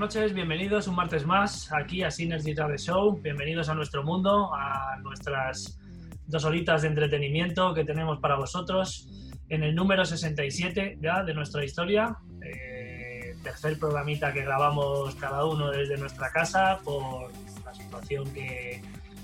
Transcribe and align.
Noches, 0.00 0.32
bienvenidos 0.32 0.88
un 0.88 0.94
martes 0.94 1.26
más 1.26 1.70
aquí 1.74 2.02
a 2.02 2.10
Synergy 2.10 2.54
Radio 2.54 2.78
Show. 2.78 3.20
Bienvenidos 3.20 3.68
a 3.68 3.74
nuestro 3.74 4.02
mundo, 4.02 4.50
a 4.54 4.96
nuestras 5.02 5.78
dos 6.26 6.42
horitas 6.46 6.80
de 6.80 6.88
entretenimiento 6.88 7.74
que 7.74 7.84
tenemos 7.84 8.18
para 8.18 8.36
vosotros 8.36 9.10
en 9.50 9.62
el 9.62 9.74
número 9.74 10.06
67 10.06 10.96
ya 11.02 11.22
de 11.22 11.34
nuestra 11.34 11.66
historia. 11.66 12.16
Eh, 12.42 13.36
tercer 13.42 13.78
programita 13.78 14.32
que 14.32 14.40
grabamos 14.40 15.14
cada 15.16 15.44
uno 15.44 15.70
desde 15.70 15.98
nuestra 15.98 16.30
casa 16.30 16.78
por 16.82 17.30
la 17.62 17.74
situación 17.74 18.32
que, 18.32 18.80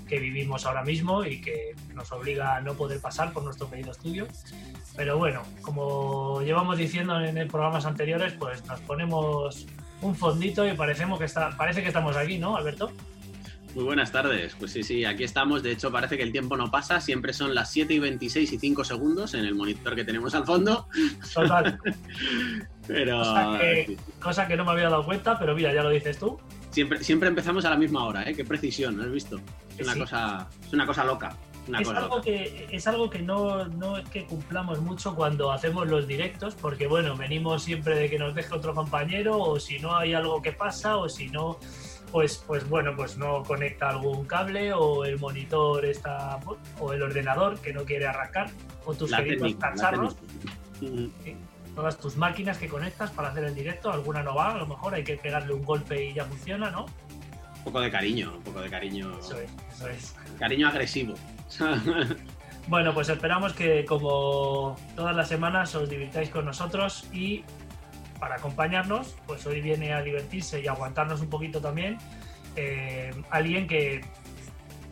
que 0.07 0.19
vivimos 0.19 0.67
ahora 0.67 0.83
mismo 0.83 1.25
y 1.25 1.41
que 1.41 1.73
nos 1.95 2.11
obliga 2.11 2.55
a 2.55 2.61
no 2.61 2.75
poder 2.75 3.01
pasar 3.01 3.33
por 3.33 3.41
nuestro 3.43 3.67
pedido 3.67 3.93
estudio. 3.93 4.27
Pero 4.95 5.17
bueno, 5.17 5.41
como 5.63 6.43
llevamos 6.43 6.77
diciendo 6.77 7.19
en 7.19 7.47
programas 7.47 7.87
anteriores, 7.87 8.33
pues 8.33 8.63
nos 8.67 8.79
ponemos 8.81 9.65
un 10.01 10.15
fondito 10.15 10.67
y 10.67 10.73
parecemos 10.75 11.19
que 11.19 11.25
está, 11.25 11.55
parece 11.57 11.81
que 11.81 11.87
estamos 11.87 12.15
aquí, 12.15 12.37
¿no, 12.37 12.55
Alberto? 12.57 12.91
Muy 13.75 13.83
buenas 13.83 14.11
tardes. 14.11 14.55
Pues 14.57 14.71
sí, 14.71 14.81
sí, 14.81 15.05
aquí 15.05 15.23
estamos. 15.23 15.61
De 15.61 15.71
hecho, 15.71 15.91
parece 15.91 16.17
que 16.17 16.23
el 16.23 16.31
tiempo 16.31 16.57
no 16.57 16.71
pasa. 16.71 16.99
Siempre 16.99 17.31
son 17.31 17.53
las 17.53 17.69
7 17.71 17.93
y 17.93 17.99
26 17.99 18.53
y 18.53 18.57
5 18.57 18.83
segundos 18.83 19.35
en 19.35 19.45
el 19.45 19.53
monitor 19.53 19.95
que 19.95 20.03
tenemos 20.03 20.33
al 20.33 20.45
fondo. 20.45 20.87
Total. 21.33 21.77
pero... 22.87 23.19
Cosa 23.19 23.57
que, 23.59 23.97
cosa 24.19 24.47
que 24.47 24.57
no 24.57 24.65
me 24.65 24.71
había 24.71 24.89
dado 24.89 25.05
cuenta, 25.05 25.37
pero 25.37 25.53
mira, 25.53 25.71
ya 25.73 25.83
lo 25.83 25.89
dices 25.89 26.17
tú. 26.17 26.39
Siempre, 26.71 27.03
siempre 27.03 27.29
empezamos 27.29 27.65
a 27.65 27.69
la 27.69 27.77
misma 27.77 28.03
hora, 28.05 28.27
¿eh? 28.27 28.33
Qué 28.33 28.45
precisión, 28.45 28.99
¿has 28.99 29.11
visto? 29.11 29.39
Es 29.77 29.85
una, 29.85 29.93
Sí. 29.93 29.99
cosa, 29.99 30.47
es 30.65 30.73
una 30.73 30.85
cosa 30.87 31.03
loca. 31.03 31.37
Una 31.67 31.81
Es 31.81 31.89
algo, 31.89 32.21
que, 32.21 32.67
es 32.71 32.87
algo 32.87 33.09
que 33.09 33.19
no, 33.19 33.65
no 33.65 33.97
es 33.97 34.07
que 34.09 34.25
cumplamos 34.25 34.79
mucho 34.79 35.15
cuando 35.15 35.51
hacemos 35.51 35.87
los 35.87 36.07
directos, 36.07 36.55
porque 36.55 36.87
bueno, 36.87 37.15
venimos 37.17 37.63
siempre 37.63 37.95
de 37.95 38.09
que 38.09 38.17
nos 38.17 38.35
deje 38.35 38.53
otro 38.53 38.73
compañero, 38.73 39.37
o 39.37 39.59
si 39.59 39.79
no 39.79 39.95
hay 39.95 40.13
algo 40.13 40.41
que 40.41 40.53
pasa, 40.53 40.97
o 40.97 41.09
si 41.09 41.29
no, 41.29 41.59
pues, 42.11 42.43
pues 42.47 42.67
bueno, 42.69 42.95
pues 42.95 43.17
no 43.17 43.43
conecta 43.43 43.89
algún 43.89 44.25
cable, 44.25 44.73
o 44.73 45.03
el 45.03 45.19
monitor 45.19 45.85
está, 45.85 46.39
o 46.79 46.93
el 46.93 47.03
ordenador 47.03 47.59
que 47.59 47.73
no 47.73 47.83
quiere 47.83 48.07
arrancar, 48.07 48.49
o 48.85 48.93
tus 48.93 49.11
La 49.11 49.17
queridos 49.17 49.41
técnica, 49.41 49.71
cacharros, 49.71 50.15
todas 51.75 51.97
tus 51.99 52.17
máquinas 52.17 52.57
que 52.57 52.67
conectas 52.67 53.11
para 53.11 53.29
hacer 53.29 53.43
el 53.43 53.53
directo, 53.53 53.91
alguna 53.91 54.23
no 54.23 54.33
va, 54.33 54.53
a 54.53 54.57
lo 54.57 54.65
mejor 54.65 54.95
hay 54.95 55.03
que 55.03 55.17
pegarle 55.17 55.53
un 55.53 55.63
golpe 55.63 56.05
y 56.05 56.13
ya 56.13 56.25
funciona, 56.25 56.71
¿no? 56.71 56.85
Un 57.57 57.63
poco 57.63 57.81
de 57.81 57.91
cariño, 57.91 58.33
un 58.37 58.43
poco 58.43 58.61
de 58.61 58.69
cariño. 58.69 59.19
Eso 59.19 59.37
es, 59.37 59.51
eso 59.75 59.87
es. 59.89 60.15
Cariño 60.39 60.69
agresivo. 60.69 61.13
Bueno, 62.67 62.93
pues 62.93 63.07
esperamos 63.07 63.53
que 63.53 63.85
como 63.85 64.75
todas 64.93 65.15
las 65.15 65.29
semanas 65.29 65.73
os 65.73 65.89
divirtáis 65.89 66.29
con 66.29 66.43
nosotros 66.43 67.07
y 67.13 67.45
para 68.19 68.35
acompañarnos, 68.35 69.15
pues 69.25 69.45
hoy 69.47 69.61
viene 69.61 69.93
a 69.93 70.01
divertirse 70.01 70.59
y 70.59 70.67
aguantarnos 70.67 71.21
un 71.21 71.29
poquito 71.29 71.61
también 71.61 71.97
eh, 72.57 73.11
alguien 73.29 73.67
que, 73.67 74.01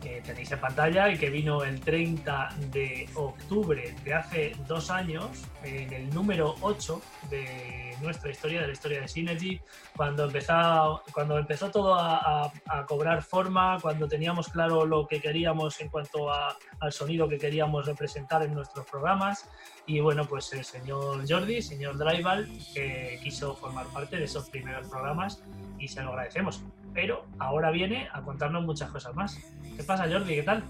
que 0.02 0.22
tenéis 0.22 0.52
en 0.52 0.60
pantalla 0.60 1.10
y 1.10 1.18
que 1.18 1.28
vino 1.28 1.64
el 1.64 1.80
30 1.80 2.54
de 2.72 3.10
octubre 3.14 3.94
de 4.02 4.14
hace 4.14 4.52
dos 4.66 4.90
años, 4.90 5.26
en 5.62 5.92
el 5.92 6.08
número 6.14 6.54
8 6.62 7.02
de 7.28 7.85
nuestra 8.00 8.30
historia, 8.30 8.60
de 8.62 8.66
la 8.68 8.72
historia 8.72 9.00
de 9.00 9.08
Synergy, 9.08 9.60
cuando 9.96 10.24
empezó, 10.24 11.02
cuando 11.12 11.38
empezó 11.38 11.70
todo 11.70 11.94
a, 11.94 12.16
a- 12.44 12.52
a 12.66 12.86
cobrar 12.86 13.22
forma, 13.22 13.78
cuando 13.80 14.06
teníamos 14.08 14.48
claro 14.48 14.84
lo 14.86 15.06
que 15.06 15.20
queríamos 15.20 15.80
en 15.80 15.88
cuanto 15.88 16.30
a, 16.30 16.56
al 16.80 16.92
sonido 16.92 17.28
que 17.28 17.38
queríamos 17.38 17.86
representar 17.86 18.42
en 18.42 18.54
nuestros 18.54 18.86
programas. 18.86 19.48
Y 19.86 20.00
bueno, 20.00 20.24
pues 20.26 20.52
el 20.52 20.64
señor 20.64 21.24
Jordi, 21.28 21.62
señor 21.62 21.96
Drival, 21.96 22.48
que 22.74 23.20
quiso 23.22 23.54
formar 23.54 23.86
parte 23.86 24.16
de 24.16 24.24
esos 24.24 24.50
primeros 24.50 24.88
programas 24.88 25.42
y 25.78 25.88
se 25.88 26.02
lo 26.02 26.10
agradecemos. 26.10 26.62
Pero 26.92 27.24
ahora 27.38 27.70
viene 27.70 28.08
a 28.12 28.22
contarnos 28.22 28.64
muchas 28.64 28.90
cosas 28.90 29.14
más. 29.14 29.38
¿Qué 29.76 29.82
pasa, 29.84 30.08
Jordi? 30.10 30.34
¿Qué 30.36 30.42
tal? 30.42 30.64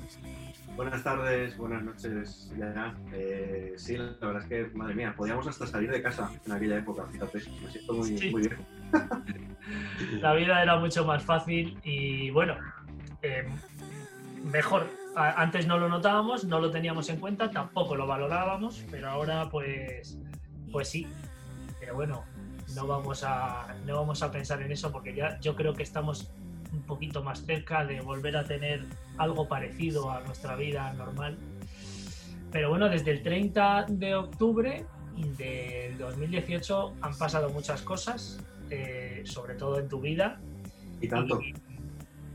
Buenas 0.77 1.03
tardes, 1.03 1.57
buenas 1.57 1.83
noches 1.83 2.53
ya. 2.59 2.95
Eh, 3.13 3.75
sí, 3.77 3.97
la 3.97 4.13
verdad 4.21 4.43
es 4.43 4.49
que, 4.49 4.77
madre 4.77 4.95
mía, 4.95 5.15
podíamos 5.17 5.47
hasta 5.47 5.67
salir 5.67 5.91
de 5.91 6.03
casa 6.03 6.31
en 6.45 6.53
aquella 6.53 6.77
época, 6.79 7.07
fíjate, 7.11 7.39
me 7.63 7.71
siento 7.71 7.95
muy, 7.95 8.19
Sí. 8.19 8.31
muy 8.31 8.43
viejo. 8.43 8.63
La 10.21 10.35
vida 10.35 10.63
era 10.63 10.77
mucho 10.77 11.05
más 11.05 11.23
fácil 11.25 11.79
y 11.83 12.31
bueno, 12.31 12.57
eh, 13.23 13.49
mejor. 14.53 14.87
Antes 15.17 15.67
no 15.67 15.79
lo 15.79 15.89
notábamos, 15.89 16.45
no 16.45 16.61
lo 16.61 16.71
teníamos 16.71 17.09
en 17.09 17.19
cuenta, 17.19 17.51
tampoco 17.51 17.97
lo 17.97 18.07
valorábamos, 18.07 18.85
pero 18.91 19.09
ahora 19.09 19.49
pues, 19.51 20.19
pues 20.71 20.91
sí. 20.91 21.07
Pero 21.81 21.95
bueno, 21.95 22.23
no 22.75 22.87
vamos 22.87 23.25
a, 23.25 23.75
no 23.87 23.97
vamos 23.97 24.23
a 24.23 24.31
pensar 24.31 24.61
en 24.61 24.71
eso 24.73 24.93
porque 24.93 25.15
ya 25.15 25.41
yo 25.41 25.57
creo 25.57 25.73
que 25.73 25.83
estamos 25.83 26.31
un 26.73 26.83
poquito 26.83 27.23
más 27.23 27.45
cerca 27.45 27.85
de 27.85 28.01
volver 28.01 28.37
a 28.37 28.45
tener 28.45 28.85
algo 29.19 29.49
parecido 29.49 30.11
a 30.11 30.21
nuestra 30.21 30.57
vida 30.57 30.93
normal. 30.95 31.39
Pero 32.53 32.71
bueno, 32.71 32.89
desde 32.89 33.11
el 33.11 33.23
30 33.23 33.87
de 33.89 34.15
octubre 34.15 34.85
del 35.17 35.99
2018 35.99 36.95
han 37.01 37.17
pasado 37.17 37.51
muchas 37.51 37.83
cosas, 37.83 38.41
eh, 38.71 39.23
sobre 39.25 39.55
todo 39.55 39.79
en 39.79 39.89
tu 39.89 40.01
vida. 40.01 40.41
Y 41.01 41.09
tanto. 41.09 41.41
Y, 41.41 41.55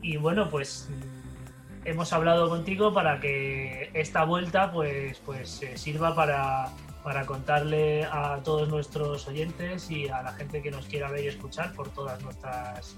y 0.02 0.16
bueno, 0.16 0.48
pues 0.48 0.90
mm, 0.90 1.88
hemos 1.88 2.12
hablado 2.12 2.48
contigo 2.48 2.92
para 2.92 3.20
que 3.20 3.90
esta 3.94 4.24
vuelta 4.24 4.72
pues, 4.72 5.18
pues 5.20 5.62
eh, 5.62 5.76
sirva 5.76 6.14
para, 6.14 6.68
para 7.02 7.26
contarle 7.26 8.04
a 8.04 8.40
todos 8.44 8.68
nuestros 8.68 9.26
oyentes 9.28 9.90
y 9.90 10.08
a 10.08 10.22
la 10.22 10.32
gente 10.32 10.62
que 10.62 10.70
nos 10.70 10.86
quiera 10.86 11.10
ver 11.10 11.24
y 11.24 11.28
escuchar 11.28 11.72
por 11.72 11.88
todas 11.90 12.22
nuestras 12.22 12.96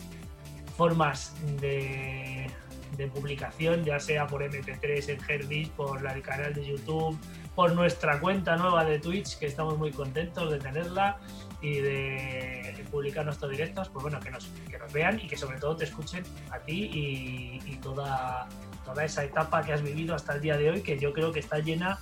formas 0.77 1.35
de, 1.61 2.51
de 2.97 3.07
publicación, 3.09 3.85
ya 3.85 3.99
sea 4.01 4.27
por 4.27 4.43
MP3 4.43 5.09
en 5.09 5.19
Herbis, 5.29 5.69
por 5.71 6.05
el 6.07 6.23
canal 6.23 6.53
de 6.55 6.65
YouTube, 6.67 7.19
por 7.55 7.73
nuestra 7.73 8.19
cuenta 8.21 8.57
nueva 8.57 8.85
de 8.85 8.99
Twitch, 8.99 9.39
que 9.39 9.47
estamos 9.47 9.79
muy 9.79 9.93
contentos 9.93 10.51
de 10.51 10.59
tenerla 10.59 11.19
y 11.63 11.79
de 11.81 12.85
publicar 12.91 13.25
nuestros 13.25 13.51
directos, 13.51 13.89
pues 13.89 14.03
bueno, 14.03 14.21
que 14.21 14.31
nos, 14.31 14.47
que 14.69 14.77
nos 14.79 14.93
vean 14.93 15.19
y 15.21 15.27
que 15.27 15.37
sobre 15.37 15.59
todo 15.59 15.77
te 15.77 15.85
escuchen 15.85 16.23
a 16.51 16.59
ti 16.59 16.91
y, 16.93 17.61
y 17.65 17.77
toda, 17.77 18.47
toda 18.85 19.05
esa 19.05 19.25
etapa 19.25 19.63
que 19.63 19.73
has 19.73 19.83
vivido 19.83 20.15
hasta 20.15 20.35
el 20.35 20.41
día 20.41 20.57
de 20.57 20.71
hoy, 20.71 20.81
que 20.83 20.99
yo 20.99 21.13
creo 21.13 21.33
que 21.33 21.41
está 21.41 21.59
llena 21.61 21.99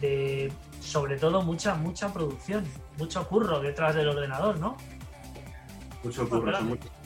de, 0.00 0.50
sobre 0.80 1.16
todo, 1.18 1.42
mucha, 1.42 1.74
mucha 1.74 2.12
producción, 2.12 2.64
mucho 2.98 3.26
curro 3.28 3.60
detrás 3.60 3.94
del 3.94 4.08
ordenador, 4.08 4.58
¿no? 4.58 4.76
Mucho 6.02 6.28
curro, 6.28 6.40
son, 6.40 6.50
grande. 6.50 6.74
much- 6.74 6.99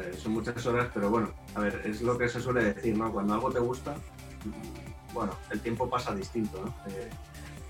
eh, 0.00 0.14
son 0.16 0.32
muchas 0.32 0.64
horas, 0.66 0.88
pero 0.92 1.10
bueno, 1.10 1.30
a 1.54 1.60
ver, 1.60 1.82
es 1.84 2.02
lo 2.02 2.16
que 2.16 2.28
se 2.28 2.40
suele 2.40 2.64
decir, 2.74 2.96
¿no? 2.96 3.12
Cuando 3.12 3.34
algo 3.34 3.50
te 3.50 3.60
gusta, 3.60 3.94
mm, 3.94 5.14
bueno, 5.14 5.32
el 5.50 5.60
tiempo 5.60 5.88
pasa 5.88 6.14
distinto, 6.14 6.62
¿no? 6.64 6.74
Eh, 6.90 7.10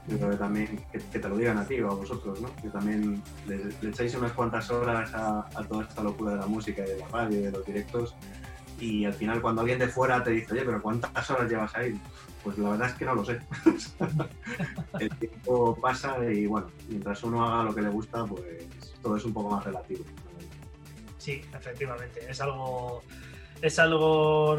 yo 0.08 0.16
creo 0.16 0.30
que 0.30 0.36
también, 0.36 0.84
que, 0.90 0.98
te 0.98 1.28
lo 1.28 1.36
digan 1.36 1.58
a 1.58 1.66
ti 1.66 1.80
o 1.80 1.90
a 1.90 1.94
vosotros, 1.94 2.40
¿no? 2.40 2.54
Que 2.56 2.68
también 2.70 3.22
le, 3.46 3.58
le 3.80 3.90
echáis 3.90 4.14
unas 4.14 4.32
cuantas 4.32 4.70
horas 4.70 5.12
a, 5.14 5.40
a 5.54 5.64
toda 5.64 5.84
esta 5.84 6.02
locura 6.02 6.32
de 6.32 6.38
la 6.38 6.46
música 6.46 6.82
y 6.82 6.88
de 6.88 6.98
la 6.98 7.08
radio 7.08 7.38
y 7.38 7.42
de 7.42 7.50
los 7.50 7.66
directos 7.66 8.14
y 8.80 9.04
al 9.04 9.14
final 9.14 9.40
cuando 9.40 9.62
alguien 9.62 9.78
de 9.78 9.88
fuera 9.88 10.22
te 10.22 10.30
dice, 10.30 10.52
oye, 10.52 10.62
pero 10.64 10.80
¿cuántas 10.80 11.30
horas 11.30 11.50
llevas 11.50 11.74
ahí? 11.74 12.00
Pues 12.44 12.58
la 12.58 12.70
verdad 12.70 12.88
es 12.88 12.94
que 12.94 13.04
no 13.04 13.14
lo 13.14 13.24
sé. 13.24 13.40
el 15.00 15.10
tiempo 15.16 15.76
pasa 15.80 16.16
y 16.30 16.46
bueno, 16.46 16.68
mientras 16.88 17.22
uno 17.24 17.44
haga 17.44 17.64
lo 17.64 17.74
que 17.74 17.82
le 17.82 17.88
gusta, 17.88 18.24
pues 18.24 18.68
todo 19.02 19.16
es 19.16 19.24
un 19.24 19.32
poco 19.32 19.50
más 19.50 19.64
relativo. 19.64 20.04
Sí, 21.28 21.42
efectivamente. 21.52 22.24
Es 22.26 22.40
algo. 22.40 23.02
Es 23.60 23.78
algo 23.78 24.56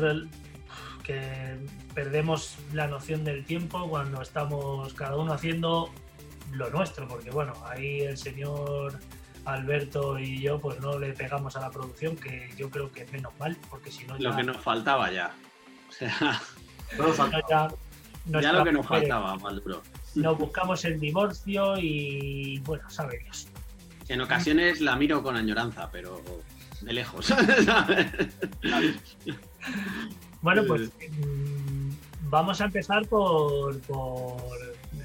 que 1.04 1.58
perdemos 1.96 2.58
la 2.74 2.86
noción 2.86 3.24
del 3.24 3.44
tiempo 3.44 3.90
cuando 3.90 4.22
estamos 4.22 4.94
cada 4.94 5.16
uno 5.16 5.34
haciendo 5.34 5.90
lo 6.52 6.70
nuestro, 6.70 7.08
porque 7.08 7.32
bueno, 7.32 7.54
ahí 7.66 8.02
el 8.02 8.18
señor 8.20 9.00
Alberto 9.46 10.20
y 10.20 10.42
yo 10.42 10.60
pues 10.60 10.80
no 10.80 11.00
le 11.00 11.14
pegamos 11.14 11.56
a 11.56 11.62
la 11.62 11.72
producción, 11.72 12.16
que 12.16 12.52
yo 12.56 12.70
creo 12.70 12.92
que 12.92 13.02
es 13.02 13.12
menos 13.12 13.34
mal, 13.40 13.58
porque 13.68 13.90
si 13.90 14.06
no 14.06 14.16
ya, 14.20 14.30
Lo 14.30 14.36
que 14.36 14.44
nos 14.44 14.58
faltaba 14.58 15.12
ya. 15.12 15.34
O 15.88 15.92
sea, 15.92 16.40
no 18.28 18.42
ya 18.42 18.54
lo 18.54 18.64
que 18.64 18.74
nos 18.74 18.86
faltaba, 18.86 19.36
mal 19.38 19.60
duro. 19.64 19.82
Nos 20.14 20.38
buscamos 20.38 20.86
el 20.86 21.00
divorcio 21.00 21.80
y 21.80 22.60
bueno, 22.60 22.88
sabe 22.92 23.18
Dios. 23.24 23.48
En 24.08 24.22
ocasiones 24.22 24.82
la 24.82 24.96
miro 24.96 25.24
con 25.24 25.36
añoranza, 25.36 25.90
pero 25.92 26.22
de 26.82 26.94
lejos. 26.94 27.26
¿sabes? 27.26 27.68
Bueno, 30.42 30.64
pues 30.66 30.90
mm, 30.90 31.90
vamos 32.30 32.62
a 32.62 32.66
empezar 32.66 33.06
por, 33.08 33.78
por 33.82 34.38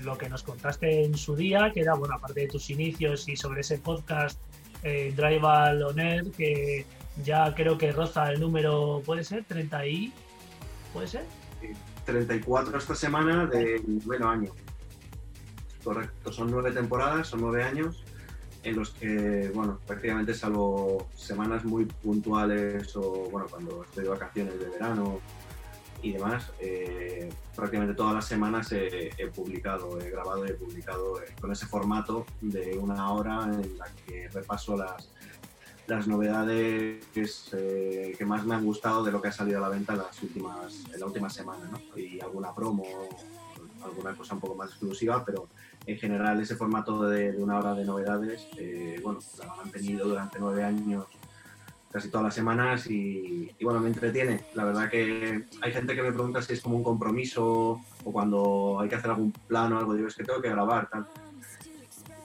lo 0.02 0.16
que 0.16 0.28
nos 0.28 0.44
contaste 0.44 1.04
en 1.04 1.16
su 1.16 1.34
día, 1.34 1.72
que 1.72 1.80
era, 1.80 1.94
bueno, 1.94 2.14
aparte 2.14 2.42
de 2.42 2.48
tus 2.48 2.70
inicios 2.70 3.28
y 3.28 3.36
sobre 3.36 3.62
ese 3.62 3.78
podcast 3.78 4.38
eh, 4.84 5.12
Drive 5.16 5.44
al 5.44 5.82
On 5.82 5.98
Air, 5.98 6.30
que 6.30 6.86
ya 7.24 7.52
creo 7.54 7.78
que 7.78 7.90
roza 7.90 8.30
el 8.30 8.40
número, 8.40 9.02
¿puede 9.04 9.24
ser? 9.24 9.44
¿30 9.46 9.90
y? 9.90 10.12
¿Puede 10.92 11.08
ser? 11.08 11.24
34 12.04 12.78
esta 12.78 12.94
semana 12.94 13.46
de 13.46 13.82
noveno 13.86 14.28
año. 14.28 14.50
Correcto, 15.82 16.32
son 16.32 16.50
nueve 16.50 16.70
temporadas, 16.70 17.28
son 17.28 17.40
nueve 17.40 17.64
años. 17.64 18.04
En 18.64 18.76
los 18.76 18.90
que, 18.90 19.50
bueno, 19.54 19.78
prácticamente 19.86 20.34
salvo 20.34 21.06
semanas 21.14 21.64
muy 21.64 21.84
puntuales 21.84 22.96
o, 22.96 23.28
bueno, 23.30 23.46
cuando 23.48 23.84
estoy 23.84 24.04
de 24.04 24.10
vacaciones 24.10 24.58
de 24.58 24.70
verano 24.70 25.20
y 26.02 26.12
demás, 26.12 26.50
eh, 26.60 27.30
prácticamente 27.54 27.94
todas 27.94 28.14
las 28.14 28.26
semanas 28.26 28.72
he, 28.72 29.10
publicado, 29.34 30.00
he 30.00 30.10
grabado 30.10 30.46
y 30.46 30.50
he 30.50 30.54
publicado 30.54 31.20
eh, 31.22 31.26
con 31.40 31.52
ese 31.52 31.66
formato 31.66 32.26
de 32.40 32.76
una 32.78 33.12
hora 33.12 33.44
en 33.44 33.78
la 33.78 33.86
que 34.06 34.28
repaso 34.28 34.76
las, 34.76 35.10
las 35.86 36.06
novedades 36.06 37.04
eh, 37.52 38.14
que 38.16 38.24
más 38.24 38.46
me 38.46 38.54
han 38.54 38.64
gustado 38.64 39.04
de 39.04 39.12
lo 39.12 39.20
que 39.20 39.28
ha 39.28 39.32
salido 39.32 39.58
a 39.58 39.62
la 39.62 39.68
venta 39.68 39.92
en, 39.92 39.98
las 40.00 40.22
últimas, 40.22 40.84
en 40.92 41.00
la 41.00 41.06
última 41.06 41.28
semana, 41.28 41.68
¿no? 41.70 41.98
Y 41.98 42.20
alguna 42.20 42.54
promo, 42.54 42.84
alguna 43.82 44.14
cosa 44.16 44.34
un 44.34 44.40
poco 44.40 44.54
más 44.54 44.70
exclusiva, 44.70 45.22
pero 45.24 45.48
en 45.86 45.98
general 45.98 46.40
ese 46.40 46.56
formato 46.56 47.02
de, 47.02 47.36
una 47.36 47.58
hora 47.58 47.74
de 47.74 47.84
novedades, 47.84 48.48
bueno, 49.02 49.18
lo 49.38 49.50
han 49.50 49.56
mantenido 49.58 50.08
durante 50.08 50.38
nueve 50.38 50.64
años 50.64 51.06
casi 51.94 52.08
todas 52.08 52.24
las 52.24 52.34
semanas 52.34 52.88
y, 52.90 53.54
bueno, 53.62 53.78
me 53.78 53.86
entretiene. 53.86 54.46
La 54.54 54.64
verdad 54.64 54.90
que 54.90 55.44
hay 55.62 55.72
gente 55.72 55.94
que 55.94 56.02
me 56.02 56.10
pregunta 56.10 56.42
si 56.42 56.54
es 56.54 56.60
como 56.60 56.76
un 56.76 56.82
compromiso 56.82 57.80
o 58.02 58.12
cuando 58.12 58.80
hay 58.80 58.88
que 58.88 58.96
hacer 58.96 59.10
algún 59.10 59.30
plano 59.30 59.76
o 59.76 59.78
algo, 59.78 59.94
digo, 59.94 60.08
es 60.08 60.16
que 60.16 60.24
tengo 60.24 60.42
que 60.42 60.48
grabar, 60.48 60.90
tal. 60.90 61.06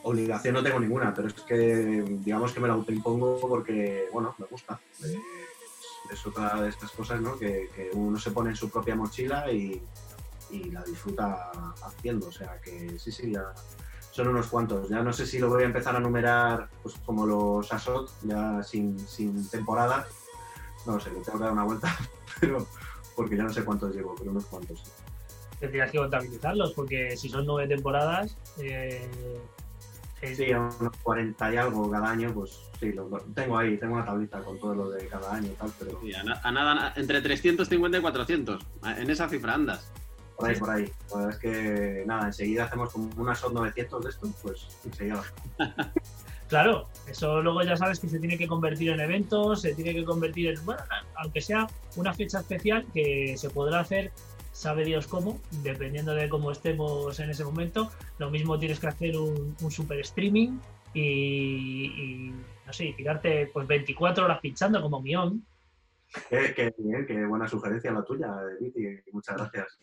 Obligación 0.02 0.56
no 0.56 0.64
tengo 0.64 0.80
ninguna, 0.80 1.14
pero 1.14 1.28
es 1.28 1.36
que 1.36 2.04
digamos 2.26 2.52
que 2.52 2.60
me 2.60 2.68
la 2.68 2.74
autoimpongo 2.74 3.40
porque, 3.42 4.08
bueno, 4.12 4.34
me 4.40 4.48
gusta. 4.48 4.80
Eh, 5.06 5.20
es 6.12 6.26
otra 6.26 6.60
de 6.64 6.70
estas 6.70 6.90
cosas, 6.90 7.22
¿no? 7.22 7.38
Que, 7.38 7.92
uno 7.94 8.18
se 8.18 8.32
pone 8.32 8.50
en 8.50 8.56
su 8.56 8.72
propia 8.72 8.96
mochila 8.96 9.52
y, 9.52 9.80
y 10.52 10.72
la 10.72 10.84
disfruta 10.84 11.52
haciendo. 11.84 12.28
O 12.28 12.32
sea 12.32 12.60
que 12.62 12.98
sí, 13.00 13.12
sí, 13.12 13.32
ya 13.32 13.54
son 14.12 14.30
unos 14.30 14.48
cuantos. 14.48 14.90
Ya 14.90 15.02
no 15.02 15.14
sé 15.14 15.26
si 15.26 15.40
lo 15.40 15.50
voy 15.50 15.64
a 15.64 15.68
empezar 15.68 15.96
a 15.96 16.00
numerar 16.00 16.70
pues, 16.84 16.96
como 17.06 17.26
los 17.26 17.72
Asot, 17.72 18.12
ya 18.24 18.62
sin, 18.64 19.00
sin 19.00 19.48
temporada. 19.50 20.08
No 20.86 20.94
lo 20.94 21.00
sé, 21.00 21.10
le 21.12 21.22
tengo 21.22 21.38
que 21.38 21.44
dar 21.44 21.54
una 21.54 21.64
vuelta, 21.64 21.96
pero 22.40 22.66
porque 23.16 23.38
ya 23.38 23.44
no 23.44 23.54
sé 23.54 23.64
cuántos 23.64 23.96
llevo, 23.96 24.16
pero 24.18 24.32
unos 24.32 24.46
cuantos. 24.46 24.84
Tendrías 25.60 25.92
que 25.92 25.98
contabilizarlos, 25.98 26.72
porque 26.74 27.18
si 27.18 27.30
son 27.30 27.46
nueve 27.46 27.68
temporadas. 27.68 28.38
Eh, 28.60 29.08
sí, 30.22 30.54
unos 30.54 30.96
40 31.04 31.54
y 31.54 31.58
algo 31.58 31.92
cada 31.92 32.12
año, 32.12 32.34
pues 32.34 32.60
sí, 32.80 32.94
lo, 32.94 33.08
tengo 33.36 33.58
ahí, 33.58 33.78
tengo 33.78 33.96
una 33.96 34.06
tablita 34.06 34.40
con 34.40 34.58
todo 34.58 34.74
lo 34.74 34.90
de 34.90 35.06
cada 35.08 35.34
año 35.34 35.48
y 35.52 35.56
tal, 35.56 35.72
pero. 35.78 36.00
a, 36.44 36.52
nada, 36.52 36.94
entre 36.96 37.22
350 37.22 37.98
y 37.98 38.02
400, 38.02 38.66
en 38.98 39.10
esa 39.10 39.28
cifra 39.28 39.54
andas. 39.54 39.92
Por 40.40 40.50
ahí, 40.50 40.56
por 40.56 40.70
ahí. 40.70 40.92
Es 41.30 41.38
que 41.38 42.04
nada, 42.06 42.28
enseguida 42.28 42.64
hacemos 42.64 42.94
como 42.94 43.10
una 43.18 43.36
SOT 43.36 43.54
900 43.54 44.04
de 44.04 44.10
esto, 44.10 44.30
pues 44.42 44.68
enseguida. 44.86 45.22
claro, 46.48 46.88
eso 47.08 47.42
luego 47.42 47.62
ya 47.64 47.76
sabes 47.76 48.00
que 48.00 48.08
se 48.08 48.20
tiene 48.20 48.38
que 48.38 48.48
convertir 48.48 48.92
en 48.92 49.02
eventos, 49.02 49.62
se 49.62 49.74
tiene 49.76 49.94
que 49.94 50.06
convertir 50.06 50.48
en, 50.48 50.66
bueno, 50.66 50.82
aunque 51.18 51.42
sea 51.42 51.68
una 51.98 52.14
fecha 52.14 52.40
especial 52.40 52.86
que 52.94 53.36
se 53.38 53.50
podrá 53.50 53.82
hacer, 53.82 54.14
sabe 54.54 54.86
Dios 54.86 55.08
cómo, 55.08 55.42
dependiendo 55.62 56.14
de 56.14 56.30
cómo 56.30 56.52
estemos 56.52 57.20
en 57.20 57.32
ese 57.32 57.44
momento. 57.44 57.92
Lo 58.18 58.30
mismo 58.32 58.58
tienes 58.58 58.80
que 58.80 58.88
hacer 58.88 59.18
un, 59.18 59.58
super 59.70 60.00
streaming 60.00 60.58
y, 60.94 62.32
no 62.66 62.72
sé, 62.72 62.94
tirarte 62.96 63.48
pues 63.48 63.68
24 63.68 64.24
horas 64.24 64.40
pinchando 64.40 64.82
como 64.82 65.02
Mion 65.02 65.44
Qué, 66.30 66.74
bien, 66.78 67.06
qué 67.06 67.26
buena 67.26 67.48
sugerencia 67.48 67.92
la 67.92 68.04
tuya, 68.04 68.28
Viti. 68.60 69.00
Muchas 69.12 69.38
gracias. 69.38 69.80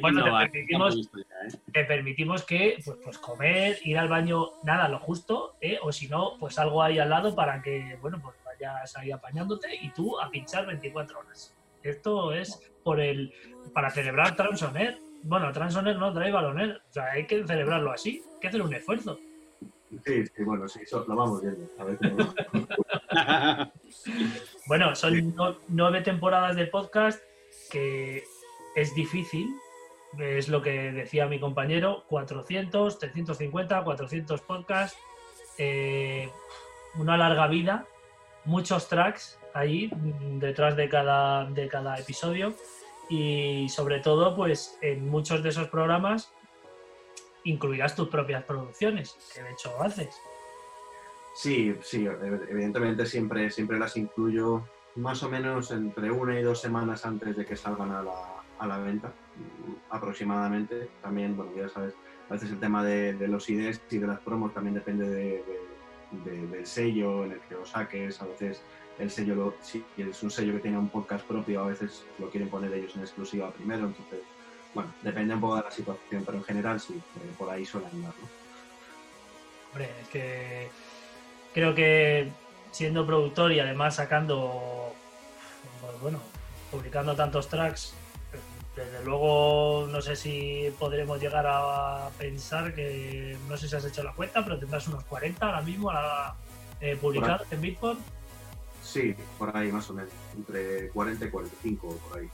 bueno, 0.00 0.40
¿eh? 0.40 0.50
te 1.72 1.84
permitimos, 1.84 2.44
que 2.46 2.78
pues, 2.84 2.98
pues, 3.04 3.18
comer, 3.18 3.78
ir 3.84 3.98
al 3.98 4.08
baño, 4.08 4.52
nada, 4.64 4.88
lo 4.88 4.98
justo, 4.98 5.56
¿eh? 5.60 5.78
o 5.82 5.92
si 5.92 6.08
no, 6.08 6.38
pues 6.38 6.58
algo 6.58 6.82
ahí 6.82 6.98
al 6.98 7.10
lado 7.10 7.34
para 7.34 7.60
que, 7.60 7.98
bueno, 8.00 8.20
pues 8.22 8.36
vayas 8.46 8.96
ahí 8.96 9.10
apañándote 9.10 9.68
y 9.74 9.90
tú 9.90 10.18
a 10.18 10.30
pinchar 10.30 10.66
24 10.66 11.18
horas. 11.18 11.54
Esto 11.82 12.32
es 12.32 12.72
por 12.82 13.00
el 13.00 13.32
para 13.74 13.90
celebrar 13.90 14.36
Transoner. 14.36 14.98
Bueno, 15.22 15.52
Transoner 15.52 15.96
no 15.96 16.12
trae 16.14 16.32
baloner. 16.32 16.80
O 16.88 16.92
sea, 16.92 17.12
hay 17.12 17.26
que 17.26 17.46
celebrarlo 17.46 17.92
así, 17.92 18.22
hay 18.34 18.40
que 18.40 18.48
hacer 18.48 18.62
un 18.62 18.72
esfuerzo. 18.72 19.18
Sí, 20.06 20.24
sí, 20.26 20.42
bueno, 20.44 20.66
sí, 20.66 20.80
lo 20.90 21.14
vamos 21.14 21.42
viendo. 21.42 21.68
A 21.78 21.84
ver 21.84 21.98
cómo... 21.98 22.34
bueno, 24.66 24.94
son 24.94 25.34
nueve 25.68 26.00
temporadas 26.02 26.56
de 26.56 26.66
podcast 26.66 27.20
que 27.70 28.24
es 28.74 28.94
difícil, 28.94 29.48
es 30.18 30.48
lo 30.48 30.62
que 30.62 30.92
decía 30.92 31.26
mi 31.26 31.40
compañero, 31.40 32.04
400, 32.08 32.98
350, 32.98 33.84
400 33.84 34.40
podcasts, 34.42 34.98
eh, 35.58 36.30
una 36.96 37.16
larga 37.16 37.46
vida, 37.46 37.86
muchos 38.44 38.88
tracks 38.88 39.38
ahí 39.54 39.90
detrás 40.38 40.76
de 40.76 40.88
cada, 40.88 41.44
de 41.46 41.68
cada 41.68 41.98
episodio 41.98 42.54
y 43.08 43.68
sobre 43.68 44.00
todo 44.00 44.34
pues 44.34 44.78
en 44.80 45.08
muchos 45.08 45.42
de 45.42 45.50
esos 45.50 45.68
programas 45.68 46.32
incluirás 47.44 47.94
tus 47.94 48.08
propias 48.08 48.44
producciones, 48.44 49.16
que 49.34 49.42
de 49.42 49.50
hecho 49.50 49.70
haces. 49.82 50.14
Sí, 51.34 51.74
sí, 51.82 52.06
evidentemente 52.06 53.06
siempre, 53.06 53.50
siempre 53.50 53.78
las 53.78 53.96
incluyo 53.96 54.64
más 54.96 55.22
o 55.22 55.30
menos 55.30 55.70
entre 55.70 56.10
una 56.10 56.38
y 56.38 56.42
dos 56.42 56.60
semanas 56.60 57.06
antes 57.06 57.36
de 57.36 57.46
que 57.46 57.56
salgan 57.56 57.90
a 57.90 58.02
la, 58.02 58.42
a 58.58 58.66
la 58.66 58.78
venta, 58.78 59.12
aproximadamente. 59.90 60.88
También, 61.00 61.36
bueno, 61.36 61.52
ya 61.56 61.68
sabes, 61.68 61.94
a 62.28 62.34
veces 62.34 62.50
el 62.50 62.60
tema 62.60 62.84
de, 62.84 63.14
los 63.28 63.48
IDs 63.48 63.80
y 63.90 63.98
de 63.98 64.06
las 64.06 64.20
promos 64.20 64.54
también 64.54 64.74
depende 64.74 65.08
del 66.24 66.66
sello 66.66 67.24
en 67.24 67.32
el 67.32 67.40
que 67.40 67.54
lo 67.54 67.66
saques. 67.66 68.20
A 68.20 68.26
veces 68.26 68.62
el 68.98 69.10
sello, 69.10 69.54
si 69.60 69.84
es 69.96 70.22
un 70.22 70.30
sello 70.30 70.52
que 70.54 70.60
tiene 70.60 70.78
un 70.78 70.88
podcast 70.88 71.26
propio, 71.26 71.62
a 71.62 71.68
veces 71.68 72.04
lo 72.18 72.30
quieren 72.30 72.50
poner 72.50 72.72
ellos 72.74 72.94
en 72.94 73.02
exclusiva 73.02 73.50
primero. 73.50 73.86
Entonces, 73.86 74.20
bueno, 74.74 74.92
depende 75.02 75.34
un 75.34 75.40
poco 75.40 75.56
de 75.56 75.62
la 75.62 75.70
situación, 75.70 76.22
pero 76.24 76.38
en 76.38 76.44
general 76.44 76.80
sí, 76.80 76.94
eh, 76.94 77.32
por 77.36 77.50
ahí 77.50 77.64
suelen 77.64 77.90
andar, 77.90 78.14
¿no? 78.20 78.28
Hombre, 79.72 79.90
es 80.02 80.08
que 80.08 80.68
creo 81.52 81.74
que 81.74 82.30
siendo 82.70 83.06
productor 83.06 83.52
y 83.52 83.60
además 83.60 83.96
sacando, 83.96 84.94
pues 85.80 86.00
bueno, 86.00 86.20
publicando 86.70 87.14
tantos 87.14 87.48
tracks, 87.48 87.94
desde 88.76 89.04
luego 89.04 89.86
no 89.90 90.00
sé 90.00 90.16
si 90.16 90.72
podremos 90.78 91.20
llegar 91.20 91.46
a 91.46 92.08
pensar 92.18 92.74
que, 92.74 93.36
no 93.48 93.56
sé 93.56 93.68
si 93.68 93.76
has 93.76 93.84
hecho 93.84 94.02
la 94.02 94.12
cuenta, 94.12 94.42
pero 94.42 94.58
tendrás 94.58 94.88
unos 94.88 95.04
40 95.04 95.44
ahora 95.44 95.60
mismo 95.60 95.90
a, 95.90 96.36
eh, 96.80 96.96
publicados 96.96 97.46
en 97.50 97.60
Bitport. 97.60 97.98
Sí, 98.82 99.14
por 99.38 99.54
ahí 99.56 99.70
más 99.70 99.88
o 99.90 99.94
menos, 99.94 100.10
entre 100.34 100.88
40 100.88 101.26
y 101.26 101.30
45 101.30 101.98
por 102.08 102.18
ahí. 102.18 102.28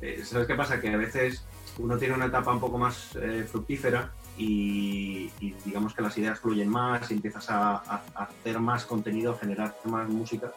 Eh, 0.00 0.22
¿Sabes 0.24 0.46
qué 0.46 0.54
pasa? 0.54 0.80
Que 0.80 0.90
a 0.90 0.96
veces 0.96 1.44
uno 1.78 1.96
tiene 1.96 2.14
una 2.14 2.26
etapa 2.26 2.52
un 2.52 2.60
poco 2.60 2.78
más 2.78 3.16
eh, 3.16 3.46
fructífera 3.50 4.12
y, 4.36 5.30
digamos 5.64 5.94
que 5.94 6.02
las 6.02 6.16
ideas 6.18 6.40
fluyen 6.40 6.68
más 6.68 7.10
y 7.10 7.14
empiezas 7.14 7.48
a, 7.50 8.02
hacer 8.14 8.58
más 8.60 8.84
contenido, 8.84 9.32
a 9.32 9.38
generar 9.38 9.76
más 9.84 10.08
música. 10.08 10.52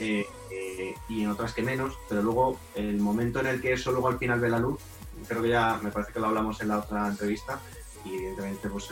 Eh, 0.00 0.24
eh, 0.50 0.94
y 1.10 1.22
en 1.22 1.30
otras 1.30 1.52
que 1.52 1.62
menos, 1.62 1.98
pero 2.08 2.22
luego 2.22 2.58
el 2.74 2.96
momento 2.96 3.40
en 3.40 3.46
el 3.46 3.60
que 3.60 3.74
eso 3.74 3.92
luego 3.92 4.08
al 4.08 4.18
final 4.18 4.40
ve 4.40 4.48
la 4.48 4.58
luz, 4.58 4.80
creo 5.28 5.42
que 5.42 5.50
ya 5.50 5.78
me 5.82 5.90
parece 5.90 6.14
que 6.14 6.20
lo 6.20 6.28
hablamos 6.28 6.62
en 6.62 6.68
la 6.68 6.78
otra 6.78 7.06
entrevista, 7.06 7.60
y 8.02 8.14
evidentemente 8.14 8.70
pues 8.70 8.88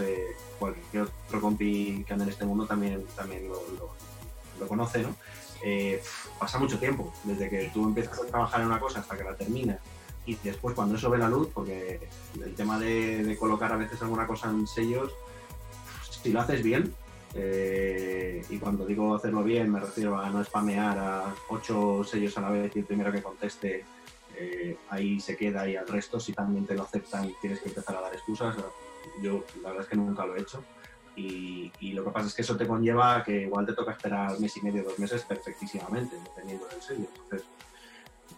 cualquier 0.59 1.05
otro 1.05 1.41
compi 1.41 2.05
que 2.07 2.13
anda 2.13 2.27
en 2.27 2.31
este 2.31 2.45
mundo 2.45 2.67
también, 2.67 3.03
también 3.17 3.49
lo, 3.49 3.63
lo 4.61 4.69
conoce, 4.69 5.03
¿no? 5.03 5.17
pasa 6.39 6.59
mucho 6.59 6.79
tiempo, 6.79 7.15
desde 7.25 7.49
que 7.49 7.71
tú 7.73 7.85
empiezas 7.85 8.21
a 8.21 8.27
trabajar 8.27 8.61
en 8.61 8.67
una 8.67 8.79
cosa 8.79 9.01
hasta 9.01 9.17
que 9.17 9.25
la 9.25 9.35
terminas 9.35 9.79
y 10.27 10.37
después 10.37 10.75
cuando 10.75 10.97
eso 10.97 11.11
ve 11.11 11.19
la 11.19 11.29
luz, 11.29 11.49
porque 11.53 12.09
el 12.43 12.55
tema 12.55 12.79
de, 12.79 13.37
colocar 13.39 13.73
a 13.73 13.77
veces 13.77 14.01
alguna 14.03 14.27
cosa 14.27 14.51
en 14.51 14.67
sellos, 14.67 15.13
si 16.23 16.33
lo 16.33 16.41
haces 16.41 16.63
bien, 16.63 16.95
eh, 17.35 18.45
y 18.49 18.59
cuando 18.59 18.87
digo 18.87 19.15
hacerlo 19.15 19.43
bien 19.43 19.71
me 19.71 19.81
refiero 19.81 20.19
a 20.19 20.31
no 20.31 20.43
spamear 20.45 20.97
a 20.99 21.35
ocho 21.49 22.05
sellos 22.05 22.39
a 22.39 22.43
la 22.43 22.51
vez 22.51 22.71
y 22.77 22.79
el 22.79 22.85
primero 22.85 23.11
que 23.11 23.21
conteste 23.21 23.85
eh, 24.37 24.77
ahí 24.91 25.19
se 25.19 25.37
queda 25.37 25.69
y 25.69 25.75
al 25.75 25.89
resto 25.89 26.21
si 26.21 26.33
también 26.33 26.65
te 26.65 26.75
lo 26.75 26.85
aceptan 26.85 27.33
tienes 27.41 27.61
que 27.61 27.69
empezar 27.69 27.97
a 27.97 28.03
dar 28.03 28.15
excusas. 28.15 28.57
Yo 29.21 29.45
la 29.63 29.71
verdad 29.71 29.85
es 29.85 29.89
que 29.89 29.97
nunca 29.97 30.25
lo 30.25 30.37
he 30.37 30.41
hecho. 30.41 30.63
Y, 31.17 31.71
y, 31.79 31.93
lo 31.93 32.05
que 32.05 32.11
pasa 32.11 32.27
es 32.27 32.35
que 32.35 32.43
eso 32.43 32.57
te 32.57 32.67
conlleva 32.67 33.23
que 33.23 33.43
igual 33.43 33.65
te 33.65 33.73
toca 33.73 33.93
esperar 33.93 34.37
mes 34.41 34.57
y 34.57 34.63
medio, 34.63 34.83
dos 34.83 34.99
meses 34.99 35.23
perfectísimamente, 35.23 36.17
dependiendo 36.17 36.67
del 36.67 36.83
sello. 36.83 37.07
Entonces, 37.15 37.47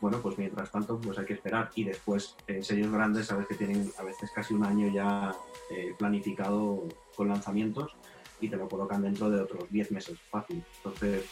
bueno, 0.00 0.20
pues 0.20 0.38
mientras 0.38 0.70
tanto, 0.70 0.98
pues 0.98 1.18
hay 1.18 1.24
que 1.24 1.34
esperar. 1.34 1.70
Y 1.74 1.84
después, 1.84 2.36
en 2.46 2.62
sellos 2.62 2.92
grandes, 2.92 3.26
sabes 3.26 3.46
que 3.46 3.54
tienen 3.54 3.90
a 3.98 4.02
veces 4.02 4.30
casi 4.34 4.54
un 4.54 4.64
año 4.64 4.88
ya 4.88 5.34
eh, 5.70 5.94
planificado 5.98 6.84
con 7.16 7.28
lanzamientos 7.28 7.96
y 8.40 8.48
te 8.48 8.56
lo 8.56 8.68
colocan 8.68 9.02
dentro 9.02 9.30
de 9.30 9.40
otros 9.40 9.70
10 9.70 9.92
meses, 9.92 10.18
fácil. 10.30 10.62
Entonces, 10.76 11.24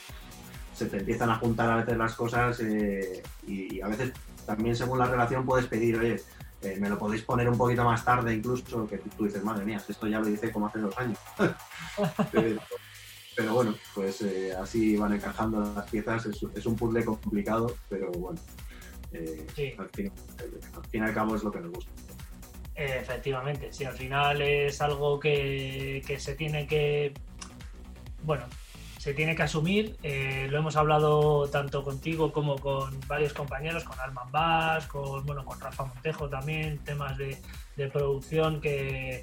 se 0.74 0.86
te 0.86 0.98
empiezan 0.98 1.30
a 1.30 1.36
juntar 1.36 1.70
a 1.70 1.76
veces 1.76 1.96
las 1.96 2.14
cosas 2.14 2.58
eh, 2.60 3.22
y, 3.46 3.80
a 3.80 3.88
veces 3.88 4.12
también 4.46 4.74
según 4.74 4.98
la 4.98 5.06
relación 5.06 5.44
puedes 5.44 5.66
pedir, 5.66 5.96
oye, 5.96 6.20
eh, 6.62 6.76
me 6.80 6.88
lo 6.88 6.98
podéis 6.98 7.22
poner 7.22 7.48
un 7.48 7.58
poquito 7.58 7.84
más 7.84 8.04
tarde 8.04 8.34
incluso, 8.34 8.86
que 8.88 8.98
tú 8.98 9.24
dices, 9.24 9.44
madre 9.44 9.64
mía, 9.64 9.80
esto 9.86 10.06
ya 10.06 10.20
lo 10.20 10.28
hice 10.28 10.50
como 10.50 10.66
hace 10.66 10.80
dos 10.80 10.96
años. 10.98 11.18
pero, 13.36 13.54
bueno, 13.54 13.74
pues 13.94 14.22
eh, 14.22 14.52
así 14.54 14.96
van 14.96 15.14
encajando 15.14 15.60
las 15.60 15.90
piezas, 15.90 16.26
es, 16.26 16.66
un 16.66 16.76
puzzle 16.76 17.04
complicado, 17.04 17.74
pero 17.88 18.10
bueno, 18.12 18.40
eh, 19.12 19.76
al, 19.78 19.88
fin, 19.90 20.12
y 20.92 20.98
al 20.98 21.14
cabo 21.14 21.36
es 21.36 21.44
lo 21.44 21.50
que 21.50 21.60
nos 21.60 21.72
gusta. 21.72 21.90
Efectivamente, 22.74 23.72
si 23.72 23.84
al 23.84 23.94
final 23.94 24.42
es 24.42 24.80
algo 24.80 25.20
que, 25.20 26.02
que 26.06 26.18
se 26.18 26.34
tiene 26.34 26.66
que, 26.66 27.14
bueno, 28.24 28.46
se 29.04 29.12
tiene 29.12 29.36
que 29.36 29.42
asumir. 29.42 29.98
Eh, 30.02 30.46
lo 30.48 30.56
hemos 30.56 30.76
hablado 30.76 31.46
tanto 31.50 31.84
contigo 31.84 32.32
como 32.32 32.56
con 32.56 32.98
varios 33.06 33.34
compañeros, 33.34 33.84
con 33.84 34.00
Alman 34.00 34.32
Bass, 34.32 34.86
con, 34.86 35.26
bueno, 35.26 35.44
con 35.44 35.60
Rafa 35.60 35.84
Montejo 35.84 36.30
también, 36.30 36.78
temas 36.78 37.14
de, 37.18 37.36
producción 37.92 38.62
que, 38.62 39.22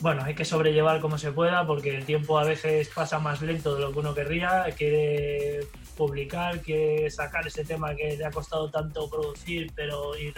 bueno, 0.00 0.24
hay 0.24 0.34
que 0.34 0.46
sobrellevar 0.46 1.00
como 1.00 1.18
se 1.18 1.30
pueda 1.30 1.66
porque 1.66 1.94
el 1.94 2.06
tiempo 2.06 2.38
a 2.38 2.44
veces 2.44 2.88
pasa 2.88 3.18
más 3.18 3.42
lento 3.42 3.74
de 3.74 3.82
lo 3.82 3.92
que 3.92 3.98
uno 3.98 4.14
querría, 4.14 4.64
quiere 4.76 5.66
publicar, 5.96 6.60
quiere 6.60 7.10
sacar 7.10 7.46
ese 7.46 7.64
tema 7.64 7.94
que 7.94 8.16
le 8.16 8.24
ha 8.24 8.30
costado 8.30 8.70
tanto 8.70 9.10
producir 9.10 9.70
pero 9.74 10.16
y, 10.16 10.32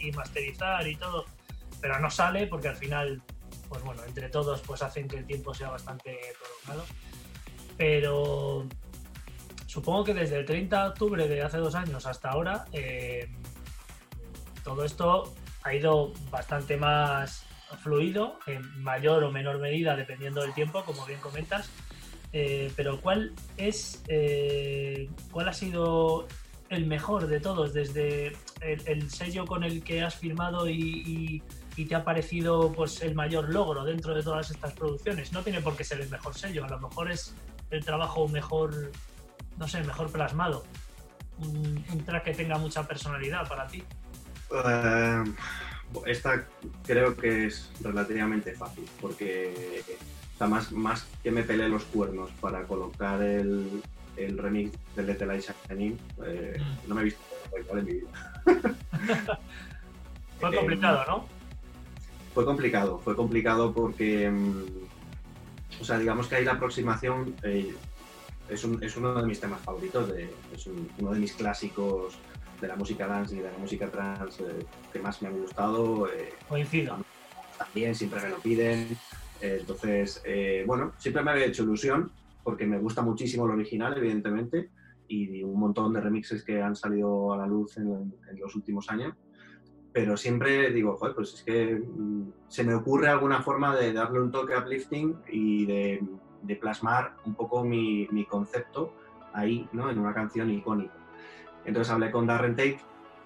y 0.00 0.12
masterizar 0.12 0.86
y 0.86 0.94
todo, 0.94 1.24
pero 1.80 1.98
no 1.98 2.08
sale 2.08 2.46
porque 2.46 2.68
al 2.68 2.76
final, 2.76 3.20
pues 3.68 3.82
bueno, 3.82 4.04
entre 4.04 4.28
todos 4.28 4.60
pues 4.60 4.80
hacen 4.82 5.08
que 5.08 5.16
el 5.16 5.26
tiempo 5.26 5.52
sea 5.54 5.70
bastante 5.70 6.16
prolongado. 6.38 6.86
Pero 7.76 8.68
supongo 9.66 10.04
que 10.04 10.14
desde 10.14 10.38
el 10.38 10.44
30 10.44 10.82
de 10.82 10.88
octubre 10.88 11.26
de 11.26 11.42
hace 11.42 11.58
dos 11.58 11.74
años 11.74 12.06
hasta 12.06 12.30
ahora, 12.30 12.66
eh, 12.72 13.28
todo 14.62 14.84
esto 14.84 15.34
ha 15.64 15.74
ido 15.74 16.12
bastante 16.30 16.76
más 16.76 17.49
fluido, 17.78 18.38
en 18.46 18.82
mayor 18.82 19.24
o 19.24 19.30
menor 19.30 19.58
medida, 19.58 19.96
dependiendo 19.96 20.42
del 20.42 20.54
tiempo, 20.54 20.82
como 20.84 21.04
bien 21.06 21.20
comentas. 21.20 21.70
Eh, 22.32 22.72
pero 22.76 23.00
¿cuál 23.00 23.32
es 23.56 24.02
eh, 24.06 25.08
cuál 25.32 25.48
ha 25.48 25.52
sido 25.52 26.28
el 26.68 26.86
mejor 26.86 27.26
de 27.26 27.40
todos 27.40 27.74
desde 27.74 28.36
el, 28.60 29.10
sello 29.10 29.44
con 29.44 29.64
el 29.64 29.82
que 29.82 30.02
has 30.02 30.14
firmado 30.14 30.68
y, 30.68 31.42
y, 31.76 31.84
te 31.86 31.94
ha 31.94 32.04
parecido 32.04 32.72
pues 32.72 33.00
el 33.00 33.14
mayor 33.14 33.48
logro 33.48 33.84
dentro 33.84 34.14
de 34.14 34.22
todas 34.22 34.50
estas 34.50 34.74
producciones? 34.74 35.32
No 35.32 35.42
tiene 35.42 35.60
por 35.60 35.76
qué 35.76 35.82
ser 35.82 36.00
el 36.00 36.08
mejor 36.08 36.34
sello, 36.34 36.64
a 36.64 36.68
lo 36.68 36.78
mejor 36.78 37.10
es 37.10 37.34
el 37.70 37.84
trabajo 37.84 38.28
mejor, 38.28 38.92
no 39.56 39.68
sé, 39.68 39.82
mejor 39.82 40.10
plasmado? 40.12 40.64
Un, 41.38 42.04
track 42.04 42.24
que 42.24 42.34
tenga 42.34 42.58
mucha 42.58 42.86
personalidad 42.86 43.48
para 43.48 43.66
ti. 43.66 43.82
Eh, 44.52 45.24
esta 46.06 46.46
creo 46.84 47.16
que 47.16 47.46
es 47.46 47.70
relativamente 47.82 48.52
fácil, 48.52 48.84
porque 49.00 49.82
más, 50.40 50.72
más 50.72 51.06
que 51.22 51.30
me 51.30 51.42
peleé 51.42 51.68
los 51.68 51.84
cuernos 51.84 52.30
para 52.40 52.64
colocar 52.64 53.22
el, 53.22 53.82
el 54.16 54.38
remix 54.38 54.72
del 54.96 55.06
Little 55.06 55.26
Light 55.26 55.44
eh, 55.70 56.58
mm. 56.58 56.88
no 56.88 56.94
me 56.94 57.00
he 57.02 57.04
visto 57.04 57.20
igual 57.58 57.78
en 57.80 57.84
mi 57.84 57.92
vida. 57.92 58.42
fue 60.40 60.56
complicado, 60.56 61.04
¿no? 61.06 61.26
Fue 62.34 62.44
complicado, 62.44 62.98
fue 63.00 63.16
complicado 63.16 63.72
porque 63.72 64.30
mm, 64.30 64.64
o 65.80 65.84
sea, 65.84 65.98
digamos 65.98 66.28
que 66.28 66.36
ahí 66.36 66.44
la 66.44 66.52
aproximación 66.52 67.34
eh, 67.42 67.74
es, 68.48 68.64
uno 68.64 69.14
de 69.14 69.26
mis 69.26 69.40
temas 69.40 69.60
favoritos, 69.60 70.10
es 70.54 70.68
uno 70.98 71.12
de 71.12 71.18
mis 71.18 71.32
clásicos 71.32 72.14
de 72.60 72.68
la 72.68 72.76
música 72.76 73.06
dance 73.06 73.34
y 73.34 73.38
de 73.38 73.50
la 73.50 73.58
música 73.58 73.90
trance 73.90 74.42
eh, 74.42 74.66
que 74.92 74.98
más 74.98 75.20
me 75.22 75.28
han 75.28 75.40
gustado. 75.40 76.08
Eh, 76.08 76.34
Coincido. 76.48 76.98
También 77.58 77.94
siempre 77.94 78.20
me 78.22 78.28
lo 78.30 78.38
piden. 78.38 78.96
entonces, 79.40 80.22
bueno, 80.66 80.92
siempre 80.98 81.22
me 81.22 81.30
había 81.32 81.46
hecho 81.46 81.62
ilusión 81.62 82.10
porque 82.42 82.66
me 82.66 82.78
gusta 82.78 83.02
muchísimo 83.02 83.44
el 83.44 83.52
original, 83.52 83.96
evidentemente, 83.98 84.70
y 85.08 85.42
un 85.42 85.60
montón 85.60 85.92
de 85.92 86.00
remixes 86.00 86.42
que 86.42 86.62
han 86.62 86.74
salido 86.74 87.34
a 87.34 87.36
la 87.36 87.46
luz 87.46 87.76
en 87.76 88.14
los 88.38 88.54
últimos 88.56 88.88
años 88.88 89.14
pero 89.92 90.16
siempre 90.16 90.70
digo, 90.70 90.96
joder, 90.96 91.14
pues 91.14 91.34
es 91.34 91.42
que 91.42 91.74
mm, 91.74 92.32
se 92.48 92.64
me 92.64 92.74
ocurre 92.74 93.08
alguna 93.08 93.42
forma 93.42 93.74
de 93.76 93.92
darle 93.92 94.20
un 94.20 94.30
toque 94.30 94.56
uplifting 94.56 95.16
y 95.30 95.66
de, 95.66 96.00
plasmar 96.60 97.14
un 97.26 97.34
poco 97.34 97.64
mi, 97.64 98.06
concepto 98.28 98.94
ahí, 99.32 99.68
¿no? 99.72 99.90
En 99.90 99.98
una 99.98 100.12
canción 100.12 100.50
icónica. 100.50 100.94
Entonces 101.64 101.92
hablé 101.92 102.10
con 102.10 102.26
Darren 102.26 102.56
Tate 102.56 102.80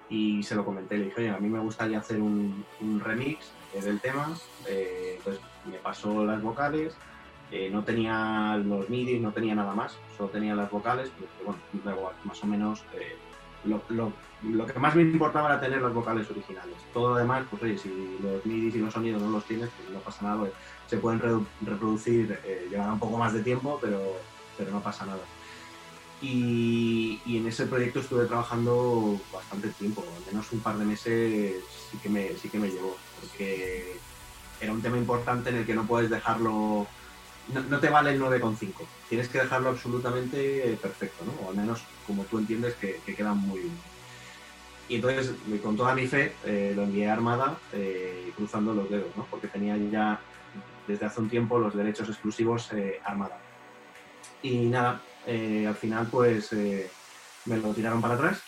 y 0.09 0.43
se 0.43 0.55
lo 0.55 0.65
comenté, 0.65 0.99
le 0.99 1.07
dije, 1.07 1.21
oye, 1.21 1.31
a 1.31 1.39
mí 1.39 1.49
me 1.49 1.61
gustaría 1.61 1.99
hacer 1.99 2.21
un, 2.21 2.65
remix 3.03 3.51
del 3.83 4.01
tema, 4.01 4.29
eh, 4.69 5.15
entonces 5.17 5.43
me 5.65 5.79
pasó 5.79 6.25
las 6.25 6.41
vocales, 6.41 6.95
eh, 7.51 7.71
no 7.71 7.83
tenía 7.83 8.57
los 8.65 8.89
MIDI, 8.89 9.19
no 9.19 9.33
tenía 9.33 9.55
nada 9.55 9.75
más, 9.75 9.97
solo 10.17 10.29
tenía 10.29 10.55
las 10.55 10.71
vocales, 10.71 11.11
pero 11.17 11.57
bueno, 11.85 12.11
más 12.25 12.43
o 12.43 12.47
menos 12.47 12.85
eh, 12.95 13.17
lo, 13.65 13.83
lo 14.51 14.67
que 14.67 14.79
más 14.79 14.95
me 14.95 15.03
importaba 15.03 15.49
era 15.49 15.61
tener 15.61 15.81
las 15.81 15.93
vocales 15.93 16.31
originales. 16.31 16.75
Todo 16.93 17.11
lo 17.11 17.17
demás, 17.17 17.45
pues 17.51 17.63
oye, 17.63 17.79
si 17.79 18.19
los 18.23 18.45
MIDI 18.45 18.79
y 18.79 18.83
los 18.83 18.93
sonidos 18.93 19.23
no 19.23 19.31
los 19.31 19.45
tienes, 19.45 19.71
pues 19.77 19.91
no 19.91 20.01
pasa 20.01 20.25
nada, 20.25 20.41
pues, 20.41 20.53
se 20.87 20.99
pueden 20.99 21.47
reproducir, 21.65 22.39
eh, 22.45 22.69
llevará 22.71 22.93
un 22.93 22.99
poco 22.99 23.17
más 23.17 23.33
de 23.33 23.43
tiempo, 23.43 23.79
pero, 23.81 24.01
pero 24.59 24.71
no 24.71 24.81
pasa 24.81 25.07
nada. 25.07 25.23
Y, 26.23 27.21
en 27.27 27.47
ese 27.47 27.67
proyecto 27.67 28.01
estuve 28.01 28.27
trabajando 28.27 29.21
bastante 29.33 29.69
tiempo, 29.71 30.03
al 30.03 30.33
menos 30.33 30.51
un 30.53 30.61
par 30.61 30.79
de 30.79 30.85
meses 30.85 31.63
sí 31.91 31.99
que 31.99 32.09
me, 32.09 32.31
sí 32.37 32.49
me 32.55 32.71
llevó, 32.71 32.97
porque 33.21 33.99
era 34.61 34.73
un 34.73 34.81
tema 34.81 34.97
importante 34.97 35.51
en 35.51 35.57
el 35.57 35.67
que 35.67 35.75
no 35.75 35.87
puedes 35.87 36.09
dejarlo, 36.09 36.87
no, 37.53 37.81
te 37.81 37.91
vale 37.91 38.13
el 38.13 38.21
9,5, 38.21 38.73
tienes 39.09 39.29
que 39.29 39.39
dejarlo 39.39 39.71
absolutamente 39.71 40.79
perfecto, 40.81 41.25
¿no? 41.25 41.47
o 41.47 41.51
al 41.51 41.57
menos 41.57 41.83
como 42.07 42.25
tú 42.25 42.39
entiendes 42.39 42.75
que, 42.75 43.01
que 43.05 43.15
queda 43.15 43.35
muy 43.35 43.61
bien. 43.61 43.95
Y 44.89 44.97
entonces, 44.97 45.33
con 45.63 45.77
toda 45.77 45.95
mi 45.95 46.07
fe, 46.07 46.35
eh, 46.45 46.73
lo 46.77 46.83
envié 46.83 47.09
a 47.09 47.15
Armada 47.15 47.57
eh, 47.73 48.33
cruzando 48.37 48.75
los 48.75 48.91
dedos, 48.91 49.17
¿no? 49.17 49.27
porque 49.31 49.49
tenía 49.49 49.77
ya 49.77 50.21
desde 50.87 51.07
hace 51.07 51.21
un 51.21 51.31
tiempo 51.31 51.59
los 51.59 51.75
derechos 51.75 52.09
exclusivos 52.09 52.71
eh, 52.73 53.01
Armada. 53.03 53.39
Y 54.43 54.67
nada, 54.67 55.01
al 55.27 55.75
final 55.75 56.07
pues 56.11 56.53
me 56.53 57.57
lo 57.57 57.73
tiraron 57.75 58.01
para 58.01 58.15
atrás 58.15 58.43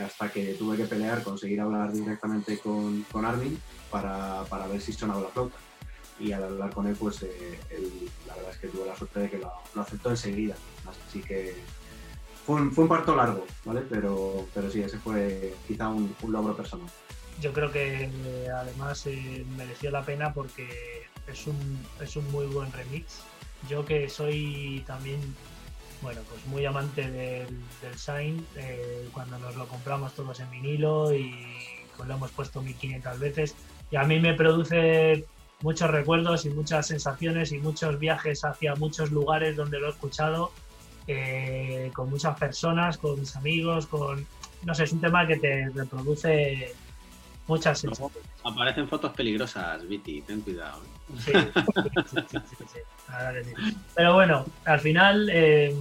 hasta 0.00 0.30
que 0.30 0.54
tuve 0.54 0.76
que 0.76 0.84
pelear, 0.84 1.22
conseguir 1.22 1.60
hablar 1.60 1.92
directamente 1.92 2.58
con, 2.58 3.02
con 3.10 3.24
Armin 3.24 3.58
para, 3.90 4.44
para, 4.44 4.66
ver 4.66 4.80
si 4.80 4.92
sonaba 4.92 5.22
la 5.22 5.28
flauta. 5.28 5.56
Y 6.20 6.32
al 6.32 6.44
hablar 6.44 6.72
con 6.72 6.86
él, 6.86 6.96
pues 6.98 7.22
la 8.26 8.34
verdad 8.34 8.50
es 8.52 8.58
que 8.58 8.68
tuve 8.68 8.86
la 8.86 8.96
suerte 8.96 9.20
de 9.20 9.30
que 9.30 9.38
lo, 9.38 9.52
aceptó 9.80 10.10
enseguida. 10.10 10.54
Así 10.86 11.20
que 11.20 11.56
fue 12.46 12.56
un, 12.56 12.72
fue 12.72 12.84
un 12.84 12.88
parto 12.88 13.14
largo, 13.14 13.46
¿vale? 13.64 13.82
Pero, 13.88 14.46
pero 14.54 14.70
sí, 14.70 14.82
ese 14.82 14.98
fue 14.98 15.54
quizá 15.66 15.88
un, 15.88 16.14
logro 16.26 16.56
personal. 16.56 16.88
Yo 17.40 17.52
creo 17.52 17.72
que 17.72 18.04
eh, 18.04 18.48
además 18.54 19.06
eh, 19.06 19.44
mereció 19.56 19.90
la 19.90 20.04
pena 20.04 20.32
porque 20.32 21.06
es 21.26 21.46
un, 21.46 21.78
es 22.00 22.16
un 22.16 22.30
muy 22.30 22.46
buen 22.46 22.70
remix. 22.72 23.20
Yo 23.68 23.84
que 23.84 24.08
soy 24.08 24.82
también, 24.86 25.20
bueno, 26.02 26.20
pues 26.28 26.44
muy 26.46 26.66
amante 26.66 27.10
del, 27.10 27.46
del 27.80 27.98
Sign, 27.98 28.44
eh, 28.56 29.08
cuando 29.12 29.38
nos 29.38 29.56
lo 29.56 29.66
compramos 29.66 30.12
todos 30.14 30.40
en 30.40 30.50
vinilo 30.50 31.14
y 31.14 31.34
pues 31.96 32.08
lo 32.08 32.14
hemos 32.14 32.30
puesto 32.32 32.60
1500 32.60 33.18
veces, 33.18 33.54
y 33.90 33.96
a 33.96 34.02
mí 34.02 34.18
me 34.18 34.34
produce 34.34 35.24
muchos 35.62 35.90
recuerdos 35.90 36.44
y 36.44 36.50
muchas 36.50 36.88
sensaciones 36.88 37.52
y 37.52 37.58
muchos 37.58 37.98
viajes 37.98 38.44
hacia 38.44 38.74
muchos 38.74 39.12
lugares 39.12 39.56
donde 39.56 39.78
lo 39.78 39.86
he 39.86 39.90
escuchado 39.90 40.50
eh, 41.06 41.90
con 41.94 42.10
muchas 42.10 42.38
personas, 42.38 42.98
con 42.98 43.18
mis 43.18 43.34
amigos, 43.36 43.86
con... 43.86 44.26
No 44.64 44.74
sé, 44.74 44.84
es 44.84 44.92
un 44.92 45.00
tema 45.00 45.26
que 45.26 45.36
te 45.36 45.68
reproduce 45.70 46.72
muchas 47.48 47.80
sensaciones. 47.80 48.28
aparecen 48.44 48.88
fotos 48.88 49.12
peligrosas, 49.12 49.86
Viti, 49.88 50.22
ten 50.22 50.40
cuidado. 50.40 50.80
Sí, 51.18 51.32
Pero 53.94 54.14
bueno, 54.14 54.46
al 54.64 54.80
final 54.80 55.28
eh, 55.30 55.76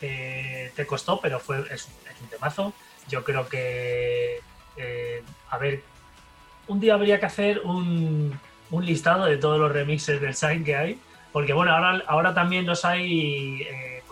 eh, 0.00 0.72
te 0.74 0.86
costó, 0.86 1.20
pero 1.20 1.38
fue 1.38 1.64
es, 1.70 1.88
un 2.20 2.28
temazo. 2.28 2.72
Yo 3.08 3.22
creo 3.22 3.48
que, 3.48 4.40
a 5.50 5.58
ver, 5.58 5.82
un 6.66 6.80
día 6.80 6.94
habría 6.94 7.20
que 7.20 7.26
hacer 7.26 7.60
un, 7.60 8.38
un, 8.70 8.86
listado 8.86 9.26
de 9.26 9.36
todos 9.36 9.60
los 9.60 9.70
remixes 9.70 10.20
del 10.20 10.34
Sign 10.34 10.64
que 10.64 10.74
hay, 10.74 11.00
porque 11.32 11.52
bueno, 11.52 11.72
ahora, 11.72 12.02
ahora 12.06 12.34
también 12.34 12.66
los 12.66 12.84
hay 12.84 13.66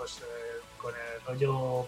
pues, 0.05 0.19
eh, 0.19 0.61
con 0.77 0.93
el 0.95 1.25
rollo 1.27 1.87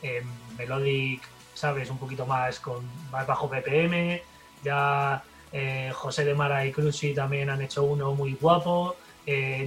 eh, 0.00 0.22
melodic, 0.56 1.20
¿sabes? 1.52 1.90
Un 1.90 1.98
poquito 1.98 2.26
más 2.26 2.60
con 2.60 2.88
más 3.10 3.26
bajo 3.26 3.48
BPM. 3.48 4.22
Ya 4.62 5.20
eh, 5.58 5.90
José 5.94 6.24
de 6.24 6.34
Mara 6.34 6.66
y 6.66 6.72
Cruci 6.72 7.14
también 7.14 7.48
han 7.48 7.62
hecho 7.62 7.84
uno 7.84 8.14
muy 8.14 8.34
guapo. 8.34 8.96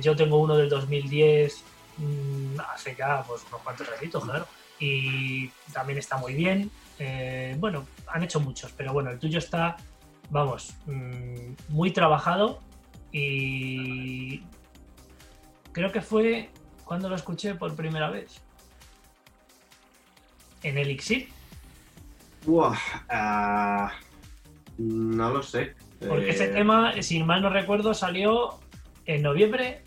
yo 0.02 0.16
tengo 0.16 0.38
uno 0.38 0.56
del 0.56 0.70
2010, 0.70 1.64
mm, 1.98 2.60
hace 2.74 2.96
ya 2.96 3.24
pues, 3.24 3.44
unos 3.50 3.62
cuantos 3.62 3.88
añitos, 3.98 4.24
claro. 4.24 4.46
y 4.80 5.50
también 5.74 5.98
está 5.98 6.18
muy 6.18 6.34
bien. 6.34 6.72
Eh, 7.00 7.56
bueno, 7.58 7.88
han 8.08 8.24
hecho 8.24 8.42
muchos, 8.42 8.74
pero 8.74 8.92
bueno, 8.92 9.10
el 9.10 9.20
tuyo 9.20 9.40
está, 9.40 9.78
vamos, 10.30 10.76
mm, 10.86 11.54
muy 11.70 11.92
trabajado 11.92 12.60
y 13.12 14.44
creo 15.72 15.92
que 15.92 16.02
fue 16.02 16.50
cuando 16.84 17.08
lo 17.08 17.16
escuché 17.16 17.56
por 17.56 17.74
primera 17.76 18.10
vez. 18.10 18.42
En 20.62 20.78
Elixir. 20.78 21.30
Buah, 22.46 22.78
ah, 23.10 23.94
no 24.80 25.30
lo 25.32 25.44
sé. 25.44 25.76
Porque 26.08 26.30
ese 26.30 26.46
Eh, 26.46 26.54
tema, 26.54 26.94
si 27.02 27.22
mal 27.24 27.42
no 27.42 27.50
recuerdo, 27.50 27.94
salió 27.94 28.56
en 29.06 29.22
noviembre 29.22 29.82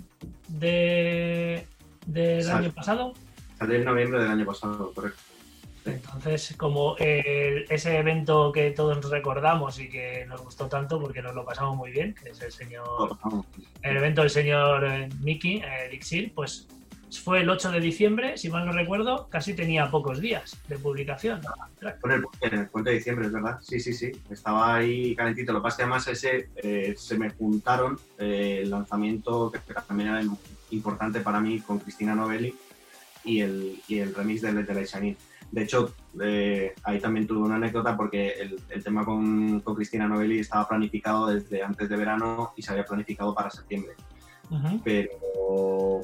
de, 0.48 1.66
del 2.06 2.42
Sal- 2.44 2.64
año 2.64 2.72
pasado. 2.72 3.12
Salió 3.58 3.76
en 3.76 3.84
noviembre 3.84 4.20
del 4.22 4.30
año 4.30 4.44
pasado, 4.46 4.92
correcto. 4.94 5.20
Entonces, 5.84 6.54
como 6.56 6.96
el- 6.98 7.64
ese 7.68 7.96
evento 7.98 8.52
que 8.52 8.70
todos 8.70 9.10
recordamos 9.10 9.80
y 9.80 9.88
que 9.88 10.24
nos 10.28 10.40
gustó 10.42 10.66
tanto 10.68 11.00
porque 11.00 11.22
nos 11.22 11.34
lo 11.34 11.44
pasamos 11.44 11.76
muy 11.76 11.90
bien, 11.90 12.14
que 12.14 12.30
es 12.30 12.40
el 12.42 12.52
señor, 12.52 13.16
el 13.82 13.96
evento 13.96 14.20
del 14.20 14.30
señor 14.30 14.84
eh, 14.86 15.08
Mickey, 15.20 15.56
eh, 15.56 15.86
Elixir, 15.88 16.32
pues 16.34 16.68
fue 17.20 17.40
el 17.40 17.50
8 17.50 17.72
de 17.72 17.80
diciembre, 17.80 18.38
si 18.38 18.48
mal 18.48 18.64
no 18.64 18.72
recuerdo, 18.72 19.28
casi 19.28 19.54
tenía 19.54 19.90
pocos 19.90 20.20
días 20.20 20.56
de 20.68 20.78
publicación. 20.78 21.40
En 21.80 22.10
el, 22.10 22.24
en 22.40 22.58
el 22.60 22.68
puente 22.68 22.90
de 22.90 22.96
diciembre, 22.96 23.26
es 23.26 23.32
verdad. 23.32 23.58
Sí, 23.60 23.80
sí, 23.80 23.92
sí. 23.92 24.12
Estaba 24.30 24.76
ahí 24.76 25.14
calentito. 25.14 25.52
Lo 25.52 25.60
que 25.60 25.64
pasa 25.64 25.74
es 25.74 25.76
que 25.76 25.82
además 25.82 26.08
ese 26.08 26.50
eh, 26.56 26.94
se 26.96 27.18
me 27.18 27.30
juntaron 27.30 27.98
eh, 28.18 28.60
el 28.62 28.70
lanzamiento 28.70 29.50
que 29.50 29.58
también 29.86 30.10
era 30.10 30.22
importante 30.70 31.20
para 31.20 31.40
mí 31.40 31.60
con 31.60 31.78
Cristina 31.78 32.14
Novelli 32.14 32.54
y 33.24 33.40
el, 33.40 33.80
y 33.88 33.98
el 33.98 34.14
remix 34.14 34.42
de 34.42 34.52
Let 34.52 34.64
the 34.64 34.74
Light 34.74 34.88
Shine 34.88 35.08
In. 35.08 35.16
De 35.50 35.62
hecho, 35.64 35.94
eh, 36.20 36.74
ahí 36.84 36.98
también 36.98 37.26
tuve 37.26 37.40
una 37.40 37.56
anécdota 37.56 37.94
porque 37.94 38.30
el, 38.40 38.58
el 38.70 38.82
tema 38.82 39.04
con, 39.04 39.60
con 39.60 39.74
Cristina 39.74 40.08
Novelli 40.08 40.38
estaba 40.38 40.66
planificado 40.66 41.26
desde 41.26 41.62
antes 41.62 41.88
de 41.90 41.96
verano 41.96 42.52
y 42.56 42.62
se 42.62 42.72
había 42.72 42.84
planificado 42.84 43.34
para 43.34 43.50
septiembre. 43.50 43.92
Pero 44.84 46.02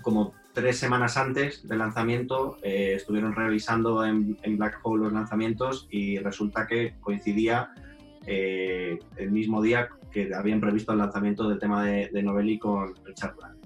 como 0.00 0.32
tres 0.52 0.78
semanas 0.78 1.16
antes 1.16 1.66
del 1.66 1.78
lanzamiento 1.78 2.56
eh, 2.62 2.94
estuvieron 2.94 3.34
revisando 3.34 4.04
en, 4.04 4.36
en 4.42 4.58
Black 4.58 4.80
Hole 4.82 5.04
los 5.04 5.12
lanzamientos 5.12 5.86
y 5.90 6.18
resulta 6.18 6.66
que 6.66 6.94
coincidía 7.00 7.70
eh, 8.26 8.98
el 9.16 9.30
mismo 9.30 9.62
día 9.62 9.88
que 10.10 10.32
habían 10.34 10.60
previsto 10.60 10.92
el 10.92 10.98
lanzamiento 10.98 11.48
del 11.48 11.58
tema 11.58 11.84
de, 11.84 12.10
de 12.12 12.22
Novelli 12.22 12.58
con 12.58 12.94
Richard 13.04 13.34
Black. 13.36 13.56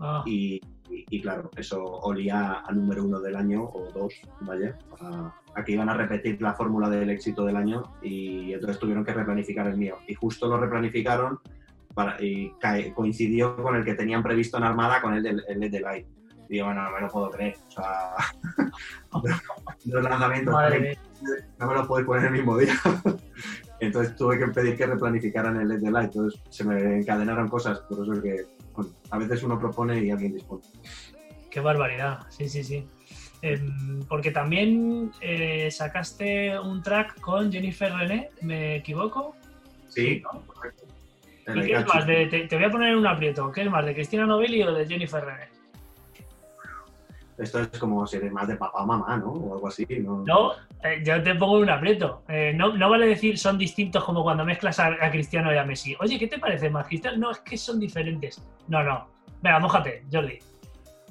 Ah, 0.00 0.22
Y, 0.26 0.60
y- 0.90 1.04
y 1.10 1.20
claro, 1.20 1.50
eso 1.56 1.82
olía 1.84 2.62
a 2.66 2.72
número 2.72 3.04
uno 3.04 3.20
del 3.20 3.36
año 3.36 3.62
o 3.64 3.88
dos, 3.94 4.14
vaya, 4.40 4.78
a, 5.00 5.34
a 5.54 5.64
que 5.64 5.72
iban 5.72 5.88
a 5.88 5.94
repetir 5.94 6.40
la 6.40 6.54
fórmula 6.54 6.88
del 6.88 7.10
éxito 7.10 7.44
del 7.44 7.56
año 7.56 7.82
y 8.02 8.52
entonces 8.52 8.78
tuvieron 8.78 9.04
que 9.04 9.12
replanificar 9.12 9.66
el 9.66 9.76
mío. 9.76 9.96
Y 10.06 10.14
justo 10.14 10.46
lo 10.48 10.58
replanificaron 10.58 11.40
para, 11.96 12.22
y 12.22 12.52
cae- 12.60 12.92
coincidió 12.92 13.56
con 13.56 13.74
el 13.74 13.82
que 13.84 13.94
tenían 13.94 14.22
previsto 14.22 14.58
en 14.58 14.64
Armada 14.64 15.00
con 15.00 15.14
el 15.14 15.22
del 15.22 15.42
el 15.48 15.58
LED 15.58 15.70
de 15.72 15.80
Light. 15.80 16.06
Y 16.48 16.52
digo, 16.52 16.66
bueno, 16.66 16.82
no 16.84 16.90
me 16.90 17.00
lo 17.00 17.08
puedo 17.08 17.30
creer. 17.30 17.56
O 17.68 17.70
sea, 17.70 18.14
los 19.86 20.04
lanzamientos 20.04 20.52
madre 20.52 20.98
no 21.58 21.66
me 21.66 21.74
lo 21.74 21.86
puedes 21.88 22.06
poner 22.06 22.26
el 22.26 22.32
mismo 22.32 22.58
día. 22.58 22.74
Entonces 23.80 24.14
tuve 24.14 24.38
que 24.38 24.46
pedir 24.48 24.76
que 24.76 24.86
replanificaran 24.86 25.58
el 25.58 25.68
LED 25.68 25.80
de 25.80 25.90
Light. 25.90 26.10
Entonces 26.14 26.40
se 26.50 26.64
me 26.64 26.98
encadenaron 26.98 27.48
cosas, 27.48 27.80
por 27.80 28.02
eso 28.02 28.12
es 28.12 28.20
que 28.20 28.46
bueno, 28.74 28.90
a 29.10 29.18
veces 29.18 29.42
uno 29.42 29.58
propone 29.58 29.98
y 30.04 30.10
alguien 30.10 30.34
dispone. 30.34 30.62
Qué 31.50 31.60
barbaridad, 31.60 32.20
sí, 32.28 32.46
sí, 32.48 32.62
sí. 32.62 32.86
Em, 33.40 34.00
porque 34.08 34.30
también 34.30 35.10
eh, 35.22 35.70
sacaste 35.70 36.58
un 36.60 36.82
track 36.82 37.20
con 37.20 37.50
Jennifer 37.50 37.92
René, 37.92 38.30
¿me 38.42 38.76
equivoco? 38.76 39.34
Sí, 39.88 40.22
¿no? 40.22 40.42
correcto. 40.46 40.85
¿Y 41.46 41.50
El 41.50 41.66
qué 41.66 41.72
es 41.74 41.86
más? 41.86 42.06
De- 42.06 42.26
te, 42.26 42.40
te 42.48 42.56
voy 42.56 42.64
a 42.64 42.70
poner 42.70 42.92
en 42.92 42.98
un 42.98 43.06
aprieto. 43.06 43.50
¿Qué 43.52 43.62
es 43.62 43.70
más, 43.70 43.84
de 43.84 43.94
Cristina 43.94 44.26
Novelli 44.26 44.62
o 44.62 44.72
de 44.72 44.86
Jennifer 44.86 45.24
René? 45.24 45.48
Esto 47.38 47.60
es 47.60 47.68
como 47.78 48.06
si 48.06 48.16
eres 48.16 48.32
más 48.32 48.48
de 48.48 48.56
papá 48.56 48.82
o 48.82 48.86
mamá, 48.86 49.16
¿no? 49.18 49.30
O 49.30 49.54
algo 49.54 49.68
así. 49.68 49.86
No, 50.00 50.24
No, 50.24 50.52
eh, 50.82 51.02
yo 51.04 51.22
te 51.22 51.34
pongo 51.34 51.58
en 51.58 51.64
un 51.64 51.70
aprieto. 51.70 52.22
Eh, 52.28 52.54
no, 52.56 52.74
no 52.74 52.88
vale 52.88 53.06
decir 53.06 53.36
son 53.38 53.58
distintos 53.58 54.02
como 54.04 54.22
cuando 54.22 54.44
mezclas 54.44 54.78
a, 54.80 54.86
a 54.86 55.10
Cristiano 55.10 55.52
y 55.52 55.58
a 55.58 55.64
Messi. 55.64 55.94
Oye, 56.00 56.18
¿qué 56.18 56.28
te 56.28 56.38
parece 56.38 56.70
más, 56.70 56.86
Cristiano? 56.88 57.18
No, 57.18 57.30
es 57.30 57.38
que 57.40 57.58
son 57.58 57.78
diferentes. 57.78 58.42
No, 58.68 58.82
no. 58.82 59.06
Venga, 59.42 59.58
mójate, 59.58 60.02
Jordi. 60.10 60.38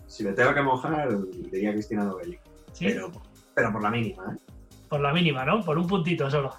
Si 0.08 0.24
me 0.24 0.32
tengo 0.34 0.54
que 0.54 0.62
mojar, 0.63 1.10
diría 1.52 1.71
Cristina 1.74 2.04
Novelli. 2.06 2.39
¿Sí? 2.74 2.86
Pero, 2.88 3.12
pero 3.54 3.71
por 3.71 3.84
la 3.84 3.91
mínima, 3.91 4.24
¿eh? 4.36 4.39
Por 4.89 5.02
la 5.02 5.13
mínima, 5.13 5.45
¿no? 5.45 5.62
Por 5.62 5.78
un 5.78 5.86
puntito 5.88 6.30
solo. 6.30 6.56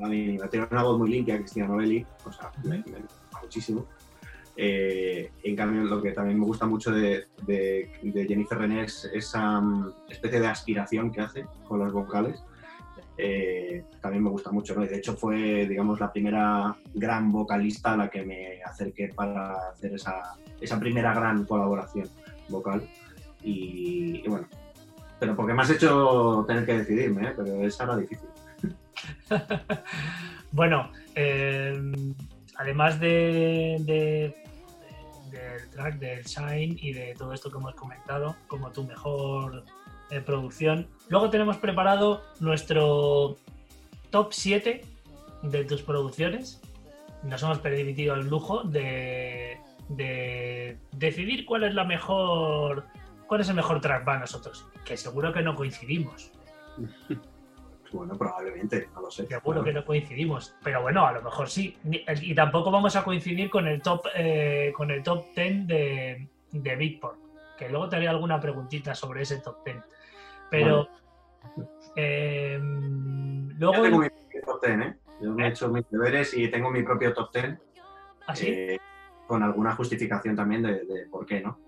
La 0.00 0.08
mínima. 0.08 0.48
Tiene 0.48 0.66
una 0.70 0.82
voz 0.82 0.98
muy 0.98 1.10
limpia, 1.10 1.36
Cristina 1.38 1.66
Novelli. 1.68 2.04
O 2.24 2.32
sea, 2.32 2.50
me, 2.64 2.78
me 2.78 3.00
gusta 3.00 3.40
muchísimo. 3.42 3.86
Eh, 4.56 5.30
en 5.44 5.56
cambio, 5.56 5.82
lo 5.84 6.02
que 6.02 6.12
también 6.12 6.38
me 6.38 6.44
gusta 6.44 6.66
mucho 6.66 6.90
de, 6.92 7.26
de- 7.46 7.90
de 8.02 8.26
Jennifer 8.26 8.58
René 8.58 8.84
es 8.84 9.10
esa 9.14 9.60
mm, 9.60 9.92
especie 10.10 10.40
de 10.40 10.46
aspiración 10.46 11.10
que 11.10 11.20
hace 11.22 11.46
con 11.66 11.80
las 11.80 11.92
vocales. 11.92 12.42
Eh, 13.18 13.84
también 14.00 14.24
me 14.24 14.30
gusta 14.30 14.50
mucho, 14.50 14.74
¿no? 14.74 14.84
Y 14.84 14.88
de 14.88 14.96
hecho 14.96 15.14
fue, 15.16 15.66
digamos, 15.66 16.00
la 16.00 16.12
primera 16.12 16.76
gran 16.94 17.30
vocalista 17.32 17.92
a 17.92 17.96
la 17.96 18.10
que 18.10 18.24
me 18.24 18.62
acerqué 18.62 19.08
para 19.14 19.54
hacer 19.70 19.94
esa, 19.94 20.34
esa 20.60 20.78
primera 20.78 21.14
gran 21.14 21.44
colaboración 21.44 22.08
vocal. 22.48 22.88
Y, 23.42 24.22
y 24.24 24.28
bueno, 24.28 24.46
pero 25.18 25.34
porque 25.36 25.54
me 25.54 25.62
has 25.62 25.70
hecho 25.70 26.44
tener 26.46 26.64
que 26.66 26.78
decidirme, 26.78 27.28
¿eh? 27.28 27.32
Pero 27.36 27.62
esa 27.66 27.84
era 27.84 27.96
difícil. 27.96 28.28
Bueno, 30.52 30.90
eh, 31.14 31.80
además 32.56 33.00
de, 33.00 33.76
de- 33.80 34.36
del 35.30 35.70
track, 35.70 35.98
del 35.98 36.22
Shine 36.24 36.76
y 36.78 36.92
de 36.92 37.14
todo 37.16 37.32
esto 37.32 37.50
que 37.50 37.56
hemos 37.56 37.74
comentado, 37.74 38.36
como 38.48 38.70
tu 38.70 38.84
mejor 38.84 39.64
eh, 40.10 40.20
producción, 40.20 40.88
luego 41.08 41.30
tenemos 41.30 41.56
preparado 41.56 42.22
nuestro 42.40 43.38
top 44.10 44.32
7 44.32 44.82
de 45.44 45.64
tus 45.64 45.80
producciones. 45.80 46.60
Nos 47.22 47.42
hemos 47.42 47.60
permitido 47.60 48.14
el 48.16 48.28
lujo 48.28 48.62
de, 48.62 49.56
de 49.88 50.76
decidir 50.92 51.46
cuál 51.46 51.64
es 51.64 51.74
la 51.74 51.84
mejor, 51.84 52.84
cuál 53.26 53.40
es 53.40 53.48
el 53.48 53.54
mejor 53.54 53.80
track 53.80 54.04
para 54.04 54.18
nosotros, 54.20 54.66
que 54.84 54.98
seguro 54.98 55.32
que 55.32 55.40
no 55.40 55.54
coincidimos. 55.54 56.30
Bueno, 57.92 58.16
probablemente, 58.16 58.88
no 58.94 59.02
lo 59.02 59.10
sé. 59.10 59.26
Seguro 59.26 59.62
que 59.62 59.72
no 59.72 59.84
coincidimos, 59.84 60.54
pero 60.62 60.82
bueno, 60.82 61.06
a 61.06 61.12
lo 61.12 61.22
mejor 61.22 61.48
sí. 61.48 61.76
Y 61.84 62.34
tampoco 62.34 62.70
vamos 62.70 62.96
a 62.96 63.04
coincidir 63.04 63.50
con 63.50 63.66
el 63.68 63.80
top 63.82 64.06
eh, 64.14 64.72
con 64.76 64.90
el 64.90 65.02
top 65.02 65.26
10 65.34 65.66
de, 65.66 66.28
de 66.52 66.76
Beatport, 66.76 67.18
que 67.58 67.68
luego 67.68 67.88
te 67.88 67.96
haré 67.96 68.08
alguna 68.08 68.40
preguntita 68.40 68.94
sobre 68.94 69.22
ese 69.22 69.40
top 69.40 69.64
10. 69.64 69.76
Pero 70.50 70.88
eh, 71.96 72.58
Yo 72.60 73.54
luego 73.58 73.82
tengo 73.82 73.98
mi 73.98 74.08
propio 74.08 74.40
top 74.44 74.64
10, 74.66 74.80
¿eh? 74.80 74.96
Yo 75.20 75.30
me 75.32 75.44
he 75.46 75.48
hecho 75.50 75.68
mis 75.68 75.88
deberes 75.90 76.34
y 76.34 76.48
tengo 76.50 76.70
mi 76.70 76.82
propio 76.82 77.12
top 77.12 77.32
10 77.32 77.58
así. 78.26 78.48
eh, 78.48 78.78
con 79.26 79.42
alguna 79.42 79.74
justificación 79.74 80.34
también 80.36 80.62
de, 80.62 80.84
de 80.84 81.06
por 81.10 81.24
qué, 81.26 81.40
¿no? 81.40 81.58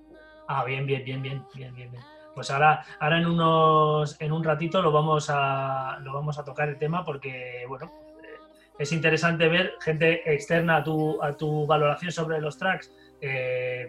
Ah, 0.49 0.65
bien, 0.65 0.87
bien, 0.87 1.05
bien, 1.05 1.23
bien, 1.23 1.43
bien, 1.55 1.75
bien, 1.75 1.91
bien. 1.91 2.03
Pues 2.35 2.51
ahora, 2.51 2.85
ahora 2.99 3.19
en 3.19 3.27
unos, 3.27 4.21
en 4.21 4.33
un 4.33 4.43
ratito 4.43 4.83
lo 4.83 4.91
vamos 4.91 5.29
a, 5.31 5.99
lo 6.03 6.13
vamos 6.13 6.39
a 6.39 6.45
tocar 6.45 6.69
el 6.69 6.79
tema 6.79 7.05
porque, 7.05 7.65
bueno, 7.69 7.87
eh, 8.23 8.39
es 8.79 8.93
interesante 8.93 9.49
ver 9.49 9.75
gente 9.81 10.23
externa 10.33 10.77
a 10.77 10.85
tu, 10.85 11.23
a 11.23 11.33
tu 11.33 11.67
valoración 11.67 12.11
sobre 12.11 12.41
los 12.41 12.59
tracks, 12.59 12.93
eh, 13.21 13.89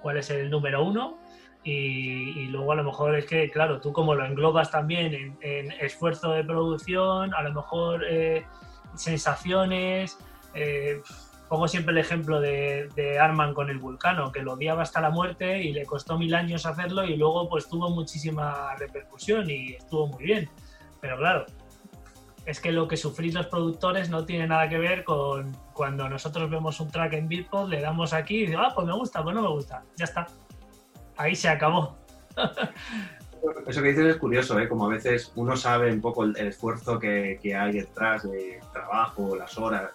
cuál 0.00 0.18
es 0.18 0.30
el 0.30 0.50
número 0.50 0.84
uno. 0.84 1.18
Y, 1.64 2.40
y 2.40 2.46
luego 2.46 2.72
a 2.72 2.76
lo 2.76 2.84
mejor 2.84 3.16
es 3.16 3.26
que, 3.26 3.50
claro, 3.50 3.80
tú 3.80 3.92
como 3.92 4.14
lo 4.14 4.24
englobas 4.24 4.70
también 4.70 5.12
en, 5.12 5.38
en 5.42 5.72
esfuerzo 5.72 6.30
de 6.30 6.44
producción, 6.44 7.34
a 7.34 7.42
lo 7.42 7.52
mejor 7.52 8.04
eh, 8.08 8.46
sensaciones, 8.94 10.16
eh, 10.54 11.02
Pongo 11.48 11.66
siempre 11.66 11.92
el 11.92 11.98
ejemplo 11.98 12.40
de, 12.40 13.18
Arman 13.18 13.54
con 13.54 13.70
el 13.70 13.78
vulcano, 13.78 14.30
que 14.32 14.42
lo 14.42 14.52
odiaba 14.52 14.82
hasta 14.82 15.00
la 15.00 15.10
muerte 15.10 15.62
y 15.62 15.72
le 15.72 15.86
costó 15.86 16.18
mil 16.18 16.34
años 16.34 16.66
hacerlo 16.66 17.04
y 17.04 17.16
luego 17.16 17.48
pues 17.48 17.68
tuvo 17.68 17.88
muchísima 17.88 18.74
repercusión 18.76 19.48
y 19.48 19.72
estuvo 19.72 20.08
muy 20.08 20.24
bien. 20.24 20.50
Pero 21.00 21.16
claro, 21.16 21.46
es 22.44 22.60
que 22.60 22.70
lo 22.70 22.86
que 22.86 22.98
sufrís 22.98 23.32
los 23.32 23.46
productores 23.46 24.10
no 24.10 24.26
tiene 24.26 24.46
nada 24.46 24.68
que 24.68 24.78
ver 24.78 25.04
con 25.04 25.56
cuando 25.72 26.08
nosotros 26.08 26.50
vemos 26.50 26.80
un 26.80 26.90
track 26.90 27.14
en 27.14 27.28
Beatport, 27.28 27.70
le 27.70 27.80
damos 27.80 28.12
aquí 28.12 28.42
y 28.42 28.46
digo, 28.46 28.60
ah, 28.60 28.72
pues 28.74 28.86
me 28.86 28.92
gusta, 28.92 29.22
pues 29.22 29.34
no 29.34 29.42
me 29.42 29.48
gusta, 29.48 29.82
ya 29.96 30.04
está. 30.04 30.26
Ahí 31.16 31.34
se 31.34 31.48
acabó. 31.48 31.96
Eso 33.66 33.82
que 33.82 33.88
dices 33.88 34.06
es 34.06 34.16
curioso, 34.16 34.58
¿eh? 34.58 34.68
Como 34.68 34.86
a 34.86 34.88
veces 34.88 35.32
uno 35.36 35.56
sabe 35.56 35.92
un 35.92 36.00
poco 36.00 36.24
el, 36.24 36.36
el 36.36 36.48
esfuerzo 36.48 36.98
que, 36.98 37.38
que 37.40 37.54
hay 37.54 37.72
detrás 37.72 38.28
del 38.28 38.60
trabajo, 38.72 39.36
las 39.36 39.56
horas, 39.56 39.92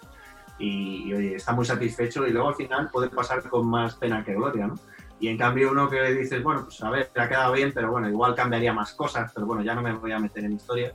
y, 0.63 1.09
y, 1.09 1.13
oye, 1.13 1.35
está 1.35 1.51
muy 1.51 1.65
satisfecho 1.65 2.25
y 2.25 2.31
luego 2.31 2.49
al 2.49 2.55
final 2.55 2.89
puede 2.89 3.09
pasar 3.09 3.47
con 3.49 3.67
más 3.67 3.95
pena 3.95 4.23
que 4.23 4.33
gloria, 4.33 4.67
¿no? 4.67 4.75
Y 5.19 5.27
en 5.27 5.37
cambio 5.37 5.71
uno 5.71 5.89
que 5.89 6.01
dices, 6.13 6.41
bueno, 6.41 6.63
pues 6.63 6.81
a 6.83 6.89
ver, 6.89 7.11
ha 7.15 7.27
quedado 7.29 7.53
bien, 7.53 7.71
pero 7.73 7.91
bueno, 7.91 8.09
igual 8.09 8.33
cambiaría 8.35 8.73
más 8.73 8.93
cosas, 8.93 9.31
pero 9.33 9.45
bueno, 9.45 9.61
ya 9.61 9.75
no 9.75 9.81
me 9.81 9.93
voy 9.93 10.11
a 10.11 10.19
meter 10.19 10.43
en 10.45 10.53
historia. 10.53 10.93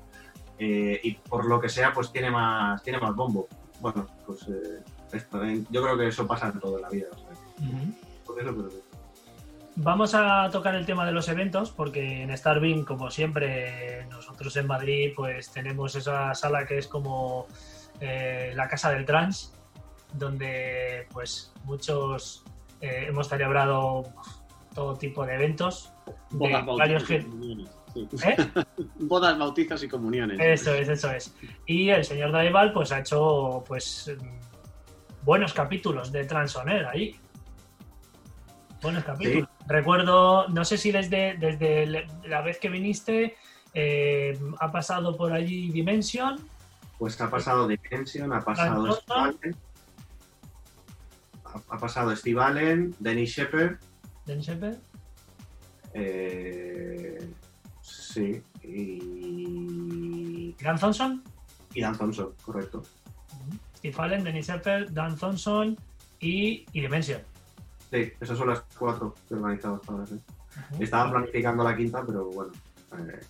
Eh, 0.58 1.00
y 1.02 1.14
por 1.14 1.46
lo 1.46 1.60
que 1.60 1.68
sea, 1.68 1.92
pues 1.92 2.10
tiene 2.10 2.30
más, 2.30 2.82
tiene 2.82 2.98
más 2.98 3.14
bombo. 3.14 3.46
Bueno, 3.80 4.06
pues 4.26 4.42
eh, 4.48 4.82
esto, 5.12 5.44
eh, 5.44 5.62
yo 5.70 5.82
creo 5.82 5.96
que 5.96 6.08
eso 6.08 6.26
pasa 6.26 6.48
en 6.48 6.60
toda 6.60 6.80
la 6.80 6.88
vida. 6.88 7.06
o 7.12 7.16
sea, 7.16 7.28
por 8.26 8.40
eso, 8.40 8.54
pero- 8.56 8.88
Vamos 9.76 10.14
a 10.14 10.48
tocar 10.50 10.74
el 10.74 10.84
tema 10.84 11.06
de 11.06 11.12
los 11.12 11.28
eventos 11.28 11.70
porque 11.70 12.22
en 12.22 12.36
Starving, 12.36 12.84
como 12.84 13.10
siempre, 13.10 14.06
nosotros 14.10 14.56
en 14.56 14.66
Madrid 14.66 15.12
pues 15.14 15.50
tenemos 15.52 15.94
esa 15.94 16.34
sala 16.34 16.66
que 16.66 16.78
es 16.78 16.88
como 16.88 17.46
la 18.00 18.68
casa 18.68 18.90
del 18.90 19.04
trans, 19.04 19.57
donde 20.14 21.06
pues 21.12 21.52
muchos 21.64 22.44
eh, 22.80 23.06
hemos 23.08 23.28
celebrado 23.28 24.04
todo 24.74 24.96
tipo 24.96 25.26
de 25.26 25.34
eventos. 25.34 25.92
de 26.30 26.38
Bodas, 26.38 26.66
varios 26.66 27.08
bautizos 27.08 27.12
y 27.12 27.28
comuniones. 27.28 27.70
sí. 27.94 28.28
¿Eh? 28.28 28.36
Bodas, 28.98 29.38
bautizos 29.38 29.82
y 29.82 29.88
comuniones. 29.88 30.38
Eso 30.40 30.74
es, 30.74 30.88
eso 30.88 31.10
es. 31.10 31.34
Y 31.66 31.90
el 31.90 32.04
señor 32.04 32.32
Daival 32.32 32.72
pues 32.72 32.92
ha 32.92 33.00
hecho 33.00 33.64
pues 33.66 34.14
mm, 34.16 35.24
buenos 35.24 35.52
capítulos 35.52 36.12
de 36.12 36.24
Transoner 36.24 36.86
ahí. 36.86 37.16
Buenos 38.82 39.04
capítulos. 39.04 39.48
Recuerdo, 39.66 40.48
no 40.48 40.64
sé 40.64 40.78
si 40.78 40.92
desde, 40.92 41.36
desde 41.36 42.06
la 42.24 42.42
vez 42.42 42.58
que 42.58 42.68
viniste 42.68 43.36
eh, 43.74 44.38
ha 44.60 44.70
pasado 44.70 45.16
por 45.16 45.32
allí 45.32 45.70
Dimension. 45.70 46.38
Pues 46.98 47.20
ha 47.20 47.30
pasado 47.30 47.66
Dimension, 47.66 48.32
ha 48.32 48.40
pasado. 48.40 48.98
Ha, 51.68 51.78
pasado 51.78 52.14
Steve 52.14 52.40
Allen, 52.40 52.94
Dennis 52.98 53.30
Shepard, 53.30 53.78
Dan 54.26 54.40
Shepard, 54.40 54.76
eh, 55.94 57.30
sí, 57.80 58.42
y, 58.62 60.54
Dan 60.62 60.78
Thompson, 60.78 61.22
y 61.74 61.80
Dan 61.80 61.96
Thompson, 61.96 62.32
correcto. 62.42 62.82
Steve 63.76 63.94
Allen, 63.98 64.24
Dennis 64.24 64.46
Shepard, 64.48 64.90
Dan 64.90 65.16
Thompson 65.16 65.76
y, 66.20 66.66
y 66.72 66.80
Dimension. 66.80 67.20
Sí, 67.90 68.12
esas 68.20 68.36
son 68.36 68.48
las 68.48 68.62
cuatro 68.78 69.14
que 69.26 69.34
he 69.34 69.36
organizado 69.38 69.76
hasta 69.76 69.92
ahora. 69.92 70.06
sí. 70.06 70.14
Ujú. 70.74 70.82
Estaba 70.82 71.10
planificando 71.10 71.64
la 71.64 71.76
quinta, 71.76 72.04
pero 72.04 72.26
bueno, 72.26 72.52
eh, 72.98 73.20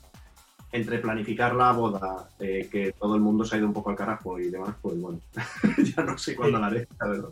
entre 0.73 0.99
planificar 0.99 1.55
la 1.55 1.73
boda, 1.73 2.29
eh, 2.41 2.69
que 2.71 2.93
todo 2.93 3.15
el 3.15 3.21
mundo 3.21 3.45
se 3.45 3.55
ha 3.55 3.59
ido 3.59 3.67
un 3.69 3.73
poco 3.73 3.91
al 3.91 3.97
carajo 3.97 4.39
y 4.41 4.51
demás, 4.51 4.75
pues 4.83 5.01
bueno, 5.01 5.21
ya 5.97 6.03
no 6.03 6.17
sé 6.19 6.35
cuándo 6.35 6.57
Sí. 6.59 6.61
la 6.63 6.67
haré, 6.67 6.89
la 7.01 7.09
verdad. 7.09 7.29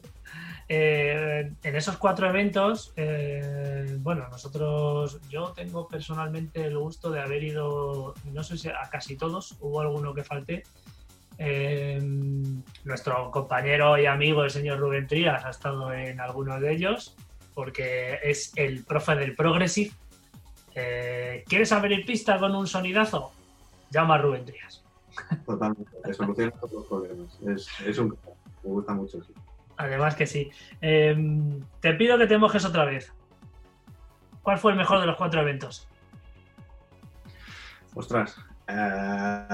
Eh, 0.69 1.53
en 1.63 1.77
esos 1.77 1.97
cuatro 1.97 2.29
eventos, 2.29 2.93
eh, 2.97 3.97
bueno, 4.01 4.29
nosotros, 4.29 5.21
yo 5.29 5.53
tengo 5.55 5.87
personalmente 5.87 6.65
el 6.65 6.77
gusto 6.77 7.11
de 7.11 7.21
haber 7.21 7.45
ido, 7.45 8.15
no 8.33 8.43
sé 8.43 8.59
si 8.59 8.69
a 8.69 8.89
casi 8.91 9.17
todos, 9.17 9.57
hubo 9.61 9.81
alguno 9.81 10.13
que 10.13 10.25
falté. 10.25 10.65
Eh, 11.39 12.01
nuestro 12.85 13.31
compañero 13.31 13.97
y 13.99 14.07
amigo, 14.07 14.43
el 14.43 14.51
señor 14.51 14.79
Rubén 14.79 15.07
Trías, 15.07 15.45
ha 15.45 15.51
estado 15.51 15.93
en 15.93 16.21
algunos 16.21 16.61
de 16.61 16.73
ellos, 16.73 17.15
porque 17.55 18.19
es 18.25 18.53
el 18.57 18.85
profe 18.85 19.15
del 19.15 19.37
Progressive. 19.37 19.93
¿Quieres 21.47 21.73
abrir 21.73 22.05
pista 22.05 22.39
con 22.39 22.55
un 22.55 22.67
sonidazo? 22.67 23.33
Llama 23.91 24.17
a 24.17 24.19
Rubén 24.19 24.45
Trías. 24.45 24.83
Totalmente, 25.47 25.91
te 26.05 26.13
soluciona 26.13 26.51
todos 26.53 26.73
los 26.73 26.87
problemas. 26.87 27.39
Es, 27.47 27.69
es 27.87 27.99
un 27.99 28.09
me 28.09 28.73
gusta 28.73 28.93
mucho. 28.95 29.23
sí. 29.23 29.33
Además 29.77 30.15
que 30.15 30.27
sí. 30.27 30.51
Eh, 30.81 31.17
te 31.81 31.95
pido 31.95 32.19
que 32.19 32.27
te 32.27 32.39
mojes 32.39 32.65
otra 32.65 32.85
vez. 32.85 33.13
¿Cuál 34.43 34.59
fue 34.59 34.73
el 34.73 34.79
mejor 34.79 35.01
de 35.01 35.07
los 35.07 35.17
cuatro 35.17 35.41
eventos? 35.41 35.89
Ostras, 37.95 38.37
eh, 38.69 39.49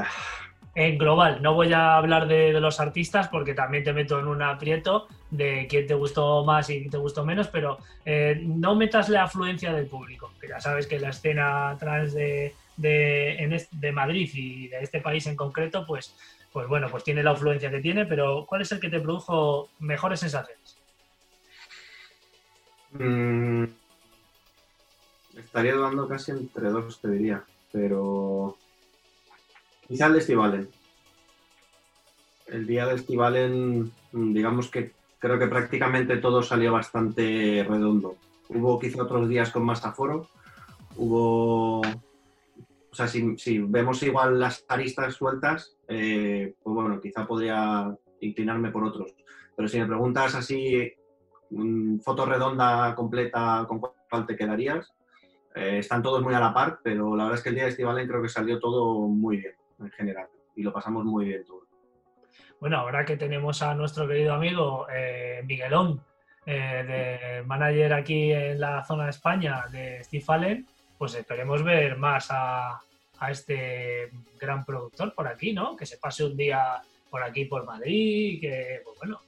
En 0.75 0.99
global, 0.99 1.43
no 1.43 1.55
voy 1.55 1.73
a 1.73 1.97
hablar 1.97 2.27
de, 2.27 2.53
de 2.53 2.61
los 2.61 2.81
artistas 2.81 3.29
porque 3.29 3.55
también 3.55 3.85
te 3.85 3.93
meto 3.93 4.19
en 4.19 4.27
un 4.27 4.43
aprieto 4.43 5.07
de 5.31 5.67
quién 5.69 5.87
te 5.87 5.95
gustó 5.95 6.45
más 6.45 6.69
y 6.71 6.79
quién 6.81 6.91
te 6.91 6.97
gustó 6.99 7.25
menos, 7.25 7.49
pero 7.49 7.79
eh, 8.05 8.41
no 8.43 8.75
metas 8.75 9.09
la 9.09 9.25
afluencia 9.25 9.73
del 9.73 9.87
público, 9.87 10.33
que 10.41 10.49
ya 10.49 10.61
sabes 10.61 10.87
que 10.87 10.99
la 10.99 11.11
escena 11.11 11.77
trans 11.79 12.15
de, 12.15 12.55
de, 12.77 13.35
en 13.37 13.53
est- 13.53 13.73
de 13.73 13.93
Madrid 13.93 14.29
y 14.35 14.69
de 14.69 14.81
este 14.81 15.01
país 15.01 15.27
en 15.27 15.37
concreto, 15.37 15.85
pues, 15.87 16.17
pues 16.53 16.69
bueno, 16.69 16.89
pues 16.91 17.05
tiene 17.05 17.23
la 17.23 17.33
afluencia 17.33 17.71
que 17.71 17.81
tiene, 17.81 18.07
pero 18.07 18.45
¿cuál 18.47 18.63
es 18.63 18.73
el 18.73 18.81
que 18.81 18.91
te 18.91 19.01
produjo 19.01 19.71
mejores 19.79 20.21
sensaciones? 20.21 20.77
mm, 22.93 23.65
estaría 25.37 25.75
dudando 25.75 26.07
casi 26.07 26.31
entre 26.31 26.69
dos, 26.69 27.01
te 27.01 27.09
diría, 27.09 27.43
pero 27.73 28.57
quizá 29.89 30.07
el 30.07 30.15
de 30.15 30.21
Steve 30.21 30.43
Allen. 30.43 30.69
El 32.47 32.67
día 32.67 32.87
de 32.87 32.99
Steve 32.99 33.25
Allen, 33.25 33.93
mm, 34.13 34.35
digamos 34.35 34.69
que 34.69 34.93
creo 35.19 35.39
que 35.39 35.47
prácticamente 35.47 36.19
todo 36.19 36.43
salió 36.43 36.73
bastante 36.73 37.65
redondo. 37.67 38.17
Hubo 38.49 38.79
quizá 38.79 39.03
otros 39.03 39.29
días 39.29 39.51
con 39.51 39.65
más 39.65 39.85
aforo, 39.87 40.29
hubo 40.97 41.81
o 42.93 42.95
sea, 42.95 43.09
si, 43.09 43.59
vemos 43.59 44.03
igual 44.03 44.39
las 44.39 44.67
aristas 44.69 45.15
sueltas, 45.15 45.79
eh, 45.89 46.55
pues 46.63 46.75
bueno, 46.75 47.01
quizá 47.01 47.27
podría 47.27 47.97
inclinarme 48.21 48.71
por 48.71 48.85
otros. 48.85 49.15
Pero 49.57 49.67
si 49.67 49.81
me 49.81 49.87
preguntas 49.87 50.35
así, 50.35 50.93
mm, 51.51 52.01
foto 52.01 52.27
redonda 52.27 52.95
completa, 52.95 53.65
¿con 53.67 53.81
cuál 53.81 54.27
te 54.27 54.37
quedarías? 54.37 54.93
Eh, 55.55 55.79
están 55.79 56.03
todos 56.03 56.23
muy 56.23 56.35
a 56.35 56.41
la 56.41 56.53
par, 56.53 56.81
pero 56.85 57.17
la 57.17 57.25
verdad 57.25 57.39
es 57.39 57.43
que 57.43 57.49
el 57.49 57.55
día 57.55 57.65
de 57.65 57.71
Estivalen 57.71 58.07
creo 58.07 58.21
que 58.21 58.29
salió 58.29 58.61
todo 58.61 59.09
muy 59.09 59.39
bien 59.39 59.55
en 59.81 59.91
general 59.93 60.29
y 60.55 60.63
lo 60.63 60.71
pasamos 60.71 61.07
muy 61.07 61.25
bien 61.25 61.45
todos. 61.47 61.65
Bueno, 62.61 62.77
ahora 62.77 63.07
que 63.07 63.17
tenemos 63.17 63.63
a 63.63 63.75
nuestro 63.75 64.07
querido 64.07 64.35
amigo 64.35 64.87
eh, 64.95 65.41
Miguelón, 65.47 66.03
de 66.45 67.43
manager 67.47 67.93
aquí 67.93 68.33
en 68.33 68.61
la 68.61 68.85
zona 68.85 69.05
de 69.05 69.11
España 69.11 69.65
de 69.71 70.03
Steve 70.03 70.25
Allen, 70.27 70.67
pues 71.03 71.17
esperemos 71.17 71.65
ver 71.65 71.99
más 71.99 72.29
a, 72.31 72.79
a 73.19 73.31
este 73.33 74.13
gran 74.39 74.65
productor 74.65 75.13
por 75.17 75.27
aquí, 75.27 75.53
¿no? 75.53 75.75
Que 75.75 75.85
se 75.85 75.97
pase 75.99 76.23
un 76.25 76.37
día 76.37 76.81
por 77.11 77.25
aquí, 77.25 77.47
por 77.47 77.65
Madrid, 77.65 78.41
que, 78.41 78.83
pues 78.85 78.99
bueno, 79.01 79.19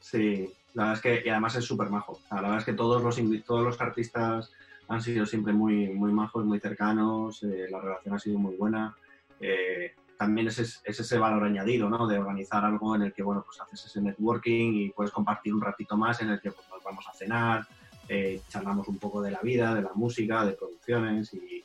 Sí, 0.00 0.52
la 0.74 0.82
verdad 0.88 0.96
es 0.96 1.00
que 1.22 1.22
y 1.24 1.30
además 1.30 1.54
es 1.54 1.64
súper 1.64 1.90
majo. 1.90 2.18
La 2.32 2.40
verdad 2.40 2.58
es 2.58 2.64
que 2.64 2.72
todos 2.72 3.04
los, 3.04 3.44
todos 3.44 3.62
los 3.62 3.80
artistas 3.80 4.50
han 4.88 5.00
sido 5.00 5.24
siempre 5.26 5.52
muy, 5.52 5.90
muy 5.90 6.10
majos, 6.10 6.44
muy 6.44 6.58
cercanos, 6.58 7.40
eh, 7.44 7.68
la 7.70 7.80
relación 7.80 8.12
ha 8.16 8.18
sido 8.18 8.40
muy 8.40 8.56
buena. 8.56 8.96
Eh, 9.38 9.92
también 10.18 10.48
es- 10.48 10.58
es 10.58 10.98
ese 11.00 11.18
valor 11.18 11.44
añadido, 11.44 11.88
¿no? 11.88 12.08
De 12.08 12.18
organizar 12.18 12.64
algo 12.64 12.96
en 12.96 13.02
el 13.02 13.12
que, 13.12 13.22
bueno, 13.22 13.44
pues 13.46 13.60
haces 13.60 13.84
ese 13.86 14.00
networking 14.00 14.72
y 14.74 14.90
puedes 14.90 15.12
compartir 15.12 15.54
un 15.54 15.60
ratito 15.60 15.96
más 15.96 16.20
en 16.20 16.30
el 16.30 16.40
que 16.40 16.50
pues, 16.50 16.68
nos 16.68 16.82
vamos 16.82 17.06
a 17.06 17.12
cenar, 17.12 17.64
eh, 18.08 18.40
charlamos 18.48 18.88
un 18.88 18.98
poco 18.98 19.20
de 19.22 19.30
la 19.30 19.40
vida, 19.40 19.74
de 19.74 19.82
la 19.82 19.92
música, 19.94 20.44
de 20.44 20.52
producciones 20.52 21.32
y, 21.34 21.64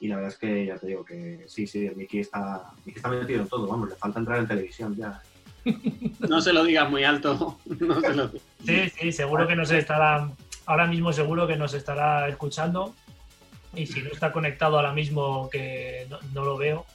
y 0.00 0.08
la 0.08 0.16
verdad 0.16 0.32
es 0.32 0.38
que 0.38 0.66
ya 0.66 0.76
te 0.76 0.86
digo 0.88 1.04
que 1.04 1.44
sí, 1.48 1.66
sí, 1.66 1.86
el 1.86 1.96
Miki 1.96 2.20
está, 2.20 2.64
Miki 2.84 2.98
está 2.98 3.08
metido 3.08 3.42
en 3.42 3.48
todo, 3.48 3.66
vamos, 3.66 3.88
le 3.90 3.94
falta 3.96 4.18
entrar 4.20 4.38
en 4.40 4.48
televisión 4.48 4.94
ya. 4.96 5.22
No 6.28 6.40
se 6.40 6.52
lo 6.52 6.62
digas 6.64 6.88
muy 6.90 7.02
alto. 7.04 7.58
No 7.80 8.00
se 8.00 8.14
lo- 8.14 8.30
sí, 8.64 8.88
sí, 8.98 9.12
seguro 9.12 9.46
que 9.48 9.56
nos 9.56 9.70
estará, 9.70 10.30
ahora 10.66 10.86
mismo 10.86 11.12
seguro 11.12 11.46
que 11.46 11.56
nos 11.56 11.74
estará 11.74 12.28
escuchando. 12.28 12.94
Y 13.74 13.86
si 13.86 14.00
no 14.00 14.10
está 14.10 14.32
conectado 14.32 14.76
ahora 14.76 14.92
mismo, 14.92 15.50
que 15.50 16.06
no, 16.08 16.18
no 16.32 16.44
lo 16.44 16.56
veo, 16.56 16.86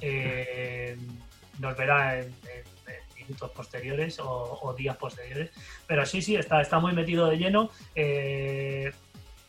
eh, 0.00 0.96
nos 1.58 1.76
verá 1.76 2.18
en, 2.20 2.24
en- 2.24 2.32
en 2.60 2.69
minutos 3.30 3.50
posteriores 3.52 4.18
o, 4.18 4.58
o 4.62 4.74
días 4.74 4.96
posteriores. 4.96 5.50
Pero 5.86 6.04
sí, 6.04 6.20
sí, 6.20 6.36
está, 6.36 6.60
está 6.60 6.78
muy 6.78 6.92
metido 6.92 7.26
de 7.26 7.38
lleno. 7.38 7.70
Eh, 7.94 8.92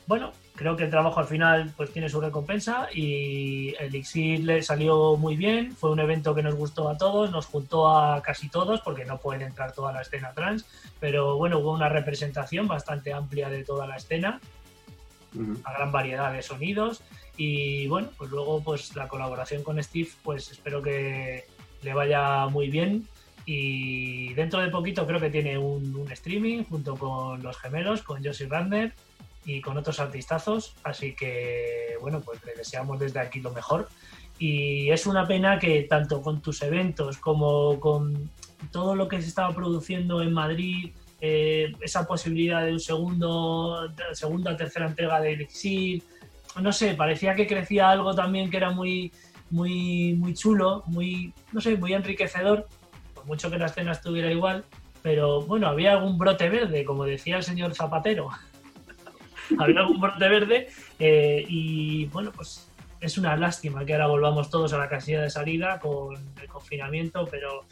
bueno, 0.07 0.31
creo 0.55 0.75
que 0.75 0.83
el 0.83 0.89
trabajo 0.89 1.19
al 1.19 1.25
final 1.25 1.73
pues 1.75 1.91
tiene 1.91 2.09
su 2.09 2.19
recompensa 2.19 2.87
y 2.93 3.69
el 3.79 3.87
Elixir 3.87 4.41
le 4.41 4.61
salió 4.61 5.15
muy 5.15 5.35
bien. 5.35 5.75
Fue 5.75 5.91
un 5.91 5.99
evento 5.99 6.35
que 6.35 6.43
nos 6.43 6.55
gustó 6.55 6.89
a 6.89 6.97
todos, 6.97 7.31
nos 7.31 7.45
juntó 7.45 7.89
a 7.89 8.21
casi 8.21 8.49
todos 8.49 8.81
porque 8.81 9.05
no 9.05 9.17
pueden 9.17 9.41
entrar 9.41 9.71
toda 9.71 9.91
la 9.91 10.01
escena 10.01 10.33
trans, 10.33 10.65
pero 10.99 11.37
bueno, 11.37 11.59
hubo 11.59 11.71
una 11.73 11.89
representación 11.89 12.67
bastante 12.67 13.13
amplia 13.13 13.49
de 13.49 13.63
toda 13.63 13.87
la 13.87 13.95
escena 13.95 14.39
Ujú. 15.33 15.61
a 15.63 15.73
gran 15.73 15.91
variedad 15.91 16.33
de 16.33 16.41
sonidos 16.41 17.01
y 17.37 17.87
bueno, 17.87 18.09
pues 18.17 18.29
luego 18.29 18.61
pues 18.61 18.95
la 18.95 19.07
colaboración 19.07 19.63
con 19.63 19.81
Steve 19.81 20.09
pues 20.23 20.51
espero 20.51 20.81
que 20.81 21.45
le 21.81 21.93
vaya 21.93 22.47
muy 22.47 22.69
bien 22.69 23.07
y 23.45 24.33
dentro 24.33 24.61
de 24.61 24.69
poquito 24.69 25.05
creo 25.05 25.19
que 25.19 25.29
tiene 25.29 25.57
un, 25.57 25.95
un 25.95 26.11
streaming 26.11 26.63
junto 26.63 26.95
con 26.95 27.41
los 27.41 27.57
gemelos, 27.57 28.03
con 28.03 28.23
Josie 28.23 28.47
Radner 28.47 28.93
y 29.45 29.61
con 29.61 29.77
otros 29.77 29.99
artistazos, 29.99 30.75
así 30.83 31.15
que 31.15 31.95
bueno, 32.01 32.21
pues 32.21 32.43
le 32.45 32.53
deseamos 32.53 32.99
desde 32.99 33.19
aquí 33.19 33.39
lo 33.39 33.51
mejor 33.51 33.89
y 34.37 34.89
es 34.89 35.05
una 35.05 35.27
pena 35.27 35.59
que 35.59 35.83
tanto 35.83 36.21
con 36.21 36.41
tus 36.41 36.61
eventos 36.63 37.17
como 37.17 37.79
con 37.79 38.31
todo 38.71 38.95
lo 38.95 39.07
que 39.07 39.21
se 39.21 39.27
estaba 39.27 39.53
produciendo 39.53 40.21
en 40.21 40.33
Madrid 40.33 40.93
eh, 41.19 41.71
esa 41.81 42.07
posibilidad 42.07 42.65
de 42.65 42.73
un 42.73 42.79
segundo, 42.79 43.87
segunda, 44.13 44.57
tercera 44.57 44.87
entrega 44.87 45.21
de 45.21 45.33
Elixir. 45.33 46.01
No 46.59 46.73
sé, 46.73 46.95
parecía 46.95 47.35
que 47.35 47.45
crecía 47.45 47.91
algo 47.91 48.15
también 48.15 48.49
que 48.49 48.57
era 48.57 48.71
muy, 48.71 49.11
muy, 49.51 50.13
muy 50.13 50.33
chulo, 50.33 50.83
muy, 50.87 51.31
no 51.51 51.61
sé, 51.61 51.77
muy 51.77 51.93
enriquecedor, 51.93 52.67
mucho 53.25 53.49
que 53.49 53.57
la 53.57 53.67
escena 53.67 53.91
estuviera 53.91 54.31
igual, 54.31 54.65
pero 55.01 55.41
bueno, 55.41 55.67
había 55.67 55.93
algún 55.93 56.17
brote 56.17 56.49
verde, 56.49 56.85
como 56.85 57.05
decía 57.05 57.37
el 57.37 57.43
señor 57.43 57.73
Zapatero. 57.73 58.29
había 59.59 59.79
algún 59.79 59.99
brote 59.99 60.29
verde 60.29 60.67
eh, 60.99 61.45
y 61.47 62.05
bueno, 62.07 62.31
pues 62.31 62.67
es 62.99 63.17
una 63.17 63.35
lástima 63.35 63.83
que 63.83 63.93
ahora 63.93 64.07
volvamos 64.07 64.49
todos 64.49 64.73
a 64.73 64.77
la 64.77 64.87
casilla 64.87 65.21
de 65.21 65.29
salida 65.29 65.79
con 65.79 66.15
el 66.39 66.47
confinamiento, 66.47 67.27
pero 67.29 67.65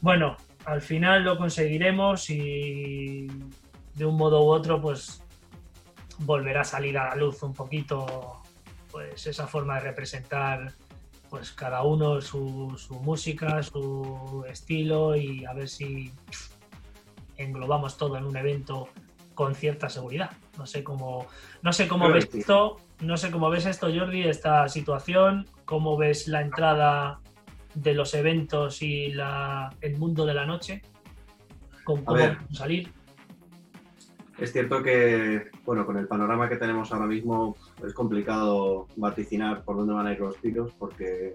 bueno, 0.00 0.36
al 0.64 0.80
final 0.80 1.24
lo 1.24 1.36
conseguiremos 1.36 2.30
y 2.30 3.26
de 3.94 4.04
un 4.04 4.16
modo 4.16 4.42
u 4.42 4.48
otro 4.48 4.80
pues 4.80 5.22
volverá 6.18 6.62
a 6.62 6.64
salir 6.64 6.96
a 6.98 7.10
la 7.10 7.16
luz 7.16 7.42
un 7.42 7.52
poquito 7.52 8.42
pues 8.90 9.26
esa 9.26 9.46
forma 9.46 9.74
de 9.74 9.80
representar 9.80 10.72
pues 11.36 11.52
cada 11.52 11.82
uno 11.82 12.22
su, 12.22 12.74
música, 13.02 13.62
su 13.62 14.42
estilo 14.48 15.14
y 15.16 15.44
a 15.44 15.52
ver 15.52 15.68
si 15.68 16.10
englobamos 17.36 17.98
todo 17.98 18.16
en 18.16 18.24
un 18.24 18.38
evento 18.38 18.88
con 19.34 19.54
cierta 19.54 19.90
seguridad. 19.90 20.30
No 20.56 20.64
sé 20.64 20.82
cómo, 20.82 21.26
no 21.60 21.74
sé 21.74 21.88
cómo 21.88 22.08
ves 22.08 22.30
esto, 22.32 22.78
no 23.00 23.18
sé 23.18 23.30
cómo 23.30 23.50
ves 23.50 23.66
esto, 23.66 23.88
Jordi, 23.94 24.22
esta 24.22 24.66
situación, 24.70 25.46
cómo 25.66 25.98
ves 25.98 26.26
la 26.26 26.40
entrada 26.40 27.20
de 27.74 27.92
los 27.92 28.14
eventos 28.14 28.80
y 28.80 29.12
la, 29.12 29.74
el 29.82 29.98
mundo 29.98 30.24
de 30.24 30.32
la 30.32 30.46
noche, 30.46 30.80
con 31.84 32.02
cómo 32.02 32.24
salir. 32.50 32.94
Es 34.38 34.52
cierto 34.52 34.82
que, 34.82 35.50
bueno, 35.64 35.86
con 35.86 35.96
el 35.96 36.06
panorama 36.06 36.48
que 36.48 36.56
tenemos 36.56 36.92
ahora 36.92 37.06
mismo 37.06 37.56
es 37.84 37.94
complicado 37.94 38.86
vaticinar 38.96 39.64
por 39.64 39.76
dónde 39.76 39.94
van 39.94 40.06
a 40.06 40.12
ir 40.12 40.20
los 40.20 40.36
tiros 40.36 40.72
porque 40.78 41.32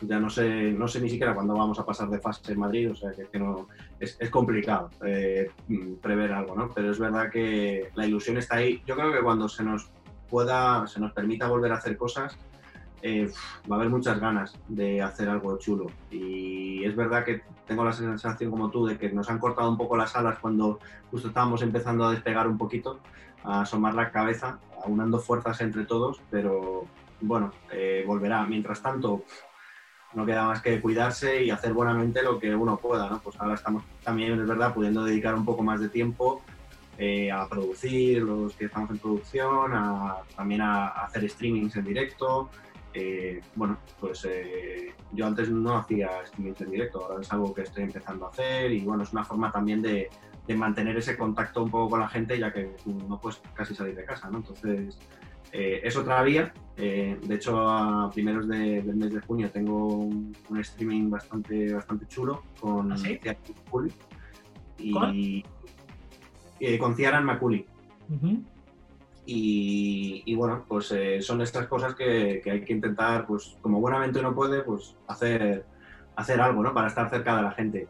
ya 0.00 0.18
no 0.18 0.30
sé, 0.30 0.72
no 0.72 0.88
sé 0.88 1.00
ni 1.00 1.10
siquiera 1.10 1.34
cuándo 1.34 1.54
vamos 1.54 1.78
a 1.78 1.84
pasar 1.84 2.08
de 2.08 2.20
fase 2.20 2.52
en 2.52 2.58
Madrid, 2.58 2.90
o 2.90 2.94
sea 2.94 3.10
que, 3.12 3.38
no, 3.38 3.68
es, 4.00 4.16
es 4.18 4.30
complicado 4.30 4.90
eh, 5.04 5.50
prever 6.00 6.32
algo, 6.32 6.56
¿no? 6.56 6.70
Pero 6.74 6.90
es 6.90 6.98
verdad 6.98 7.30
que 7.30 7.90
la 7.94 8.06
ilusión 8.06 8.38
está 8.38 8.56
ahí. 8.56 8.82
Yo 8.86 8.96
creo 8.96 9.12
que 9.12 9.20
cuando 9.20 9.48
se 9.48 9.62
nos 9.62 9.90
pueda, 10.28 10.86
se 10.86 11.00
nos 11.00 11.12
permita 11.12 11.48
volver 11.48 11.72
a 11.72 11.76
hacer 11.76 11.96
cosas, 11.96 12.38
eh, 13.02 13.30
va 13.70 13.76
a 13.76 13.78
haber 13.80 13.90
muchas 13.90 14.20
ganas 14.20 14.56
de 14.68 15.02
hacer 15.02 15.28
algo 15.28 15.58
chulo. 15.58 15.86
Y 16.10 16.84
es 16.84 16.94
verdad 16.94 17.24
que 17.24 17.42
tengo 17.66 17.84
la 17.84 17.92
sensación 17.92 18.50
como 18.50 18.70
tú 18.70 18.86
de 18.86 18.96
que 18.96 19.10
nos 19.10 19.28
han 19.28 19.38
cortado 19.38 19.68
un 19.68 19.76
poco 19.76 19.96
las 19.96 20.14
alas 20.16 20.38
cuando 20.38 20.78
justo 21.10 21.28
estábamos 21.28 21.62
empezando 21.62 22.04
a 22.04 22.12
despegar 22.12 22.46
un 22.46 22.58
poquito, 22.58 23.00
a 23.44 23.62
asomar 23.62 23.94
la 23.94 24.10
cabeza, 24.10 24.58
aunando 24.84 25.18
fuerzas 25.18 25.60
entre 25.60 25.84
todos, 25.84 26.20
pero 26.30 26.86
bueno, 27.20 27.52
eh, 27.72 28.04
volverá. 28.06 28.44
Mientras 28.46 28.80
tanto, 28.80 29.24
no 30.14 30.26
queda 30.26 30.46
más 30.46 30.62
que 30.62 30.80
cuidarse 30.80 31.42
y 31.44 31.50
hacer 31.50 31.72
buenamente 31.72 32.22
lo 32.22 32.38
que 32.38 32.54
uno 32.54 32.76
pueda. 32.76 33.08
¿no? 33.08 33.20
Pues 33.20 33.40
ahora 33.40 33.54
estamos 33.54 33.82
también, 34.04 34.40
es 34.40 34.46
verdad, 34.46 34.74
pudiendo 34.74 35.04
dedicar 35.04 35.34
un 35.34 35.44
poco 35.44 35.62
más 35.62 35.80
de 35.80 35.88
tiempo 35.88 36.42
eh, 36.98 37.32
a 37.32 37.48
producir, 37.48 38.22
los 38.22 38.54
que 38.54 38.66
estamos 38.66 38.90
en 38.90 38.98
producción, 38.98 39.72
también 40.36 40.60
a 40.60 40.88
hacer 40.88 41.28
streamings 41.28 41.74
en 41.76 41.84
directo. 41.84 42.50
Eh, 42.94 43.40
bueno, 43.54 43.78
pues 43.98 44.26
eh, 44.28 44.92
yo 45.12 45.26
antes 45.26 45.50
no 45.50 45.76
hacía 45.76 46.22
streaming 46.24 46.54
en 46.60 46.70
directo, 46.70 47.04
ahora 47.04 47.20
es 47.20 47.32
algo 47.32 47.54
que 47.54 47.62
estoy 47.62 47.84
empezando 47.84 48.26
a 48.26 48.30
hacer 48.30 48.70
y 48.72 48.80
bueno, 48.80 49.02
es 49.02 49.12
una 49.12 49.24
forma 49.24 49.50
también 49.50 49.82
de, 49.82 50.10
mantener 50.54 50.94
ese 50.98 51.16
contacto 51.16 51.62
un 51.62 51.70
poco 51.70 51.90
con 51.90 52.00
la 52.00 52.08
gente 52.08 52.38
ya 52.38 52.52
que 52.52 52.76
no 53.08 53.18
puedes 53.18 53.40
casi 53.54 53.74
salir 53.74 53.94
de 53.96 54.04
casa, 54.04 54.28
¿no? 54.28 54.38
Entonces, 54.38 54.98
eh, 55.50 55.80
es 55.82 55.96
otra 55.96 56.22
vía. 56.22 56.52
de 56.76 57.18
hecho, 57.30 57.66
a 57.66 58.10
primeros 58.10 58.46
del 58.46 58.94
mes 58.94 59.14
de 59.14 59.20
junio 59.20 59.50
tengo 59.50 59.86
un, 59.86 60.36
streaming 60.58 61.08
bastante, 61.08 61.72
bastante 61.72 62.06
chulo 62.06 62.42
con 62.60 62.92
¿Ah, 62.92 62.96
y, 64.78 65.42
¿Con? 66.78 66.94
Ciaran 66.96 67.24
Maculi. 67.24 67.64
Y, 69.24 70.34
bueno, 70.34 70.64
pues 70.66 70.90
eh, 70.92 71.22
son 71.22 71.42
estas 71.42 71.66
cosas 71.68 71.94
que, 71.94 72.42
hay 72.44 72.64
que 72.64 72.72
intentar, 72.72 73.26
pues 73.26 73.56
como 73.60 73.80
buenamente 73.80 74.18
uno 74.18 74.34
puede, 74.34 74.62
pues 74.62 74.96
hacer, 75.06 75.64
hacer 76.16 76.40
algo, 76.40 76.62
¿no? 76.62 76.74
Para 76.74 76.88
estar 76.88 77.08
cerca 77.08 77.36
de 77.36 77.42
la 77.42 77.52
gente. 77.52 77.88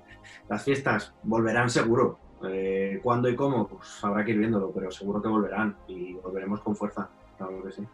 Las 0.48 0.62
fiestas 0.62 1.14
volverán 1.22 1.70
seguro. 1.70 2.18
Eh, 2.44 3.00
¿Cuándo 3.02 3.28
y 3.28 3.36
cómo? 3.36 3.66
Pues 3.66 4.02
habrá 4.02 4.24
que 4.24 4.32
ir 4.32 4.38
viéndolo, 4.38 4.72
pero 4.72 4.90
seguro 4.90 5.22
que 5.22 5.28
volverán 5.28 5.76
y 5.88 6.14
volveremos 6.14 6.60
con 6.60 6.76
fuerza, 6.76 7.08
claro 7.38 7.62
que 7.62 7.72
sí. 7.72 7.86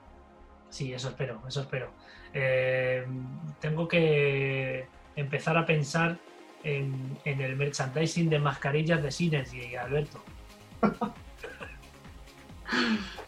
Sí, 0.71 0.93
eso 0.93 1.09
espero, 1.09 1.41
eso 1.47 1.61
espero. 1.61 1.91
Eh, 2.33 3.07
tengo 3.61 3.87
que 3.87 4.87
empezar 5.17 5.57
a 5.57 5.65
pensar 5.65 6.19
en, 6.65 7.19
en 7.25 7.41
el 7.41 7.57
merchandising 7.57 8.29
de 8.31 8.39
mascarillas 8.39 9.03
de 9.03 9.11
Synergy, 9.11 9.77
Alberto. 9.77 10.19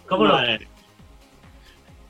¿Cómo 0.08 0.24
Madre. 0.24 0.68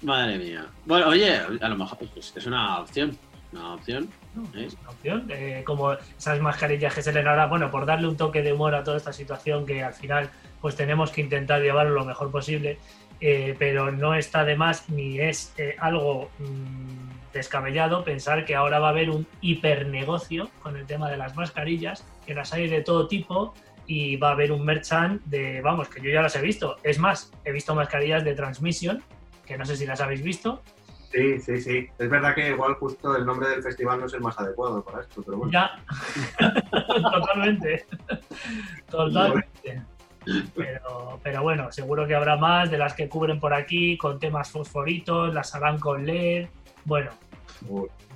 lo 0.02 0.06
Madre 0.06 0.38
mía. 0.38 0.66
Bueno, 0.86 1.08
oye, 1.08 1.36
a 1.36 1.68
lo 1.68 1.76
mejor 1.76 1.98
pues, 1.98 2.32
es 2.34 2.46
una 2.46 2.80
opción. 2.80 3.16
Una 3.52 3.74
opción. 3.74 4.08
Es 4.54 4.74
una 4.74 4.90
opción. 4.90 5.26
Eh, 5.30 5.62
como 5.66 5.92
esas 5.92 6.40
mascarillas 6.40 6.94
que 6.94 7.02
se 7.02 7.12
le 7.12 7.20
ahora, 7.20 7.46
bueno, 7.46 7.70
por 7.70 7.84
darle 7.84 8.08
un 8.08 8.16
toque 8.16 8.42
de 8.42 8.52
humor 8.52 8.74
a 8.74 8.84
toda 8.84 8.96
esta 8.96 9.12
situación 9.12 9.66
que 9.66 9.82
al 9.82 9.92
final 9.92 10.30
pues 10.60 10.76
tenemos 10.76 11.10
que 11.10 11.20
intentar 11.20 11.60
llevarlo 11.60 11.94
lo 11.94 12.04
mejor 12.04 12.30
posible, 12.30 12.78
eh, 13.20 13.56
pero 13.58 13.90
no 13.90 14.14
está 14.14 14.44
de 14.44 14.56
más 14.56 14.88
ni 14.88 15.18
es 15.18 15.52
eh, 15.58 15.74
algo 15.78 16.30
mm, 16.38 17.32
descabellado 17.32 18.04
pensar 18.04 18.44
que 18.44 18.54
ahora 18.54 18.78
va 18.78 18.88
a 18.88 18.90
haber 18.90 19.10
un 19.10 19.26
hipernegocio 19.40 20.50
con 20.62 20.76
el 20.76 20.86
tema 20.86 21.10
de 21.10 21.16
las 21.16 21.34
mascarillas, 21.36 22.04
que 22.26 22.34
las 22.34 22.52
hay 22.52 22.68
de 22.68 22.82
todo 22.82 23.08
tipo, 23.08 23.54
y 23.90 24.14
va 24.14 24.28
a 24.28 24.32
haber 24.34 24.52
un 24.52 24.64
merchant 24.64 25.20
de, 25.24 25.60
vamos, 25.62 25.88
que 25.88 26.00
yo 26.00 26.12
ya 26.12 26.22
las 26.22 26.36
he 26.36 26.40
visto. 26.40 26.76
Es 26.84 27.00
más, 27.00 27.32
he 27.44 27.50
visto 27.50 27.74
mascarillas 27.74 28.22
de 28.22 28.36
Transmission, 28.36 29.02
que 29.44 29.58
no 29.58 29.64
sé 29.64 29.76
si 29.76 29.84
las 29.84 30.00
habéis 30.00 30.22
visto. 30.22 30.62
Sí, 31.10 31.40
sí, 31.40 31.60
sí. 31.60 31.88
Es 31.98 32.08
verdad 32.08 32.36
que 32.36 32.50
igual 32.50 32.74
justo 32.74 33.16
el 33.16 33.26
nombre 33.26 33.48
del 33.48 33.64
festival 33.64 33.98
no 33.98 34.06
es 34.06 34.14
el 34.14 34.20
más 34.20 34.38
adecuado 34.38 34.84
para 34.84 35.00
esto, 35.00 35.24
pero 35.24 35.38
bueno. 35.38 35.52
Ya, 35.52 35.72
totalmente. 37.10 37.84
Totalmente. 38.88 39.82
Pero, 40.54 41.18
pero 41.24 41.42
bueno, 41.42 41.72
seguro 41.72 42.06
que 42.06 42.14
habrá 42.14 42.36
más 42.36 42.70
de 42.70 42.78
las 42.78 42.94
que 42.94 43.08
cubren 43.08 43.40
por 43.40 43.52
aquí, 43.52 43.98
con 43.98 44.20
temas 44.20 44.52
fosforitos, 44.52 45.34
las 45.34 45.52
harán 45.56 45.80
con 45.80 46.06
LED, 46.06 46.46
bueno, 46.84 47.10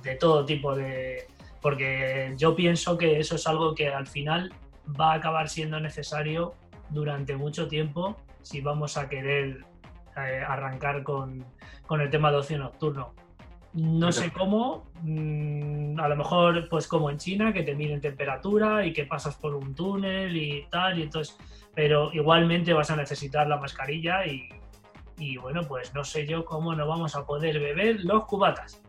de 0.03 0.15
todo 0.15 0.45
tipo 0.45 0.73
de... 0.73 1.27
Porque 1.61 2.33
yo 2.37 2.55
pienso 2.55 2.97
que 2.97 3.19
eso 3.19 3.35
es 3.35 3.45
algo 3.45 3.75
que 3.75 3.89
al 3.89 4.07
final 4.07 4.53
va 4.99 5.13
a 5.13 5.15
acabar 5.15 5.49
siendo 5.49 5.79
necesario 5.79 6.53
durante 6.89 7.35
mucho 7.35 7.67
tiempo 7.67 8.17
si 8.41 8.61
vamos 8.61 8.97
a 8.97 9.09
querer 9.09 9.65
eh, 10.17 10.43
arrancar 10.47 11.03
con, 11.03 11.45
el 11.89 12.09
tema 12.09 12.31
de 12.31 12.37
ocio 12.37 12.57
nocturno. 12.57 13.13
No 13.73 14.11
sé 14.13 14.31
cómo, 14.31 14.85
mm, 15.01 15.99
a 15.99 16.07
lo 16.07 16.15
mejor 16.15 16.69
pues 16.69 16.87
como 16.87 17.09
en 17.09 17.17
China, 17.17 17.51
que 17.51 17.63
te 17.63 17.75
miden 17.75 17.99
temperatura 17.99 18.85
y 18.85 18.93
que 18.93 19.05
pasas 19.05 19.35
por 19.35 19.53
un 19.53 19.75
túnel 19.75 20.37
y 20.37 20.65
tal, 20.69 20.99
y 20.99 21.03
entonces, 21.03 21.37
pero 21.73 22.13
igualmente 22.13 22.71
vas 22.71 22.89
a 22.91 22.95
necesitar 22.95 23.47
la 23.47 23.57
mascarilla 23.57 24.25
y, 24.25 24.47
y 25.17 25.35
bueno, 25.37 25.63
pues 25.67 25.93
no 25.93 26.05
sé 26.05 26.25
yo 26.25 26.45
cómo 26.45 26.73
no 26.73 26.87
vamos 26.87 27.15
a 27.17 27.25
poder 27.25 27.59
beber 27.59 28.05
los 28.05 28.25
cubatas 28.25 28.84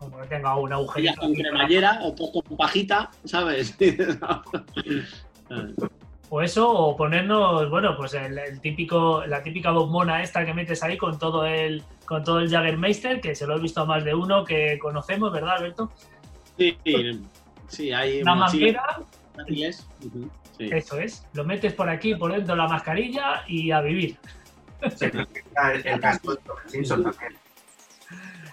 como 0.00 0.18
que 0.18 0.26
tenga 0.28 0.56
un 0.56 0.72
agujerito. 0.72 1.20
con 1.20 1.34
cremallera 1.34 2.00
o 2.02 2.14
con 2.14 2.56
pajita, 2.56 3.10
¿sabes? 3.24 3.76
o 6.30 6.40
eso, 6.40 6.70
o 6.70 6.96
ponernos, 6.96 7.68
bueno, 7.68 7.94
pues 7.96 8.14
el, 8.14 8.60
típico, 8.62 9.26
la 9.26 9.42
típica 9.42 9.72
bombona 9.72 10.22
esta 10.22 10.46
que 10.46 10.54
metes 10.54 10.82
ahí 10.82 10.96
con 10.96 11.18
todo 11.18 11.44
el, 11.44 11.84
con 12.06 12.24
todo 12.24 12.40
el 12.40 12.48
Jaggermeister, 12.48 13.20
que 13.20 13.34
se 13.34 13.46
lo 13.46 13.58
he 13.58 13.60
visto 13.60 13.82
a 13.82 13.84
más 13.84 14.02
de 14.02 14.14
uno 14.14 14.42
que 14.42 14.78
conocemos, 14.78 15.30
¿verdad, 15.30 15.58
Alberto? 15.58 15.92
Sí, 16.56 16.78
sí, 17.68 17.92
hay 17.92 18.22
una 18.22 18.36
manguera. 18.36 19.02
Eso 20.58 20.98
es, 20.98 21.26
lo 21.34 21.44
metes 21.44 21.74
por 21.74 21.90
aquí, 21.90 22.14
por 22.14 22.32
dentro 22.32 22.56
la 22.56 22.68
mascarilla 22.68 23.44
y 23.46 23.70
a 23.70 23.82
vivir. 23.82 24.16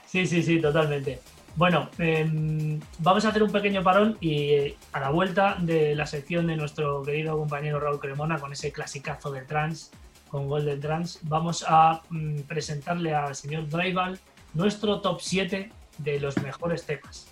Sí, 0.08 0.26
sí, 0.26 0.44
sí, 0.44 0.62
totalmente. 0.62 1.20
Bueno, 1.58 1.90
em, 1.98 2.80
vamos 3.00 3.26
a 3.26 3.30
hacer 3.30 3.42
un 3.42 3.52
pequeño 3.52 3.82
parón 3.82 4.16
y 4.22 4.52
eh, 4.52 4.78
a 4.94 5.00
la 5.00 5.10
vuelta 5.10 5.58
de 5.60 5.96
la 5.96 6.06
sección 6.06 6.46
de 6.46 6.56
nuestro 6.56 7.02
querido 7.02 7.36
compañero 7.36 7.80
Raúl 7.80 8.00
Cremona 8.00 8.38
con 8.38 8.54
ese 8.54 8.72
clasicazo 8.72 9.32
del 9.32 9.48
trans, 9.48 9.90
con 10.30 10.48
Golden 10.48 10.80
Trans, 10.80 11.18
vamos 11.24 11.66
a 11.68 12.04
mm, 12.10 12.42
presentarle 12.42 13.16
al 13.16 13.36
señor 13.36 13.68
Drival 13.70 14.20
nuestro 14.54 15.02
top 15.02 15.20
7 15.20 15.72
de 15.98 16.20
los 16.20 16.38
mejores 16.44 16.86
temas. 16.86 17.28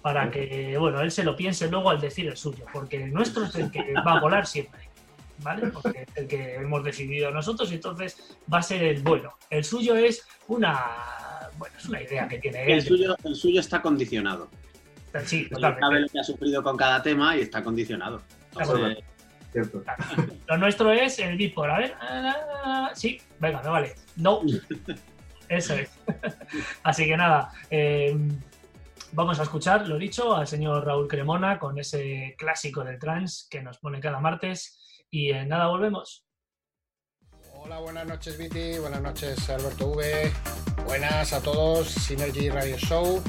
para 0.00 0.30
que, 0.30 0.78
bueno, 0.78 1.00
él 1.00 1.10
se 1.10 1.24
lo 1.24 1.34
piense 1.34 1.68
luego 1.68 1.90
al 1.90 2.00
decir 2.00 2.28
el 2.28 2.36
suyo, 2.36 2.64
porque 2.72 3.02
el 3.02 3.12
nuestro 3.12 3.44
es 3.46 3.54
el 3.56 3.70
que 3.72 3.92
va 3.94 4.12
a 4.12 4.20
volar 4.20 4.46
siempre, 4.46 4.88
¿vale? 5.38 5.66
Porque 5.66 6.06
es 6.06 6.16
el 6.16 6.28
que 6.28 6.54
hemos 6.54 6.84
decidido 6.84 7.32
nosotros 7.32 7.70
y 7.72 7.74
entonces 7.74 8.36
va 8.50 8.58
a 8.58 8.62
ser 8.62 8.82
el 8.84 9.02
bueno. 9.02 9.34
El 9.50 9.64
suyo 9.64 9.96
es 9.96 10.24
una, 10.48 11.19
bueno, 11.60 11.76
es 11.78 11.84
una 11.84 12.02
idea 12.02 12.26
que 12.26 12.38
tiene 12.38 12.64
él. 12.64 12.70
El 12.70 12.82
suyo, 12.82 13.16
el 13.22 13.34
suyo 13.34 13.60
está 13.60 13.82
condicionado. 13.82 14.48
Sí, 15.24 15.46
totalmente. 15.48 15.80
sabe 15.80 16.00
lo 16.00 16.08
que 16.08 16.18
ha 16.18 16.24
sufrido 16.24 16.62
con 16.62 16.76
cada 16.76 17.02
tema 17.02 17.36
y 17.36 17.42
está 17.42 17.62
condicionado. 17.62 18.22
Entonces, 18.52 19.04
Cierto. 19.52 19.82
Lo 20.46 20.56
nuestro 20.56 20.90
es 20.92 21.18
el 21.18 21.36
Beatport. 21.36 21.70
A 21.70 21.78
ver, 21.78 21.94
sí, 22.94 23.20
venga, 23.38 23.60
me 23.62 23.68
vale. 23.68 23.94
No, 24.16 24.40
eso 25.48 25.74
es. 25.74 25.90
Así 26.82 27.04
que 27.04 27.16
nada, 27.16 27.52
eh, 27.68 28.16
vamos 29.12 29.38
a 29.38 29.42
escuchar, 29.42 29.86
lo 29.86 29.98
dicho, 29.98 30.34
al 30.34 30.46
señor 30.46 30.86
Raúl 30.86 31.08
Cremona 31.08 31.58
con 31.58 31.78
ese 31.78 32.36
clásico 32.38 32.84
del 32.84 32.98
trans 32.98 33.48
que 33.50 33.60
nos 33.60 33.78
pone 33.78 34.00
cada 34.00 34.20
martes. 34.20 35.04
Y 35.10 35.30
en 35.30 35.48
nada, 35.48 35.66
volvemos. 35.66 36.24
Hola, 37.70 37.82
buenas 37.82 38.06
noches 38.08 38.36
Viti, 38.36 38.78
buenas 38.80 39.00
noches 39.00 39.48
Alberto 39.48 39.92
V, 39.92 40.32
buenas 40.86 41.32
a 41.32 41.40
todos, 41.40 41.86
Synergy 41.86 42.50
Radio 42.50 42.76
Show, 42.76 43.22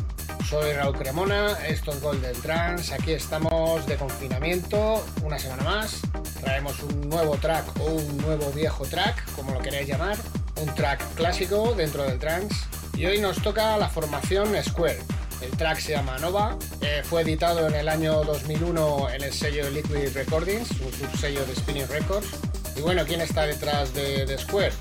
soy 0.49 0.73
Raúl 0.73 0.97
Cremona, 0.97 1.51
esto 1.67 1.91
es 1.91 2.01
Golden 2.01 2.33
Trans, 2.41 2.91
aquí 2.91 3.11
estamos 3.11 3.85
de 3.85 3.97
confinamiento, 3.97 5.05
una 5.21 5.37
semana 5.37 5.61
más, 5.61 6.01
traemos 6.41 6.81
un 6.81 7.07
nuevo 7.07 7.37
track 7.37 7.81
o 7.81 7.85
un 7.85 8.17
nuevo 8.17 8.51
viejo 8.51 8.83
track, 8.83 9.31
como 9.35 9.51
lo 9.51 9.59
queráis 9.59 9.87
llamar, 9.87 10.17
un 10.59 10.73
track 10.73 11.13
clásico 11.13 11.75
dentro 11.75 12.01
del 12.01 12.17
trance, 12.17 12.55
y 12.97 13.05
hoy 13.05 13.19
nos 13.19 13.43
toca 13.43 13.77
la 13.77 13.89
formación 13.89 14.55
Square. 14.63 14.97
El 15.41 15.51
track 15.51 15.79
se 15.79 15.91
llama 15.91 16.17
Nova, 16.17 16.57
eh, 16.81 17.03
fue 17.03 17.21
editado 17.21 17.67
en 17.67 17.75
el 17.75 17.87
año 17.87 18.23
2001 18.23 19.09
en 19.11 19.21
el 19.21 19.33
sello 19.33 19.69
Liquid 19.69 20.15
Recordings, 20.15 20.71
un 20.81 20.91
subsello 20.91 21.45
de 21.45 21.55
Spinning 21.55 21.87
Records, 21.87 22.27
y 22.75 22.81
bueno, 22.81 23.03
¿quién 23.05 23.21
está 23.21 23.45
detrás 23.45 23.93
de, 23.93 24.37
Square? 24.37 24.73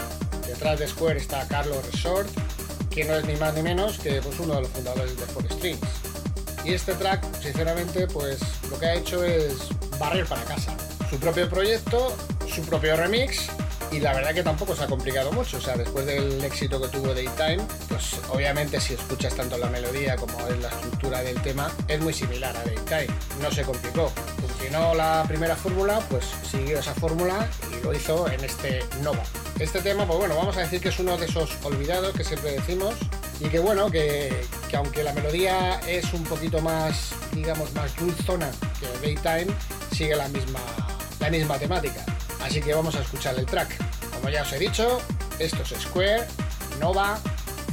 Detrás 0.46 0.78
de 0.78 0.88
Square 0.88 1.18
está 1.18 1.46
Carlos 1.48 1.84
Resort, 1.90 2.28
que 2.90 3.04
no 3.04 3.14
es 3.14 3.24
ni 3.24 3.36
más 3.36 3.54
ni 3.54 3.62
menos 3.62 3.98
que 3.98 4.20
pues, 4.22 4.38
uno 4.40 4.54
de 4.54 4.62
los 4.62 4.70
fundadores 4.70 5.16
de 5.16 5.26
Four 5.26 5.44
Strings. 5.52 5.80
Y 6.64 6.74
este 6.74 6.94
track, 6.94 7.24
sinceramente, 7.40 8.06
pues 8.06 8.40
lo 8.70 8.78
que 8.78 8.86
ha 8.86 8.94
hecho 8.94 9.24
es 9.24 9.68
barrer 9.98 10.26
para 10.26 10.42
casa. 10.44 10.76
Su 11.08 11.18
propio 11.18 11.48
proyecto, 11.48 12.14
su 12.52 12.62
propio 12.62 12.96
remix, 12.96 13.48
y 13.92 13.98
la 13.98 14.12
verdad 14.12 14.32
que 14.34 14.42
tampoco 14.42 14.76
se 14.76 14.84
ha 14.84 14.86
complicado 14.86 15.32
mucho. 15.32 15.58
O 15.58 15.60
sea, 15.60 15.76
después 15.76 16.06
del 16.06 16.42
éxito 16.44 16.80
que 16.80 16.88
tuvo 16.88 17.14
Daytime, 17.14 17.58
pues 17.88 18.16
obviamente 18.30 18.80
si 18.80 18.94
escuchas 18.94 19.34
tanto 19.34 19.58
la 19.58 19.68
melodía 19.68 20.16
como 20.16 20.38
la 20.60 20.68
estructura 20.68 21.22
del 21.22 21.40
tema, 21.42 21.70
es 21.88 22.00
muy 22.00 22.12
similar 22.12 22.56
a 22.56 22.64
Daytime. 22.64 23.14
No 23.40 23.50
se 23.50 23.62
complicó. 23.62 24.12
Funcionó 24.40 24.94
la 24.94 25.24
primera 25.26 25.56
fórmula, 25.56 26.00
pues 26.08 26.24
siguió 26.48 26.78
esa 26.78 26.94
fórmula 26.94 27.48
y 27.72 27.84
lo 27.84 27.92
hizo 27.92 28.30
en 28.30 28.44
este 28.44 28.84
Nova. 29.02 29.22
Este 29.58 29.80
tema, 29.82 30.06
pues 30.06 30.18
bueno, 30.18 30.36
vamos 30.36 30.56
a 30.56 30.60
decir 30.60 30.80
que 30.80 30.88
es 30.90 30.98
uno 30.98 31.16
de 31.16 31.26
esos 31.26 31.50
olvidados 31.64 32.14
que 32.14 32.24
siempre 32.24 32.52
decimos 32.52 32.94
y 33.40 33.48
que 33.48 33.58
bueno, 33.58 33.90
que, 33.90 34.44
que 34.68 34.76
aunque 34.76 35.02
la 35.02 35.12
melodía 35.12 35.80
es 35.86 36.12
un 36.12 36.24
poquito 36.24 36.60
más, 36.60 37.12
digamos, 37.32 37.72
más 37.74 37.94
dulzona 37.96 38.50
que 38.78 38.86
Daytime, 39.06 39.54
sigue 39.92 40.14
la 40.14 40.28
misma, 40.28 40.60
la 41.18 41.30
misma 41.30 41.58
temática. 41.58 42.04
Así 42.42 42.60
que 42.60 42.74
vamos 42.74 42.94
a 42.94 43.00
escuchar 43.00 43.38
el 43.38 43.46
track. 43.46 43.76
Como 44.14 44.28
ya 44.28 44.42
os 44.42 44.52
he 44.52 44.58
dicho, 44.58 45.00
esto 45.38 45.62
es 45.62 45.82
Square, 45.82 46.26
Nova, 46.78 47.18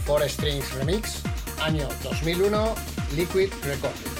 Four 0.05 0.28
Strings 0.30 0.74
Remix, 0.74 1.22
año 1.61 1.88
2001, 2.03 2.76
Liquid 3.15 3.51
Recordings. 3.63 4.16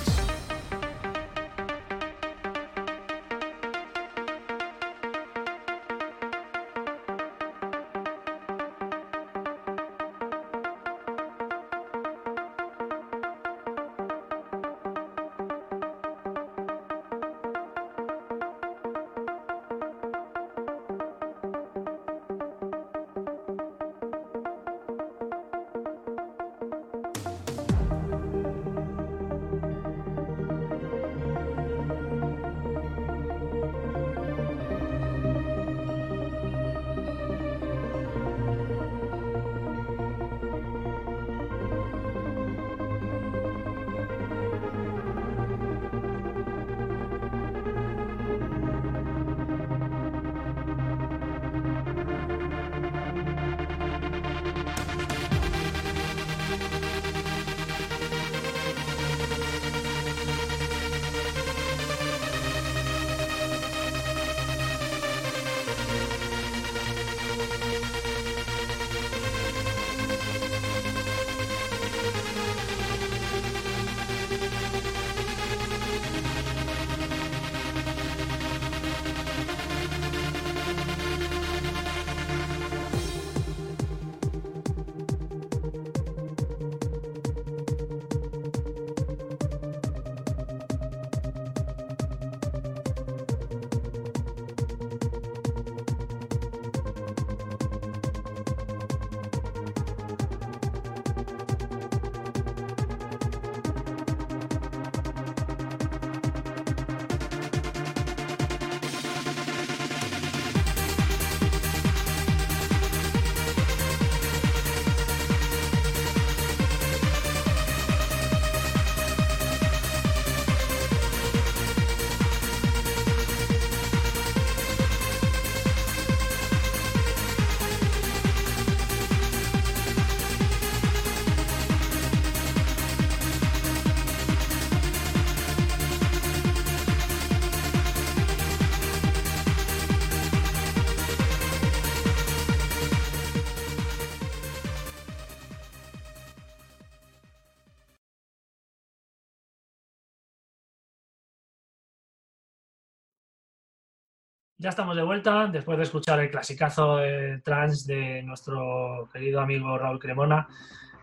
Ya 154.68 154.72
estamos 154.72 154.98
de 154.98 155.04
vuelta 155.04 155.48
después 155.48 155.78
de 155.78 155.86
escuchar 155.86 156.20
el 156.20 156.30
clasicazo 156.30 157.02
eh, 157.02 157.40
trans 157.42 157.88
de 157.88 158.22
nuestro 158.24 159.08
querido 159.14 159.40
amigo 159.40 159.78
Raúl 159.78 159.98
Cremona, 159.98 160.46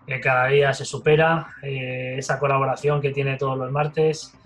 que 0.06 0.20
cada 0.20 0.48
día 0.48 0.74
se 0.74 0.84
supera, 0.84 1.46
eh, 1.62 2.16
esa 2.18 2.38
colaboración 2.38 3.00
que 3.00 3.08
tiene 3.10 3.38
todos 3.38 3.56
los 3.56 3.72
martes. 3.72 4.36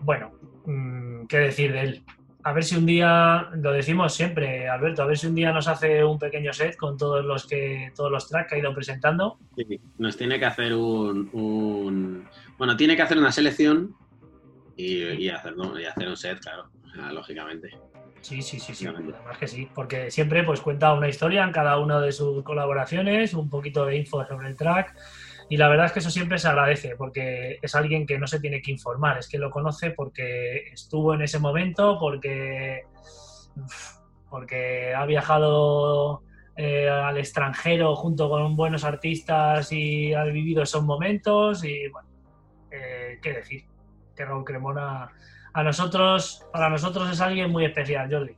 Bueno, 0.00 0.32
mm, 0.66 1.26
¿qué 1.28 1.38
decir 1.38 1.72
de 1.72 1.80
él? 1.82 2.02
a 2.42 2.52
ver 2.52 2.64
si 2.64 2.74
un 2.74 2.84
día, 2.84 3.48
lo 3.54 3.70
decimos 3.70 4.12
siempre, 4.12 4.68
Alberto, 4.68 5.04
a 5.04 5.06
ver 5.06 5.16
si 5.16 5.28
un 5.28 5.36
día 5.36 5.52
nos 5.52 5.68
hace 5.68 6.02
un 6.02 6.18
pequeño 6.18 6.52
set 6.52 6.74
con 6.76 6.96
todos 6.96 7.24
los 7.24 7.46
que 7.46 7.92
todos 7.94 8.10
los 8.10 8.28
tracks 8.28 8.48
que 8.48 8.56
ha 8.56 8.58
ido 8.58 8.74
presentando. 8.74 9.38
Nos 9.98 10.16
tiene 10.16 10.40
que 10.40 10.46
hacer 10.46 10.74
un, 10.74 11.30
un- 11.32 12.28
bueno, 12.58 12.76
tiene 12.76 12.96
que 12.96 13.02
hacer 13.02 13.18
una 13.18 13.30
selección 13.30 13.94
y, 14.76 14.96
y 15.04 15.28
hacer, 15.28 15.54
y 15.80 15.84
hacer 15.84 16.08
un 16.08 16.16
set, 16.16 16.40
claro, 16.40 16.64
lógicamente. 17.12 17.70
Sí, 18.22 18.40
sí, 18.40 18.60
sí, 18.60 18.72
sí, 18.72 18.86
además 18.86 19.36
que 19.38 19.48
sí, 19.48 19.68
porque 19.74 20.10
siempre 20.10 20.44
pues 20.44 20.60
cuenta 20.60 20.94
una 20.94 21.08
historia 21.08 21.42
en 21.42 21.50
cada 21.50 21.78
una 21.78 22.00
de 22.00 22.12
sus 22.12 22.44
colaboraciones, 22.44 23.34
un 23.34 23.50
poquito 23.50 23.84
de 23.84 23.96
info 23.96 24.24
sobre 24.24 24.48
el 24.48 24.56
track 24.56 24.96
y 25.48 25.56
la 25.56 25.68
verdad 25.68 25.86
es 25.86 25.92
que 25.92 25.98
eso 25.98 26.10
siempre 26.10 26.38
se 26.38 26.46
agradece 26.46 26.94
porque 26.96 27.58
es 27.60 27.74
alguien 27.74 28.06
que 28.06 28.18
no 28.18 28.28
se 28.28 28.38
tiene 28.38 28.62
que 28.62 28.70
informar, 28.70 29.18
es 29.18 29.28
que 29.28 29.38
lo 29.38 29.50
conoce 29.50 29.90
porque 29.90 30.68
estuvo 30.72 31.14
en 31.14 31.22
ese 31.22 31.40
momento, 31.40 31.98
porque, 31.98 32.82
porque 34.30 34.94
ha 34.94 35.04
viajado 35.04 36.22
eh, 36.56 36.88
al 36.88 37.18
extranjero 37.18 37.96
junto 37.96 38.30
con 38.30 38.54
buenos 38.54 38.84
artistas 38.84 39.72
y 39.72 40.14
ha 40.14 40.22
vivido 40.24 40.62
esos 40.62 40.84
momentos 40.84 41.64
y 41.64 41.88
bueno, 41.88 42.08
eh, 42.70 43.18
qué 43.20 43.32
decir, 43.32 43.64
que 44.14 44.24
Raúl 44.24 44.44
Cremona 44.44 45.10
a 45.54 45.62
nosotros, 45.62 46.44
para 46.52 46.68
nosotros 46.70 47.10
es 47.10 47.20
alguien 47.20 47.50
muy 47.50 47.64
especial, 47.64 48.10
Jordi. 48.10 48.34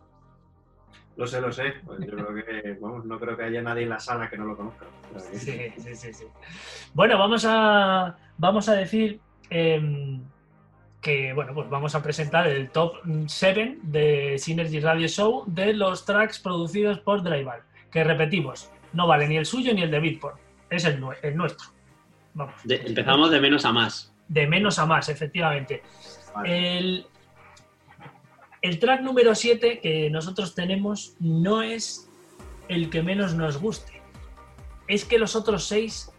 Lo 1.17 1.27
sé, 1.27 1.41
lo 1.41 1.53
sé. 1.53 1.75
Pues 1.87 2.01
yo 2.01 2.13
creo 2.13 2.35
que, 2.35 2.77
vamos, 2.81 3.05
no 3.05 3.19
creo 3.21 3.37
que 3.37 3.45
haya 3.45 3.63
nadie 3.63 3.85
en 3.85 3.91
la 3.91 4.01
sala 4.01 4.29
que 4.29 4.37
no 4.37 4.47
lo 4.47 4.57
conozca. 4.57 4.87
Sí, 5.33 5.73
sí, 5.79 5.95
sí, 5.95 6.13
sí. 6.13 6.25
Bueno, 6.93 7.19
vamos 7.19 7.45
a, 7.49 8.17
vamos 8.37 8.69
a 8.69 8.75
decir 8.75 9.21
em, 9.51 10.21
que, 11.01 11.33
bueno, 11.33 11.55
pues 11.55 11.71
vamos 11.71 11.95
a 11.95 12.03
presentar 12.03 12.49
el 12.49 12.71
top 12.71 12.95
7 13.29 13.79
de 13.83 14.37
Synergy 14.39 14.81
Radio 14.81 15.07
Show 15.07 15.45
de 15.47 15.73
los 15.75 16.05
tracks 16.05 16.41
producidos 16.41 16.99
por 16.99 17.23
Drival. 17.23 17.61
Que 17.93 18.03
repetimos, 18.03 18.73
no 18.93 19.07
vale 19.07 19.29
ni 19.29 19.37
el 19.37 19.47
suyo 19.47 19.73
ni 19.73 19.83
el 19.83 19.91
de 19.93 20.01
Beatport. 20.01 20.37
Es 20.69 20.85
el, 20.85 21.01
nue- 21.01 21.19
el 21.23 21.37
nuestro. 21.37 21.69
Vamos. 22.33 22.55
De- 22.65 22.83
empezamos 22.85 23.31
de 23.31 23.41
menos 23.41 23.65
a 23.65 23.73
más. 23.73 24.13
De 24.27 24.49
menos 24.49 24.81
a 24.81 24.87
más, 24.87 25.09
efectivamente. 25.09 25.83
Vale. 26.35 26.79
El, 26.79 27.07
el 28.63 28.79
track 28.79 29.03
número 29.03 29.35
7 29.35 29.81
que 29.81 30.11
nosotros 30.11 30.55
tenemos 30.55 31.15
no 31.21 31.63
es 31.63 32.11
el 32.69 32.91
que 32.91 33.03
menos 33.03 33.35
nos 33.35 33.59
guste. 33.59 34.03
Es 34.89 35.05
que 35.05 35.19
los 35.19 35.37
otros 35.37 35.65
6 35.67 36.11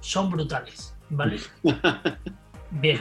son 0.00 0.30
brutales, 0.30 0.94
¿vale? 1.10 1.38
Bien. 2.70 3.00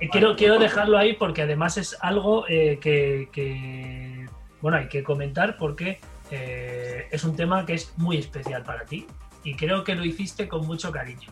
Eh, 0.00 0.08
Quiero, 0.10 0.36
quiero 0.36 0.58
dejarlo 0.58 0.98
ahí 0.98 1.14
porque 1.14 1.42
además 1.42 1.78
es 1.78 1.96
algo 2.00 2.46
eh, 2.48 2.78
que, 2.80 3.28
que, 3.32 4.26
bueno, 4.60 4.76
hay 4.76 4.88
que 4.88 5.02
comentar 5.02 5.56
porque 5.56 6.00
eh, 6.30 7.08
es 7.10 7.24
un 7.24 7.34
tema 7.34 7.64
que 7.64 7.74
es 7.74 7.96
muy 7.96 8.18
especial 8.18 8.62
para 8.62 8.84
ti 8.84 9.06
y 9.42 9.54
creo 9.54 9.84
que 9.84 9.94
lo 9.94 10.04
hiciste 10.04 10.48
con 10.48 10.66
mucho 10.66 10.90
cariño. 10.92 11.30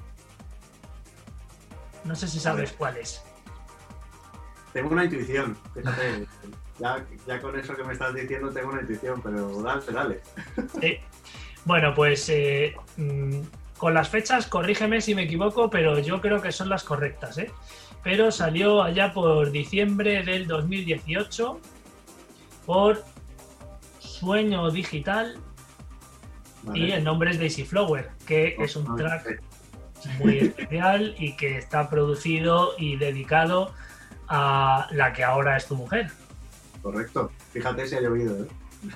No 2.04 2.14
sé 2.14 2.28
si 2.28 2.38
sabes 2.38 2.72
cuál 2.72 2.96
es. 2.98 3.23
Tengo 4.74 4.90
una 4.90 5.04
intuición, 5.04 5.56
fíjate. 5.72 6.26
Ya, 6.80 7.06
ya 7.28 7.40
con 7.40 7.56
eso 7.56 7.76
que 7.76 7.84
me 7.84 7.92
estás 7.92 8.12
diciendo 8.12 8.50
tengo 8.50 8.70
una 8.70 8.80
intuición, 8.80 9.22
pero 9.22 9.62
dale, 9.62 9.82
dale. 9.92 10.20
Sí. 10.80 10.98
Bueno, 11.64 11.94
pues 11.94 12.28
eh, 12.28 12.74
mm, 12.96 13.40
con 13.78 13.94
las 13.94 14.08
fechas, 14.08 14.48
corrígeme 14.48 15.00
si 15.00 15.14
me 15.14 15.22
equivoco, 15.22 15.70
pero 15.70 16.00
yo 16.00 16.20
creo 16.20 16.42
que 16.42 16.50
son 16.50 16.68
las 16.68 16.82
correctas, 16.82 17.38
¿eh? 17.38 17.50
Pero 18.02 18.32
salió 18.32 18.82
allá 18.82 19.14
por 19.14 19.52
diciembre 19.52 20.24
del 20.24 20.48
2018 20.48 21.60
por 22.66 23.04
Sueño 24.00 24.70
Digital 24.70 25.38
Vale. 26.64 26.78
y 26.78 26.92
el 26.92 27.04
nombre 27.04 27.30
es 27.30 27.38
Daisy 27.38 27.64
Flower, 27.64 28.10
que 28.26 28.56
es 28.58 28.74
un 28.74 28.96
track 28.96 29.40
muy 30.18 30.38
especial 30.38 31.14
y 31.18 31.36
que 31.36 31.56
está 31.56 31.88
producido 31.88 32.72
y 32.76 32.96
dedicado 32.96 33.72
a 34.28 34.88
la 34.92 35.12
que 35.12 35.24
ahora 35.24 35.56
es 35.56 35.66
tu 35.66 35.76
mujer. 35.76 36.10
Correcto. 36.82 37.30
Fíjate 37.52 37.86
si 37.86 37.96
ha 37.96 38.00
llovido, 38.00 38.44
¿eh? 38.44 38.48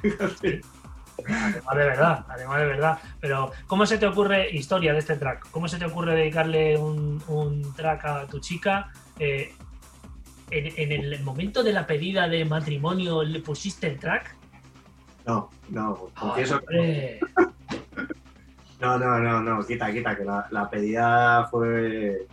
Fíjate. 0.03 0.61
Además 1.27 1.77
de 1.77 1.85
verdad, 1.85 2.27
además 2.29 2.59
de 2.61 2.67
verdad. 2.67 2.99
Pero, 3.21 3.51
¿cómo 3.67 3.87
se 3.87 3.99
te 3.99 4.07
ocurre 4.07 4.51
historia 4.51 4.93
de 4.93 5.01
este 5.01 5.17
track? 5.17 5.51
¿Cómo 5.51 5.67
se 5.67 5.79
te 5.79 5.87
ocurre 5.87 6.15
dedicarle 6.15 6.77
un, 6.77 7.23
un 7.27 7.75
track 7.75 8.05
a 8.05 8.27
tu 8.27 8.39
chica? 8.39 8.93
Eh, 9.19 9.53
en, 10.51 10.93
en 10.93 10.93
el 10.93 11.23
momento 11.25 11.63
de 11.63 11.73
la 11.73 11.87
pedida 11.87 12.29
de 12.29 12.45
matrimonio 12.45 13.23
le 13.23 13.41
pusiste 13.41 13.87
el 13.87 13.99
track? 13.99 14.37
No, 15.27 15.51
no, 15.69 16.09
confieso 16.19 16.59
que 16.61 16.65
Hombre, 16.67 17.21
no, 18.81 18.99
no, 18.99 19.19
no, 19.19 19.43
no, 19.43 19.67
quita, 19.67 19.93
quita, 19.93 20.17
que 20.17 20.25
la, 20.25 20.47
la 20.51 20.71
pedida 20.71 21.47
fue, 21.51 22.27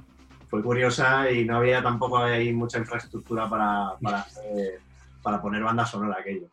fue 0.50 0.62
curiosa 0.64 1.30
y 1.32 1.46
no 1.46 1.58
había 1.58 1.82
tampoco 1.82 2.18
ahí 2.18 2.54
mucha 2.54 2.78
infraestructura 2.80 3.50
para, 3.50 3.98
para, 4.02 4.20
hacer- 4.22 4.82
para 5.22 5.41
poner 5.41 5.64
banda 5.64 5.86
sonora 5.86 6.18
aquello. 6.20 6.48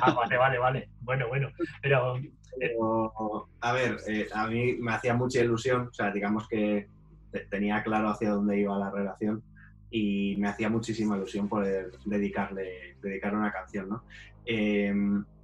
ah, 0.00 0.12
vale, 0.14 0.36
vale, 0.36 0.58
vale. 0.58 0.88
Bueno, 1.00 1.28
bueno. 1.28 1.50
Pero, 1.82 2.14
Pero, 2.58 3.48
a 3.60 3.72
ver, 3.72 3.96
eh, 4.08 4.28
a 4.32 4.46
mí 4.46 4.76
me 4.80 4.92
hacía 4.92 5.14
mucha 5.14 5.40
ilusión, 5.40 5.88
o 5.88 5.92
sea, 5.92 6.10
digamos 6.10 6.46
que 6.48 6.88
te- 7.30 7.46
tenía 7.50 7.82
claro 7.82 8.08
hacia 8.08 8.30
dónde 8.30 8.58
iba 8.60 8.78
la 8.78 8.90
relación 8.90 9.42
y 9.90 10.36
me 10.38 10.48
hacía 10.48 10.68
muchísima 10.68 11.16
ilusión 11.16 11.48
poder 11.48 11.90
dedicarle, 12.04 12.96
dedicarle 13.02 13.38
una 13.38 13.52
canción, 13.52 13.88
¿no? 13.88 14.04
Eh, 14.44 14.92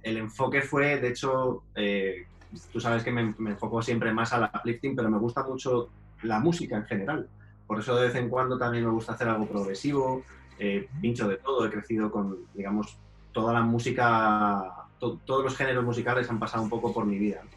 el 0.03 0.17
enfoque 0.17 0.61
fue, 0.61 0.99
de 0.99 1.09
hecho, 1.09 1.65
eh, 1.75 2.15
tú 2.71 2.79
sabes 2.79 3.03
que 3.03 3.11
me, 3.11 3.33
me 3.37 3.51
enfoco 3.51 3.81
siempre 3.81 4.13
más 4.13 4.33
al 4.33 4.49
uplifting, 4.53 4.95
pero 4.95 5.09
me 5.09 5.19
gusta 5.19 5.43
mucho 5.43 5.93
la 6.23 6.39
música 6.39 6.75
en 6.77 6.85
general. 6.85 7.29
Por 7.71 7.79
eso 7.79 7.95
de 7.95 8.07
vez 8.07 8.15
en 8.15 8.27
cuando 8.29 8.57
también 8.57 8.83
me 8.83 8.91
gusta 8.91 9.13
hacer 9.13 9.29
algo 9.29 9.47
progresivo, 9.47 10.25
eh, 10.57 10.89
pincho 10.99 11.25
de 11.29 11.37
todo, 11.37 11.65
he 11.65 11.69
crecido 11.71 12.11
con, 12.11 12.37
digamos, 12.51 13.01
toda 13.31 13.53
la 13.53 13.61
música, 13.61 14.61
to- 14.99 15.21
todos 15.25 15.45
los 15.45 15.55
géneros 15.55 15.85
musicales 15.85 16.29
han 16.29 16.37
pasado 16.37 16.63
un 16.63 16.69
poco 16.69 16.93
por 16.93 17.05
mi 17.05 17.17
vida. 17.17 17.47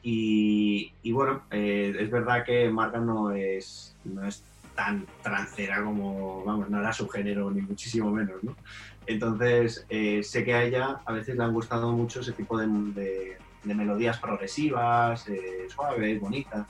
Y, 0.00 0.94
y 1.02 1.10
bueno, 1.12 1.44
eh, 1.50 1.92
es 1.98 2.08
verdad 2.10 2.44
que 2.46 2.70
Marta 2.70 3.00
no 3.00 3.32
es, 3.32 3.98
no 4.04 4.24
es 4.28 4.46
tan 4.76 5.10
trancera 5.20 5.84
como, 5.84 6.44
vamos, 6.44 6.70
no 6.70 6.78
era 6.78 6.92
su 6.92 7.08
género 7.08 7.50
ni 7.50 7.62
muchísimo 7.62 8.12
menos, 8.12 8.36
¿no? 8.44 8.60
Entonces, 9.06 9.84
eh, 9.88 10.22
sé 10.22 10.44
que 10.44 10.54
a 10.54 10.62
ella 10.62 11.02
a 11.04 11.12
veces 11.12 11.36
le 11.36 11.42
han 11.42 11.52
gustado 11.52 11.92
mucho 11.96 12.20
ese 12.20 12.34
tipo 12.34 12.56
de, 12.58 12.68
de- 12.92 13.38
de 13.62 13.74
melodías 13.74 14.20
progresivas, 14.20 15.26
eh, 15.28 15.66
suaves, 15.68 16.20
bonitas. 16.20 16.68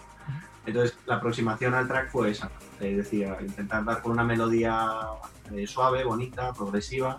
Entonces, 0.66 0.98
la 1.06 1.16
aproximación 1.16 1.74
al 1.74 1.88
track 1.88 2.10
fue 2.10 2.30
esa, 2.30 2.50
es 2.78 2.96
decir, 2.96 3.28
intentar 3.40 3.84
dar 3.84 4.02
con 4.02 4.12
una 4.12 4.24
melodía 4.24 4.86
eh, 5.54 5.66
suave, 5.66 6.04
bonita, 6.04 6.52
progresiva, 6.52 7.18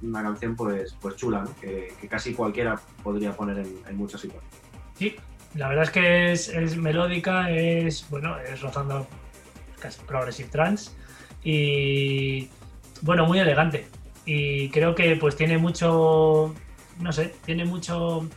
una 0.00 0.22
canción 0.22 0.56
pues, 0.56 0.96
pues 1.00 1.16
chula, 1.16 1.42
¿no? 1.42 1.54
que, 1.60 1.94
que 2.00 2.08
casi 2.08 2.32
cualquiera 2.32 2.80
podría 3.02 3.32
poner 3.32 3.58
en, 3.58 3.74
en 3.86 3.96
muchas 3.96 4.20
situaciones. 4.22 4.60
sí, 4.94 5.16
la 5.56 5.68
verdad 5.68 5.84
es 5.84 5.90
que 5.90 6.32
es, 6.32 6.48
es 6.48 6.76
melódica, 6.76 7.50
es, 7.50 8.08
bueno, 8.10 8.38
es 8.38 8.60
rozando 8.60 9.06
casi 9.80 10.00
progressive 10.02 10.48
trance 10.50 10.90
y, 11.42 12.50
bueno, 13.02 13.26
muy 13.26 13.38
elegante. 13.38 13.86
Y 14.24 14.68
creo 14.70 14.94
que 14.94 15.16
pues 15.16 15.36
tiene 15.36 15.58
mucho, 15.58 16.54
no 16.98 17.12
sé, 17.12 17.34
tiene 17.44 17.64
mucho, 17.64 18.28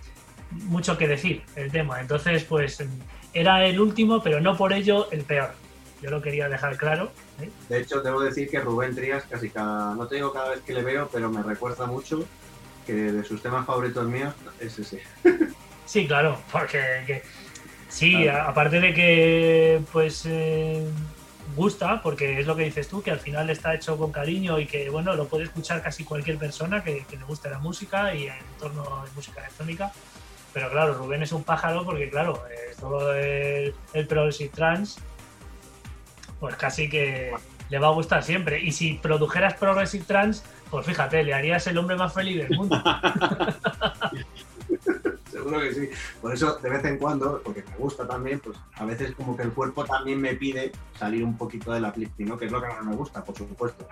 mucho 0.52 0.98
que 0.98 1.08
decir 1.08 1.44
el 1.56 1.72
tema. 1.72 2.00
Entonces, 2.00 2.44
pues 2.44 2.84
era 3.34 3.66
el 3.66 3.80
último, 3.80 4.22
pero 4.24 4.40
no 4.42 4.56
por 4.58 4.74
ello 4.74 5.08
el 5.12 5.24
peor. 5.24 5.52
Yo 6.02 6.10
lo 6.10 6.22
quería 6.22 6.48
dejar 6.48 6.78
claro. 6.78 7.12
¿eh? 7.42 7.50
De 7.68 7.80
hecho, 7.82 8.02
debo 8.02 8.22
decir 8.22 8.50
que 8.50 8.60
Rubén 8.60 8.96
Trías, 8.96 9.24
casi 9.30 9.50
cada, 9.50 9.94
no 9.96 10.08
te 10.08 10.16
digo 10.16 10.32
cada 10.32 10.50
vez 10.52 10.62
que 10.62 10.74
le 10.74 10.82
veo, 10.84 11.10
pero 11.12 11.30
me 11.30 11.44
recuerda 11.44 11.86
mucho 11.86 12.26
que 12.86 12.94
de 12.94 13.24
sus 13.24 13.42
temas 13.42 13.66
favoritos 13.66 14.08
míos 14.08 14.34
es 14.60 14.80
ese. 14.80 15.02
Sí, 15.86 16.06
claro, 16.06 16.38
porque 16.52 16.80
que- 17.08 17.24
sí, 17.90 18.12
Claro. 18.22 18.44
a- 18.44 18.50
aparte 18.50 18.80
de 18.80 18.94
que 18.94 19.82
pues 19.92 20.24
eh, 20.28 20.88
gusta, 21.56 22.02
porque 22.04 22.40
es 22.40 22.46
lo 22.46 22.56
que 22.56 22.64
dices 22.66 22.88
tú, 22.88 23.02
que 23.02 23.10
al 23.10 23.20
final 23.20 23.50
está 23.50 23.74
hecho 23.74 23.98
con 23.98 24.12
cariño 24.12 24.60
y 24.60 24.68
que 24.68 24.92
bueno, 24.92 25.16
lo 25.16 25.28
puede 25.28 25.46
escuchar 25.46 25.82
casi 25.82 26.04
cualquier 26.04 26.38
persona 26.38 26.84
que, 26.84 27.06
que 27.10 27.18
le 27.18 27.24
guste 27.26 27.50
la 27.50 27.58
música 27.58 28.14
y 28.14 28.28
en 28.28 28.36
torno 28.60 28.84
a 28.84 29.06
música 29.16 29.42
electrónica. 29.42 29.92
Pero 30.54 30.70
claro, 30.72 30.96
Rubén 30.96 31.24
es 31.24 31.32
un 31.32 31.44
pájaro 31.44 31.86
porque 31.86 32.10
claro, 32.10 32.44
eh, 32.50 32.76
todo 32.80 33.14
el, 33.14 33.76
el 33.94 34.08
trance, 34.52 35.00
pues 36.40 36.56
casi 36.56 36.90
que 36.90 37.34
le 37.70 37.80
va 37.80 37.88
a 37.88 37.92
gustar 37.92 38.24
siempre. 38.24 38.62
Y 38.62 38.72
si 38.72 38.94
produjeras 38.94 39.54
progressive 39.56 40.06
trance, 40.06 40.44
pues 40.70 40.86
fíjate, 40.86 41.24
le 41.24 41.34
harías 41.34 41.66
el 41.68 41.78
hombre 41.78 41.96
más 41.96 42.14
feliz 42.14 42.48
del 42.48 42.58
mundo. 42.58 42.82
Seguro 45.32 45.60
que 45.60 45.74
sí. 45.74 45.90
Por 46.22 46.34
eso, 46.34 46.58
de 46.58 46.70
vez 46.70 46.84
en 46.86 46.98
cuando, 46.98 47.42
porque 47.44 47.64
me 47.64 47.78
gusta 47.78 48.08
también, 48.08 48.40
pues 48.40 48.58
a 48.76 48.86
veces 48.86 49.14
como 49.14 49.38
que 49.38 49.44
el 49.44 49.52
cuerpo 49.52 49.86
también 49.86 50.20
me 50.20 50.34
pide 50.34 50.72
salir 50.98 51.24
un 51.24 51.38
poquito 51.38 51.72
del 51.72 51.86
uplifting, 51.86 52.28
¿no? 52.28 52.38
Que 52.38 52.46
es 52.46 52.52
lo 52.52 52.62
que 52.62 52.68
más 52.68 52.84
me 52.84 52.96
gusta, 52.96 53.24
por 53.24 53.38
supuesto. 53.38 53.88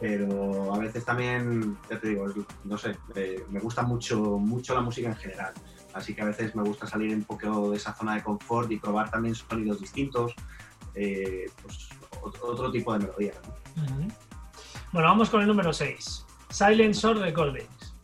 pero 0.00 0.74
a 0.74 0.78
veces 0.78 1.04
también, 1.04 1.78
ya 1.88 1.98
te 1.98 2.08
digo, 2.08 2.26
no 2.64 2.76
sé, 2.76 2.96
eh, 3.14 3.44
me 3.50 3.60
gusta 3.60 3.82
mucho, 3.82 4.38
mucho 4.38 4.74
la 4.74 4.80
música 4.80 5.08
en 5.08 5.16
general. 5.16 5.54
Así 5.94 6.14
que 6.14 6.22
a 6.22 6.26
veces 6.26 6.54
me 6.54 6.62
gusta 6.62 6.86
salir 6.86 7.14
un 7.14 7.24
poco 7.24 7.70
de 7.70 7.76
esa 7.76 7.94
zona 7.94 8.14
de 8.14 8.22
confort 8.22 8.70
y 8.70 8.78
probar 8.78 9.10
también 9.10 9.34
sonidos 9.34 9.80
distintos, 9.80 10.34
eh, 10.94 11.46
pues 11.62 11.90
otro 12.22 12.70
tipo 12.70 12.92
de 12.92 13.00
melodía. 13.00 13.34
Bueno, 14.92 15.08
vamos 15.08 15.30
con 15.30 15.40
el 15.40 15.46
número 15.46 15.72
6. 15.72 16.26
Silent 16.50 16.94
Shore 16.94 17.20
Recordings. 17.20 17.94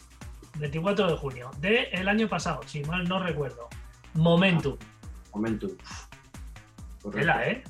24 0.59 1.11
de 1.11 1.17
junio. 1.17 1.51
De 1.61 1.85
el 1.93 2.09
año 2.09 2.29
pasado, 2.29 2.61
si 2.67 2.83
mal 2.85 3.09
no 3.09 3.23
recuerdo. 3.23 3.69
Momentum. 4.15 4.77
Momentum. 5.35 5.71
Ela, 7.15 7.49
¿eh? 7.49 7.63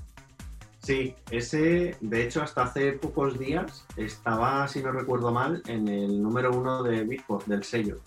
Sí, 0.79 1.15
ese, 1.31 1.97
de 2.01 2.23
hecho, 2.25 2.43
hasta 2.43 2.63
hace 2.63 2.93
pocos 2.93 3.39
días 3.39 3.85
estaba, 3.97 4.67
si 4.69 4.83
no 4.83 4.91
recuerdo 4.91 5.31
mal, 5.33 5.63
en 5.67 5.87
el 5.87 6.23
número 6.23 6.51
uno 6.51 6.83
de 6.83 7.05
Beatport, 7.05 7.47
del 7.47 7.63
sello. 7.63 7.99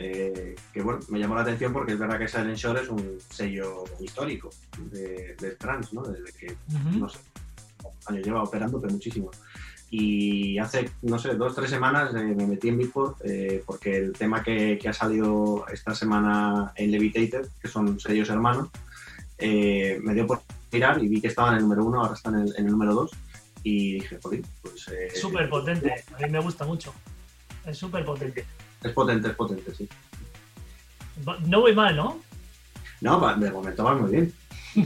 Eh, 0.00 0.54
que 0.72 0.80
bueno, 0.80 1.00
me 1.08 1.18
llamó 1.18 1.34
la 1.34 1.40
atención 1.40 1.72
porque 1.72 1.92
es 1.92 1.98
verdad 1.98 2.20
que 2.20 2.28
Silent 2.28 2.56
Shore 2.56 2.82
es 2.82 2.88
un 2.88 3.18
sello 3.28 3.82
histórico 3.98 4.48
de, 4.78 5.34
trans, 5.58 5.92
¿no? 5.92 6.02
Desde 6.02 6.32
que, 6.38 6.56
no 6.96 7.08
sé, 7.08 7.18
años 8.06 8.24
lleva 8.24 8.44
operando, 8.44 8.80
pero 8.80 8.92
muchísimo. 8.92 9.32
Y 9.90 10.56
hace, 10.58 10.88
no 11.02 11.18
sé, 11.18 11.34
dos, 11.34 11.56
tres 11.56 11.70
semanas 11.70 12.14
eh, 12.14 12.22
me 12.22 12.46
metí 12.46 12.68
en 12.68 12.78
Beatport 12.78 13.16
eh, 13.24 13.64
porque 13.66 13.96
el 13.96 14.12
tema 14.12 14.42
que, 14.42 14.78
que, 14.78 14.88
ha 14.88 14.92
salido 14.92 15.64
esta 15.72 15.94
semana 15.94 16.72
en 16.76 16.92
Levitated, 16.92 17.48
que 17.60 17.66
son 17.66 17.98
sellos 17.98 18.28
hermanos, 18.28 18.68
me 19.40 20.14
dio 20.14 20.26
por 20.26 20.42
mirar 20.70 21.02
y 21.02 21.08
vi 21.08 21.20
que 21.20 21.28
estaba 21.28 21.48
en 21.48 21.56
el 21.56 21.62
número 21.62 21.84
uno, 21.84 22.02
ahora 22.02 22.14
están 22.14 22.36
en 22.36 22.52
el, 22.56 22.66
número 22.66 22.94
dos. 22.94 23.10
Y 23.64 23.94
dije, 23.94 24.18
pues. 24.22 24.42
súper 25.14 25.48
potente, 25.48 26.04
a 26.16 26.18
mí 26.24 26.30
me 26.30 26.38
gusta 26.38 26.64
mucho. 26.64 26.94
Es 27.66 27.76
súper 27.76 28.04
potente. 28.04 28.46
Es 28.82 28.92
potente, 28.92 29.28
es 29.28 29.34
potente, 29.34 29.74
sí. 29.74 29.88
No 31.46 31.60
voy 31.60 31.74
mal, 31.74 31.96
¿no? 31.96 32.20
No, 33.00 33.36
de 33.36 33.50
momento 33.50 33.84
va 33.84 33.94
muy 33.94 34.10
bien. 34.10 34.34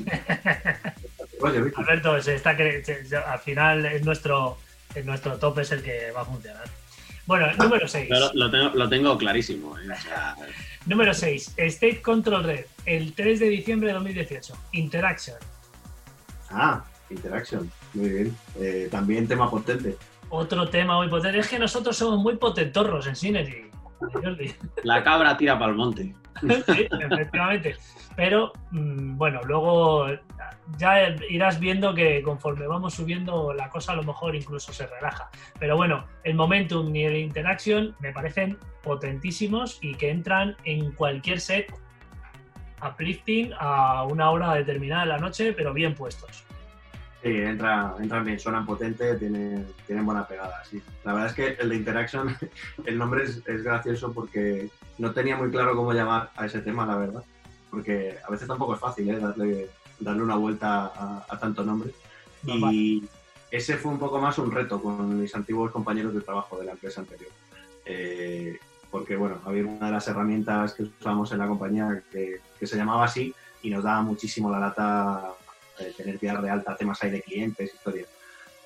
Alberto, 1.76 2.16
está, 2.16 2.50
al 2.50 3.38
final 3.40 3.84
es 3.86 4.04
nuestro, 4.04 4.58
nuestro 5.04 5.38
top 5.38 5.58
es 5.58 5.72
el 5.72 5.82
que 5.82 6.10
va 6.12 6.22
a 6.22 6.24
funcionar. 6.24 6.64
Bueno, 7.26 7.46
número 7.58 7.86
6. 7.86 8.08
Lo, 8.34 8.88
tengo, 8.88 9.18
clarísimo. 9.18 9.78
¿eh? 9.78 9.88
número 10.86 11.14
6. 11.14 11.54
State 11.56 12.02
Control 12.02 12.44
Red, 12.44 12.64
el 12.86 13.14
3 13.14 13.40
de 13.40 13.48
diciembre 13.48 13.88
de 13.88 13.94
2018. 13.94 14.54
Interaction. 14.72 15.36
Ah, 16.50 16.84
Interaction. 17.10 17.70
Muy 17.94 18.08
bien. 18.08 18.36
Eh, 18.58 18.88
también 18.90 19.28
tema 19.28 19.50
potente. 19.50 19.96
Otro 20.30 20.68
tema 20.68 20.96
muy 20.96 21.08
potente. 21.08 21.38
Es 21.38 21.48
que 21.48 21.58
nosotros 21.58 21.96
somos 21.96 22.18
muy 22.20 22.36
potentorros 22.36 23.06
en 23.06 23.16
Synergy. 23.16 23.70
La 24.84 25.02
cabra 25.02 25.36
tira 25.36 25.58
para 25.58 25.72
el 25.72 25.76
monte. 25.76 26.14
sí, 26.40 26.88
efectivamente. 26.90 27.76
Pero 28.16 28.52
mm, 28.70 29.16
bueno, 29.16 29.40
luego 29.44 30.06
ya 30.78 31.14
irás 31.28 31.58
viendo 31.58 31.94
que 31.94 32.22
conforme 32.22 32.66
vamos 32.66 32.94
subiendo 32.94 33.52
la 33.52 33.68
cosa 33.68 33.92
a 33.92 33.96
lo 33.96 34.02
mejor 34.02 34.34
incluso 34.34 34.72
se 34.72 34.86
relaja. 34.86 35.30
Pero 35.58 35.76
bueno, 35.76 36.04
el 36.24 36.34
momentum 36.34 36.94
y 36.94 37.04
el 37.04 37.16
interaction 37.16 37.94
me 38.00 38.12
parecen 38.12 38.58
potentísimos 38.82 39.78
y 39.82 39.94
que 39.94 40.10
entran 40.10 40.56
en 40.64 40.92
cualquier 40.92 41.40
set 41.40 41.72
uplifting 42.86 43.52
a 43.58 44.04
una 44.04 44.30
hora 44.30 44.54
determinada 44.54 45.02
de 45.02 45.08
la 45.08 45.18
noche, 45.18 45.52
pero 45.52 45.72
bien 45.72 45.94
puestos. 45.94 46.44
Sí, 47.22 47.28
entra, 47.28 47.94
entran 48.00 48.24
bien, 48.24 48.40
suenan 48.40 48.66
potentes, 48.66 49.16
tienen, 49.20 49.64
tienen 49.86 50.04
buena 50.04 50.26
pegada, 50.26 50.64
sí. 50.64 50.82
La 51.04 51.12
verdad 51.12 51.28
es 51.28 51.34
que 51.36 51.62
el 51.62 51.68
de 51.68 51.76
Interaction, 51.76 52.36
el 52.84 52.98
nombre 52.98 53.22
es, 53.22 53.62
gracioso 53.62 54.12
porque 54.12 54.70
no 54.98 55.12
tenía 55.12 55.36
muy 55.36 55.50
claro 55.50 55.76
cómo 55.76 55.92
llamar 55.92 56.30
a 56.34 56.46
ese 56.46 56.62
tema, 56.62 56.84
la 56.84 56.96
verdad. 56.96 57.22
Porque 57.70 58.18
a 58.26 58.30
veces 58.30 58.48
tampoco 58.48 58.74
es 58.74 58.80
fácil 58.80 59.08
¿eh? 59.08 59.20
darle, 59.20 59.70
darle 60.00 60.22
una 60.22 60.34
vuelta 60.34 61.24
a, 61.28 61.38
tanto 61.38 61.62
nombre. 61.62 61.92
y 62.44 63.04
ese 63.52 63.76
fue 63.76 63.92
un 63.92 64.00
poco 64.00 64.18
más 64.18 64.38
un 64.38 64.50
reto 64.50 64.82
con 64.82 65.20
mis 65.20 65.34
antiguos 65.36 65.70
compañeros 65.70 66.14
de 66.14 66.22
trabajo 66.22 66.58
de 66.58 66.66
la 66.66 66.72
empresa 66.72 67.02
anterior. 67.02 67.30
Eh, 67.84 68.58
porque 68.90 69.14
bueno, 69.14 69.38
había 69.44 69.64
una 69.64 69.86
de 69.86 69.92
las 69.92 70.08
herramientas 70.08 70.74
que 70.74 70.82
usábamos 70.82 71.30
en 71.30 71.38
la 71.38 71.46
compañía 71.46 72.02
que, 72.10 72.40
que 72.58 72.66
se 72.66 72.76
llamaba 72.76 73.04
así 73.04 73.32
y 73.62 73.70
nos 73.70 73.84
daba 73.84 74.02
muchísimo 74.02 74.50
la 74.50 74.58
lata 74.58 75.34
tener 75.96 76.18
que 76.18 76.26
dar 76.26 76.42
de 76.42 76.50
alta 76.50 76.76
temas 76.76 77.02
ahí 77.02 77.10
de 77.10 77.22
clientes, 77.22 77.74
historias. 77.74 78.08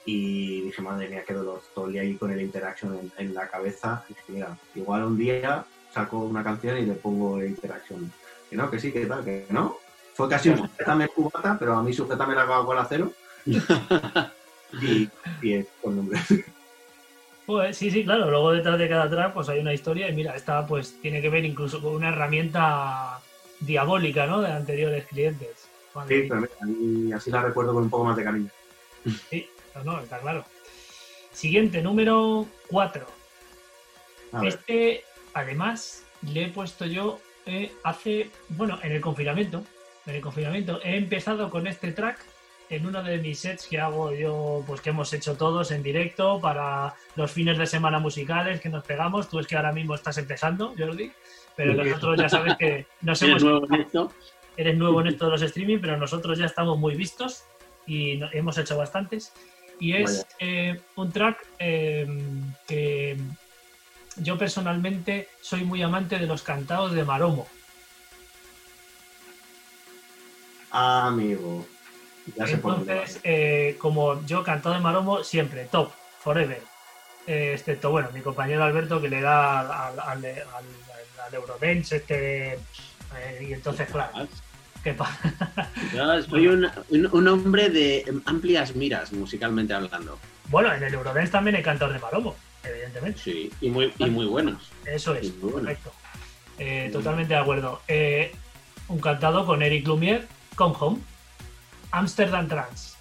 Y 0.04 0.60
dije, 0.62 0.82
madre 0.82 1.08
mía, 1.08 1.24
qué 1.26 1.34
dolor, 1.34 1.60
todo 1.74 1.86
el 1.86 1.92
día 1.92 2.02
ahí 2.02 2.14
con 2.14 2.30
el 2.30 2.40
Interaction 2.40 3.10
en, 3.18 3.34
la 3.34 3.48
cabeza. 3.48 4.04
Y 4.08 4.14
dije, 4.14 4.24
mira, 4.28 4.56
igual 4.74 5.04
un 5.04 5.18
día 5.18 5.64
saco 5.92 6.18
una 6.18 6.44
canción 6.44 6.78
y 6.78 6.86
le 6.86 6.94
pongo 6.94 7.42
Interaction. 7.42 8.12
Que 8.48 8.56
no, 8.56 8.70
que 8.70 8.78
sí, 8.78 8.92
que 8.92 9.06
tal, 9.06 9.24
que 9.24 9.46
no. 9.50 9.78
Fue 10.14 10.28
casi 10.28 10.50
un 10.50 10.58
sujetame 10.68 11.08
cubata, 11.08 11.56
pero 11.58 11.76
a 11.76 11.82
mí 11.82 11.92
sujetame 11.92 12.34
la 12.34 12.46
Coca-Cola 12.46 12.86
cero. 12.88 13.12
y, 14.80 15.08
y 15.42 15.64
con 15.82 15.96
nombre. 15.96 16.20
Pues 17.46 17.76
sí, 17.76 17.90
sí, 17.90 18.04
claro. 18.04 18.28
Luego 18.28 18.52
detrás 18.52 18.78
de 18.78 18.88
cada 18.88 19.08
track 19.08 19.32
pues 19.32 19.48
hay 19.48 19.60
una 19.60 19.72
historia 19.72 20.08
y 20.08 20.14
mira, 20.14 20.34
esta 20.34 20.66
pues 20.66 21.00
tiene 21.00 21.22
que 21.22 21.30
ver 21.30 21.44
incluso 21.44 21.80
con 21.80 21.94
una 21.94 22.08
herramienta 22.08 23.20
diabólica, 23.60 24.26
¿no? 24.26 24.40
De 24.40 24.50
anteriores 24.50 25.06
clientes. 25.06 25.65
Sí, 26.08 26.26
pero 26.28 26.48
así 27.16 27.30
la 27.30 27.42
recuerdo 27.42 27.74
con 27.74 27.84
un 27.84 27.90
poco 27.90 28.04
más 28.04 28.16
de 28.16 28.24
cariño. 28.24 28.50
Sí, 29.30 29.48
no, 29.84 30.00
está 30.00 30.18
claro. 30.18 30.44
Siguiente, 31.32 31.82
número 31.82 32.46
4. 32.68 33.06
Este, 34.42 35.04
además, 35.34 36.04
le 36.22 36.44
he 36.44 36.48
puesto 36.48 36.86
yo 36.86 37.20
eh, 37.46 37.72
hace, 37.84 38.30
bueno, 38.48 38.78
en 38.82 38.92
el 38.92 39.00
confinamiento. 39.00 39.62
En 40.06 40.14
el 40.14 40.20
confinamiento 40.20 40.80
he 40.82 40.96
empezado 40.96 41.50
con 41.50 41.66
este 41.66 41.92
track 41.92 42.18
en 42.68 42.86
uno 42.86 43.02
de 43.02 43.18
mis 43.18 43.38
sets 43.38 43.66
que 43.66 43.78
hago 43.78 44.12
yo, 44.12 44.64
pues 44.66 44.80
que 44.80 44.90
hemos 44.90 45.12
hecho 45.12 45.36
todos 45.36 45.70
en 45.70 45.82
directo 45.82 46.40
para 46.40 46.94
los 47.14 47.30
fines 47.30 47.58
de 47.58 47.66
semana 47.66 47.98
musicales 47.98 48.60
que 48.60 48.68
nos 48.68 48.84
pegamos. 48.84 49.28
Tú 49.28 49.38
es 49.38 49.46
que 49.46 49.56
ahora 49.56 49.72
mismo 49.72 49.94
estás 49.94 50.18
empezando, 50.18 50.74
Jordi, 50.76 51.12
pero 51.54 51.74
nosotros 51.74 52.18
ya 52.18 52.28
sabes 52.28 52.56
que 52.56 52.86
nos 53.02 53.22
hemos 53.22 53.44
eres 54.56 54.76
nuevo 54.76 55.00
en 55.00 55.06
esto 55.08 55.26
de 55.26 55.32
los 55.32 55.42
streaming, 55.42 55.78
pero 55.80 55.96
nosotros 55.96 56.38
ya 56.38 56.46
estamos 56.46 56.78
muy 56.78 56.94
vistos 56.94 57.44
y 57.86 58.20
hemos 58.32 58.58
hecho 58.58 58.76
bastantes. 58.76 59.32
Y 59.78 59.92
es 59.92 60.26
eh, 60.38 60.80
un 60.96 61.12
track 61.12 61.46
em, 61.58 62.52
que 62.66 63.16
yo 64.16 64.38
personalmente 64.38 65.28
soy 65.40 65.64
muy 65.64 65.82
amante 65.82 66.18
de 66.18 66.26
los 66.26 66.42
cantados 66.42 66.92
de 66.92 67.04
Maromo. 67.04 67.46
Amigo. 70.70 71.66
Entonces, 72.36 73.20
eh, 73.22 73.76
como 73.78 74.24
yo 74.26 74.42
cantado 74.42 74.74
de 74.74 74.80
Maromo, 74.80 75.22
siempre, 75.22 75.64
top, 75.66 75.92
forever. 76.20 76.62
Eh, 77.26 77.52
excepto, 77.54 77.90
bueno, 77.90 78.10
mi 78.12 78.20
compañero 78.20 78.64
Alberto 78.64 79.00
que 79.00 79.08
le 79.08 79.20
da 79.20 79.60
al, 79.88 80.00
al, 80.00 80.24
al, 80.24 81.34
Eurodance, 81.34 81.96
este, 81.96 82.58
y 83.40 83.52
entonces, 83.52 83.88
claro, 83.90 84.28
yo 84.94 86.22
soy 86.28 86.46
un, 86.46 87.28
hombre 87.28 87.70
de 87.70 88.20
amplias 88.24 88.76
miras, 88.76 89.12
musicalmente 89.12 89.74
hablando. 89.74 90.18
Bueno, 90.48 90.72
en 90.72 90.82
el 90.82 90.94
Eurodance 90.94 91.32
también 91.32 91.56
hay 91.56 91.62
cantor 91.62 91.92
de 91.92 91.98
Palomo, 91.98 92.36
evidentemente. 92.62 93.20
Sí, 93.20 93.50
y 93.60 93.70
muy, 93.70 93.92
y 93.98 94.06
muy 94.10 94.26
buenos. 94.26 94.70
Eso 94.84 95.14
es, 95.14 95.32
correcto. 95.32 95.92
Eh, 96.58 96.90
totalmente 96.92 97.34
de 97.34 97.40
acuerdo. 97.40 97.80
Eh, 97.88 98.32
un 98.88 99.00
cantado 99.00 99.44
con 99.44 99.62
Eric 99.62 99.86
Lumière, 99.86 100.26
Come 100.54 100.76
Home, 100.78 100.98
Amsterdam 101.90 102.48
Trans. 102.48 102.96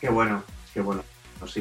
Qué 0.00 0.08
bueno, 0.08 0.42
qué 0.72 0.80
bueno. 0.80 1.04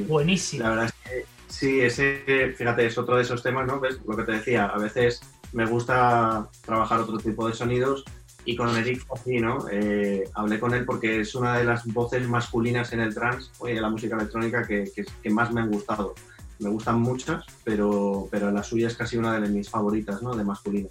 Buenísimo. 0.08 0.64
La 0.64 0.70
verdad 0.70 0.86
es 0.86 0.94
que 0.94 1.26
sí, 1.48 1.82
ese, 1.82 2.54
fíjate, 2.58 2.86
es 2.86 2.98
otro 2.98 3.16
de 3.16 3.24
esos 3.24 3.44
temas, 3.44 3.68
¿no? 3.68 3.80
¿Ves? 3.80 4.00
Lo 4.08 4.16
que 4.18 4.24
te 4.24 4.32
decía, 4.34 4.66
a 4.66 4.78
veces 4.78 5.22
me 5.54 5.66
gusta 5.66 6.50
trabajar 6.66 7.02
otro 7.02 7.18
tipo 7.18 7.48
de 7.48 7.54
sonidos 7.54 8.04
y 8.48 8.56
con 8.56 8.76
Eric 8.78 9.06
así, 9.14 9.40
¿no? 9.42 9.68
Eh, 9.70 10.24
hablé 10.34 10.58
con 10.58 10.74
él 10.74 10.86
porque 10.86 11.20
es 11.20 11.36
una 11.36 11.58
de 11.58 11.66
las 11.66 11.86
voces 11.86 12.26
masculinas 12.30 12.94
en 12.94 13.02
el 13.02 13.14
trance, 13.14 13.52
en 13.66 13.82
la 13.82 13.90
música 13.90 14.16
electrónica 14.16 14.66
que, 14.66 14.90
que, 15.22 15.30
más 15.30 15.52
me 15.52 15.60
han 15.60 15.70
gustado. 15.70 16.16
Me 16.60 16.70
gustan 16.70 17.02
muchas, 17.02 17.44
pero, 17.66 18.30
pero 18.32 18.50
la 18.50 18.64
suya 18.64 18.88
es 18.88 18.96
casi 18.96 19.18
una 19.18 19.38
de 19.38 19.50
mis 19.50 19.70
favoritas, 19.70 20.22
¿no? 20.22 20.34
De 20.34 20.46
masculino. 20.46 20.88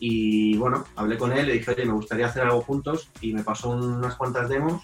Y 0.00 0.58
bueno, 0.58 0.84
hablé 0.94 1.16
con 1.16 1.32
él, 1.32 1.46
le 1.46 1.54
dije, 1.54 1.70
oye, 1.70 1.86
me 1.86 1.94
gustaría 1.94 2.26
hacer 2.26 2.42
algo 2.42 2.60
juntos 2.60 3.08
y 3.22 3.32
me 3.32 3.42
pasó 3.42 3.70
unas 3.70 4.16
cuantas 4.16 4.50
demos 4.50 4.82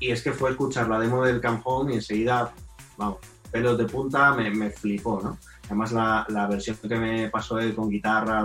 y 0.00 0.10
es 0.10 0.22
que 0.22 0.32
fue 0.32 0.52
escuchar 0.52 0.88
la 0.88 0.98
demo 0.98 1.22
del 1.22 1.42
Camp 1.42 1.60
Home 1.64 1.92
y 1.92 1.96
enseguida, 1.96 2.54
vamos, 2.96 3.18
pelos 3.50 3.76
de 3.76 3.84
punta, 3.84 4.32
me, 4.32 4.50
me 4.50 4.70
flipó, 4.70 5.20
¿no? 5.22 5.36
Además 5.66 5.92
la, 5.92 6.24
la, 6.30 6.46
versión 6.46 6.78
que 6.78 6.96
me 6.96 7.28
pasó 7.28 7.58
él 7.58 7.74
con 7.74 7.90
guitarra, 7.90 8.42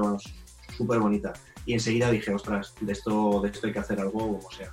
súper 0.75 0.99
bonita 0.99 1.31
y 1.67 1.73
enseguida 1.73 2.09
dije, 2.09 2.33
ostras, 2.33 2.73
de 2.79 2.93
esto, 2.93 3.41
de 3.41 3.49
esto 3.49 3.67
hay 3.67 3.73
que 3.73 3.79
hacer 3.79 3.99
algo 3.99 4.19
como 4.19 4.49
sea. 4.49 4.71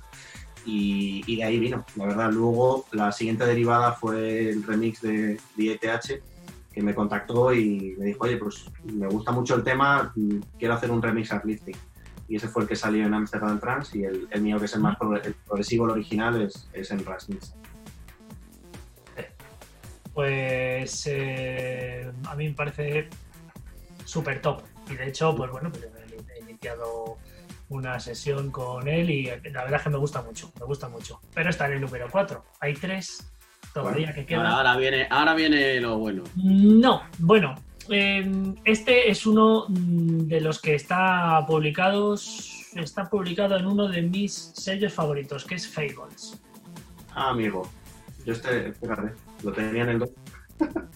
y, 0.65 1.35
de 1.35 1.43
ahí 1.43 1.59
vino. 1.59 1.85
La 1.97 2.05
verdad, 2.05 2.31
luego 2.31 2.85
la 2.93 3.11
siguiente 3.11 3.45
derivada 3.45 3.91
fue 3.91 4.49
el 4.49 4.63
remix 4.63 5.01
de, 5.01 5.37
de 5.57 5.71
ETH 5.73 6.23
que 6.71 6.81
me 6.81 6.95
contactó 6.95 7.53
y 7.53 7.95
me 7.99 8.05
dijo, 8.05 8.23
oye, 8.23 8.37
pues 8.37 8.65
me 8.85 9.07
gusta 9.07 9.33
mucho 9.33 9.55
el 9.55 9.63
tema, 9.63 10.13
quiero 10.57 10.73
hacer 10.73 10.89
un 10.89 11.01
remix 11.01 11.33
uplifting. 11.33 11.75
Y 12.29 12.37
ese 12.37 12.47
fue 12.47 12.63
el 12.63 12.69
que 12.69 12.77
salió 12.77 13.05
en 13.05 13.13
Amsterdam 13.13 13.59
Trans 13.59 13.93
y 13.93 14.05
el, 14.05 14.29
mío, 14.41 14.57
que 14.57 14.65
es 14.65 14.73
el 14.73 14.81
más 14.81 14.97
el 15.21 15.33
progresivo, 15.45 15.85
el 15.85 15.91
original, 15.91 16.41
es, 16.41 16.69
es 16.71 16.91
en 16.91 17.05
Rasmix. 17.05 17.53
Pues 20.13 21.07
eh, 21.07 22.09
a 22.25 22.35
mí 22.37 22.47
me 22.47 22.55
parece 22.55 23.09
súper 24.05 24.41
top. 24.41 24.61
Y 24.89 24.95
de 24.95 25.09
hecho, 25.09 25.35
pues 25.35 25.51
bueno, 25.51 25.69
pues 25.69 25.83
iniciado 26.65 27.17
una 27.69 27.99
sesión 27.99 28.51
con 28.51 28.87
él 28.87 29.09
y 29.09 29.25
la 29.25 29.63
verdad 29.63 29.75
es 29.75 29.81
que 29.81 29.89
me 29.89 29.97
gusta 29.97 30.21
mucho, 30.21 30.51
me 30.59 30.65
gusta 30.65 30.87
mucho. 30.87 31.19
Pero 31.33 31.49
está 31.49 31.67
en 31.67 31.73
el 31.73 31.81
número 31.81 32.07
4. 32.11 32.43
Hay 32.59 32.73
tres 32.73 33.31
todavía 33.73 34.13
que 34.13 34.25
quedan. 34.25 34.45
Ahora, 34.45 34.71
ahora 34.71 34.77
viene, 34.77 35.07
ahora 35.09 35.33
viene 35.33 35.81
lo 35.81 35.97
bueno. 35.97 36.23
No, 36.35 37.03
bueno, 37.19 37.55
eh, 37.89 38.31
este 38.63 39.09
es 39.09 39.25
uno 39.25 39.65
mm, 39.67 40.27
de 40.27 40.41
los 40.41 40.61
que 40.61 40.75
está 40.75 41.43
publicados, 41.47 42.67
está 42.75 43.09
publicado 43.09 43.57
en 43.57 43.65
uno 43.65 43.87
de 43.87 44.03
mis 44.03 44.33
sellos 44.55 44.93
favoritos, 44.93 45.45
que 45.45 45.55
es 45.55 45.67
Fables. 45.67 46.39
Ah, 47.13 47.29
amigo. 47.29 47.67
Yo 48.25 48.33
este, 48.33 48.73
fíjate, 48.73 49.13
lo 49.43 49.51
tenía 49.51 49.83
en 49.83 49.89
el 49.89 49.99
2. 49.99 50.09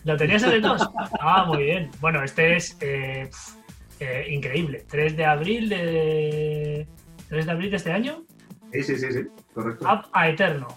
¿Lo 0.06 0.18
tenías 0.18 0.44
en 0.44 0.52
el 0.52 0.62
2? 0.62 0.90
Ah, 1.20 1.46
muy 1.46 1.64
bien. 1.64 1.92
Bueno, 2.00 2.24
este 2.24 2.56
es 2.56 2.78
eh, 2.80 3.30
pf, 3.30 3.59
eh, 4.00 4.26
increíble. 4.30 4.86
3 4.90 5.16
de 5.18 5.26
abril 5.26 5.70
de 5.70 6.88
3 7.30 7.46
de 7.46 7.52
abril 7.52 7.70
de 7.72 7.78
este 7.78 7.92
año, 7.92 8.24
Sí, 8.72 8.84
sí, 8.84 8.98
sí, 8.98 9.12
sí, 9.12 9.20
correcto. 9.54 9.84
Up 9.92 10.08
a 10.14 10.30
Eterno. 10.30 10.68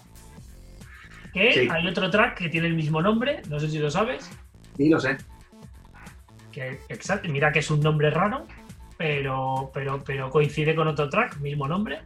Que 1.31 1.53
Sí. 1.53 1.67
hay 1.71 1.87
otro 1.87 2.09
track 2.09 2.37
que 2.37 2.49
tiene 2.49 2.67
el 2.67 2.75
mismo 2.75 3.01
nombre, 3.03 3.41
no 3.49 3.59
sé 3.59 3.69
si 3.69 3.77
lo 3.79 3.89
sabes. 3.91 4.29
Sí, 4.77 4.89
lo 4.89 4.99
sé. 4.99 5.17
que 6.51 6.79
exacto, 6.89 7.29
mira 7.29 7.51
que 7.51 7.59
es 7.59 7.71
un 7.71 7.79
nombre 7.79 8.11
raro, 8.11 8.45
pero, 8.97 9.71
pero, 9.73 10.03
pero 10.03 10.29
coincide 10.29 10.75
con 10.75 10.87
otro 10.87 11.09
track, 11.09 11.37
mismo 11.39 11.67
nombre. 11.67 12.01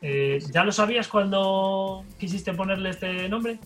Eh, 0.00 0.40
¿Ya 0.52 0.64
lo 0.64 0.72
sabías 0.72 1.06
cuando 1.06 2.04
quisiste 2.18 2.52
ponerle 2.52 2.90
este 2.90 3.28
nombre? 3.28 3.58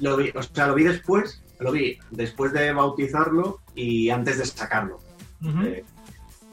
Lo 0.00 0.16
vi, 0.16 0.30
o 0.34 0.42
sea, 0.42 0.68
lo 0.68 0.74
vi 0.76 0.84
después, 0.84 1.42
lo 1.58 1.72
vi 1.72 1.98
después 2.12 2.52
de 2.52 2.72
bautizarlo 2.72 3.60
y 3.74 4.10
antes 4.10 4.38
de 4.38 4.46
sacarlo. 4.46 5.00
Eh, 5.64 5.84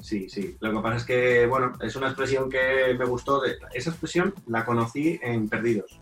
sí, 0.08 0.30
sí. 0.30 0.56
Lo 0.62 0.72
que 0.74 0.80
pasa 0.80 0.96
es 0.98 1.04
que, 1.06 1.46
bueno, 1.48 1.74
es 1.82 1.96
una 1.96 2.08
expresión 2.08 2.50
que 2.50 2.96
me 2.98 3.06
gustó. 3.06 3.42
De, 3.42 3.58
esa 3.74 3.90
expresión 3.90 4.34
la 4.48 4.64
conocí 4.66 5.20
en 5.22 5.50
Perdidos. 5.50 6.00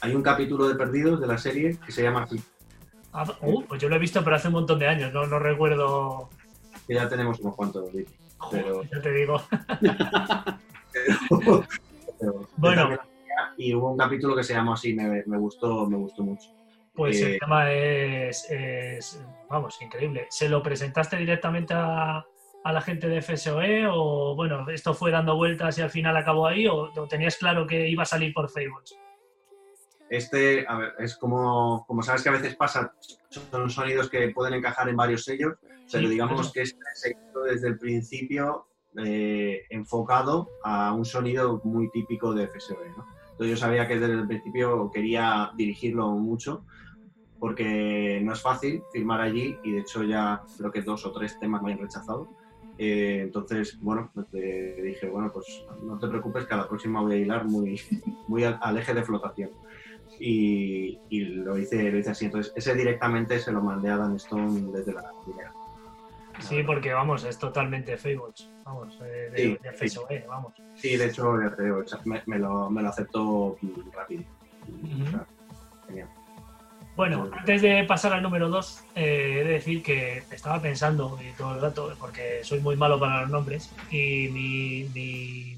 Hay 0.00 0.14
un 0.14 0.22
capítulo 0.22 0.68
de 0.68 0.76
Perdidos 0.76 1.20
de 1.20 1.26
la 1.26 1.36
serie 1.38 1.76
que 1.84 1.90
se 1.90 2.02
llama 2.02 2.22
así. 2.22 2.40
Ah, 3.12 3.24
uh, 3.40 3.64
pues 3.64 3.80
yo 3.82 3.88
lo 3.88 3.96
he 3.96 3.98
visto, 3.98 4.22
pero 4.22 4.36
hace 4.36 4.48
un 4.48 4.54
montón 4.54 4.78
de 4.78 4.86
años, 4.86 5.12
no, 5.12 5.26
no 5.26 5.38
recuerdo. 5.38 6.28
Que 6.86 6.94
ya 6.94 7.08
tenemos 7.08 7.40
unos 7.40 7.56
cuantos. 7.56 7.90
Pero- 8.50 8.82
Ya 8.84 9.00
te 9.00 9.12
digo. 9.12 9.42
pero- 12.20 12.48
Bueno. 12.56 12.98
Y 13.56 13.74
hubo 13.74 13.90
un 13.90 13.98
capítulo 13.98 14.36
que 14.36 14.44
se 14.44 14.54
llama 14.54 14.74
así, 14.74 14.94
me, 14.94 15.22
me 15.26 15.38
gustó, 15.38 15.86
me 15.86 15.96
gustó 15.96 16.22
mucho. 16.22 16.50
Pues 16.94 17.20
Eh, 17.20 17.32
el 17.34 17.38
tema 17.40 17.72
es, 17.72 18.46
es, 18.50 19.22
vamos, 19.50 19.80
increíble. 19.82 20.26
¿Se 20.30 20.48
lo 20.48 20.62
presentaste 20.62 21.16
directamente 21.16 21.74
a, 21.74 22.24
a 22.66 22.72
la 22.72 22.80
gente 22.80 23.08
de 23.08 23.22
FSOE 23.22 23.86
o, 23.88 24.34
bueno, 24.34 24.68
esto 24.68 24.92
fue 24.92 25.12
dando 25.12 25.36
vueltas 25.36 25.78
y 25.78 25.82
al 25.82 25.90
final 25.90 26.16
acabó 26.16 26.48
ahí 26.48 26.66
o, 26.66 26.90
o 26.92 27.06
tenías 27.06 27.36
claro 27.36 27.64
que 27.64 27.88
iba 27.88 28.02
a 28.02 28.06
salir 28.06 28.34
por 28.34 28.50
Fables? 28.50 28.98
Este, 30.10 30.66
a 30.66 30.76
ver, 30.76 30.94
es 30.98 31.16
como, 31.16 31.84
como 31.86 32.02
sabes 32.02 32.24
que 32.24 32.28
a 32.28 32.32
veces 32.32 32.56
pasa, 32.56 32.92
son 33.28 33.70
sonidos 33.70 34.10
que 34.10 34.30
pueden 34.30 34.54
encajar 34.54 34.88
en 34.88 34.96
varios 34.96 35.22
sellos, 35.22 35.54
pero 35.60 36.08
Sí, 36.08 36.10
digamos 36.12 36.40
claro. 36.40 36.52
que 36.52 36.62
este 36.62 36.78
se 36.94 37.10
hizo 37.10 37.40
desde 37.44 37.68
el 37.68 37.78
principio 37.78 38.66
eh, 38.98 39.62
enfocado 39.70 40.48
a 40.64 40.92
un 40.92 41.04
sonido 41.04 41.60
muy 41.62 41.88
típico 41.90 42.34
de 42.34 42.48
FSOE, 42.48 42.88
¿no? 42.96 43.06
Entonces 43.30 43.50
yo 43.50 43.56
sabía 43.56 43.86
que 43.86 44.00
desde 44.00 44.14
el 44.14 44.26
principio 44.26 44.90
quería 44.92 45.52
dirigirlo 45.56 46.08
mucho, 46.10 46.64
porque 47.38 48.20
no 48.24 48.32
es 48.32 48.40
fácil 48.42 48.82
firmar 48.92 49.20
allí 49.20 49.56
y 49.62 49.70
de 49.72 49.80
hecho 49.80 50.02
ya 50.02 50.42
creo 50.58 50.72
que 50.72 50.82
dos 50.82 51.06
o 51.06 51.12
tres 51.12 51.38
temas 51.38 51.62
me 51.62 51.72
han 51.72 51.78
rechazado. 51.78 52.28
Eh, 52.78 53.20
entonces, 53.22 53.78
bueno, 53.80 54.10
pues, 54.14 54.26
eh, 54.34 54.80
dije, 54.82 55.08
bueno, 55.08 55.30
pues 55.32 55.46
no 55.82 55.98
te 55.98 56.08
preocupes 56.08 56.46
que 56.46 56.54
a 56.54 56.58
la 56.58 56.68
próxima 56.68 57.00
voy 57.00 57.14
a 57.14 57.18
hilar 57.18 57.44
muy, 57.46 57.80
muy 58.28 58.44
al, 58.44 58.58
al 58.60 58.76
eje 58.78 58.94
de 58.94 59.02
flotación. 59.02 59.50
Y, 60.18 60.98
y 61.10 61.20
lo, 61.20 61.58
hice, 61.58 61.90
lo 61.90 61.98
hice 61.98 62.10
así. 62.10 62.26
Entonces, 62.26 62.52
ese 62.56 62.74
directamente 62.74 63.38
se 63.38 63.52
lo 63.52 63.60
mandé 63.60 63.90
a 63.90 63.96
Dan 63.96 64.16
Stone 64.16 64.72
desde 64.72 64.92
la 64.94 65.10
primera. 65.24 65.52
Sí, 66.40 66.62
porque 66.64 66.92
vamos, 66.92 67.24
es 67.24 67.38
totalmente 67.38 67.96
Fables, 67.96 68.50
vamos, 68.62 68.98
eh, 69.02 69.30
de, 69.32 69.36
Sí, 69.38 69.58
de 69.62 69.72
sí. 69.72 69.88
FSOE, 69.88 70.26
vamos. 70.28 70.52
Sí, 70.74 70.96
de 70.96 71.06
hecho, 71.06 71.34
te 71.56 71.88
sea, 71.88 72.00
me, 72.04 72.22
me 72.26 72.38
lo, 72.38 72.68
me 72.68 72.82
lo 72.82 72.88
aceptó 72.90 73.56
rápido. 73.94 74.22
O 75.06 75.10
sea, 75.10 75.26
genial. 75.86 76.08
Bueno, 76.96 77.28
antes 77.36 77.60
de 77.60 77.84
pasar 77.84 78.14
al 78.14 78.22
número 78.22 78.48
2, 78.48 78.84
he 78.94 79.04
de 79.04 79.44
decir 79.44 79.82
que 79.82 80.22
estaba 80.30 80.60
pensando 80.62 81.18
y 81.22 81.32
todo 81.36 81.54
el 81.54 81.60
rato, 81.60 81.94
porque 82.00 82.40
soy 82.42 82.60
muy 82.60 82.74
malo 82.74 82.98
para 82.98 83.20
los 83.22 83.30
nombres, 83.30 83.70
y 83.90 84.28
mi, 84.32 84.84
mi 84.94 85.56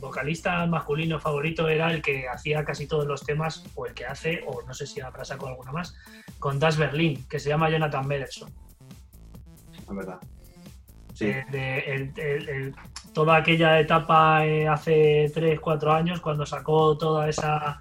vocalista 0.00 0.66
masculino 0.66 1.20
favorito 1.20 1.68
era 1.68 1.92
el 1.92 2.02
que 2.02 2.26
hacía 2.28 2.64
casi 2.64 2.88
todos 2.88 3.06
los 3.06 3.24
temas, 3.24 3.64
o 3.76 3.86
el 3.86 3.94
que 3.94 4.06
hace, 4.06 4.42
o 4.46 4.60
no 4.66 4.74
sé 4.74 4.88
si 4.88 5.00
habrá 5.00 5.24
sacado 5.24 5.48
alguno 5.48 5.72
más, 5.72 5.94
con 6.40 6.58
Das 6.58 6.76
Berlin, 6.76 7.24
que 7.28 7.38
se 7.38 7.48
llama 7.48 7.70
Jonathan 7.70 8.06
Mederson. 8.06 8.50
La 9.86 9.94
verdad. 9.94 10.18
Sí, 11.14 11.26
Eh, 11.26 11.44
de- 11.50 11.78
el- 11.94 12.12
el- 12.18 12.48
el- 12.48 12.74
toda 13.14 13.36
aquella 13.36 13.78
etapa 13.80 14.44
eh, 14.44 14.66
hace 14.68 15.30
3, 15.32 15.60
4 15.60 15.92
años, 15.92 16.20
cuando 16.20 16.44
sacó 16.44 16.98
toda 16.98 17.28
esa, 17.28 17.78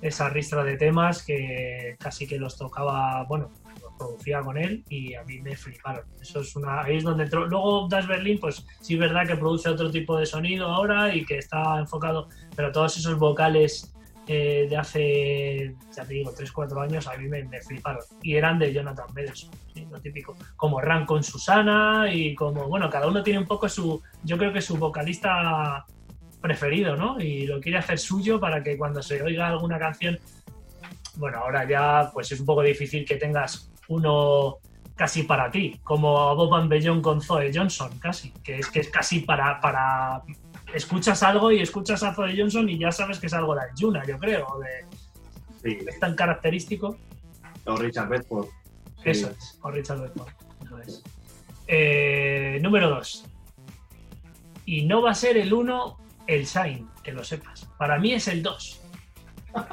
esa 0.00 0.28
ristra 0.28 0.64
de 0.64 0.76
temas 0.76 1.24
que 1.24 1.96
casi 1.98 2.26
que 2.26 2.38
los 2.38 2.56
tocaba, 2.56 3.24
bueno, 3.24 3.50
los 3.80 3.92
producía 3.98 4.40
con 4.40 4.56
él 4.56 4.84
y 4.88 5.14
a 5.14 5.24
mí 5.24 5.40
me 5.40 5.56
fliparon. 5.56 6.04
Eso 6.20 6.40
es 6.40 6.54
una, 6.56 6.82
ahí 6.82 6.96
es 6.96 7.04
donde 7.04 7.24
entró. 7.24 7.46
Luego 7.46 7.88
Das 7.88 8.06
Berlin, 8.06 8.38
pues 8.38 8.64
sí 8.80 8.94
es 8.94 9.00
verdad 9.00 9.26
que 9.26 9.36
produce 9.36 9.68
otro 9.68 9.90
tipo 9.90 10.16
de 10.16 10.26
sonido 10.26 10.66
ahora 10.66 11.14
y 11.14 11.24
que 11.24 11.38
está 11.38 11.78
enfocado, 11.78 12.28
pero 12.54 12.70
todos 12.72 12.96
esos 12.96 13.18
vocales 13.18 13.92
eh, 14.30 14.66
de 14.68 14.76
hace, 14.76 15.74
ya 15.96 16.04
te 16.04 16.12
digo, 16.12 16.30
3, 16.36 16.52
4 16.52 16.80
años 16.82 17.06
a 17.06 17.16
mí 17.16 17.28
me, 17.28 17.44
me 17.44 17.62
fliparon. 17.62 18.02
Y 18.22 18.36
eran 18.36 18.58
de 18.58 18.74
Jonathan 18.74 19.06
Mederson, 19.14 19.50
sí, 19.72 19.86
lo 19.90 19.98
típico. 20.00 20.36
Como 20.54 20.80
Ran 20.82 21.06
con 21.06 21.24
Susana 21.24 22.12
y 22.12 22.34
como, 22.34 22.68
bueno, 22.68 22.90
cada 22.90 23.08
uno 23.08 23.22
tiene 23.22 23.38
un 23.38 23.46
poco 23.46 23.70
su, 23.70 24.02
yo 24.22 24.36
creo 24.36 24.52
que 24.52 24.60
su 24.60 24.76
vocalista 24.76 25.86
preferido, 26.40 26.96
¿no? 26.96 27.20
Y 27.20 27.46
lo 27.46 27.60
quiere 27.60 27.78
hacer 27.78 27.98
suyo 27.98 28.40
para 28.40 28.62
que 28.62 28.76
cuando 28.76 29.02
se 29.02 29.22
oiga 29.22 29.48
alguna 29.48 29.78
canción, 29.78 30.18
bueno, 31.16 31.38
ahora 31.38 31.68
ya 31.68 32.10
pues 32.12 32.30
es 32.32 32.40
un 32.40 32.46
poco 32.46 32.62
difícil 32.62 33.04
que 33.04 33.16
tengas 33.16 33.70
uno 33.88 34.58
casi 34.94 35.22
para 35.22 35.50
ti, 35.50 35.80
como 35.84 36.34
Bob 36.34 36.54
and 36.54 36.68
Beyond 36.68 37.02
con 37.02 37.20
Zoe 37.20 37.52
Johnson, 37.54 37.98
casi, 38.00 38.32
que 38.42 38.58
es 38.58 38.68
que 38.68 38.80
es 38.80 38.88
casi 38.88 39.20
para, 39.20 39.60
para 39.60 40.22
escuchas 40.74 41.22
algo 41.22 41.52
y 41.52 41.60
escuchas 41.60 42.02
a 42.02 42.14
Zoe 42.14 42.36
Johnson 42.36 42.68
y 42.68 42.78
ya 42.78 42.90
sabes 42.90 43.20
que 43.20 43.26
es 43.26 43.32
algo 43.32 43.54
de 43.54 43.62
Yuna, 43.76 44.04
yo 44.04 44.18
creo, 44.18 44.58
de, 44.58 44.86
sí. 45.62 45.78
es 45.86 46.00
tan 46.00 46.16
característico. 46.16 46.96
O 47.64 47.76
Richard 47.76 48.08
Bedford. 48.08 48.46
Sí. 49.02 49.10
Eso 49.10 49.30
es, 49.30 49.58
o 49.62 49.70
Richard 49.70 50.00
Bedford. 50.00 50.32
Eso 50.64 50.78
es. 50.78 51.02
Eh, 51.68 52.58
número 52.60 52.88
2. 52.90 53.24
Y 54.66 54.84
no 54.84 55.00
va 55.00 55.12
a 55.12 55.14
ser 55.14 55.36
el 55.36 55.52
1 55.52 56.07
el 56.28 56.44
Shine, 56.44 56.86
que 57.02 57.12
lo 57.12 57.24
sepas. 57.24 57.68
Para 57.76 57.98
mí 57.98 58.12
es 58.12 58.28
el 58.28 58.42
2. 58.42 58.82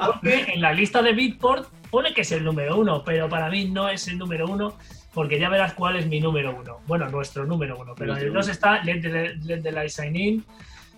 Porque 0.04 0.46
en 0.54 0.60
la 0.60 0.72
lista 0.72 1.02
de 1.02 1.12
Beatport 1.12 1.68
pone 1.90 2.12
que 2.12 2.22
es 2.22 2.32
el 2.32 2.42
número 2.42 2.76
1, 2.78 3.04
pero 3.04 3.28
para 3.28 3.48
mí 3.48 3.66
no 3.66 3.88
es 3.88 4.08
el 4.08 4.18
número 4.18 4.48
1, 4.48 4.76
porque 5.14 5.38
ya 5.38 5.48
verás 5.48 5.74
cuál 5.74 5.96
es 5.96 6.06
mi 6.06 6.18
número 6.18 6.56
1. 6.56 6.80
Bueno, 6.86 7.08
nuestro 7.08 7.44
número 7.44 7.78
1, 7.78 7.94
pero 7.94 8.16
en 8.16 8.22
el 8.22 8.32
2 8.32 8.48
está 8.48 8.82
Let 8.82 9.00
the, 9.02 9.34
Let 9.44 9.62
the 9.62 9.70
Light 9.70 9.90
Shine 9.90 10.18
In. 10.18 10.44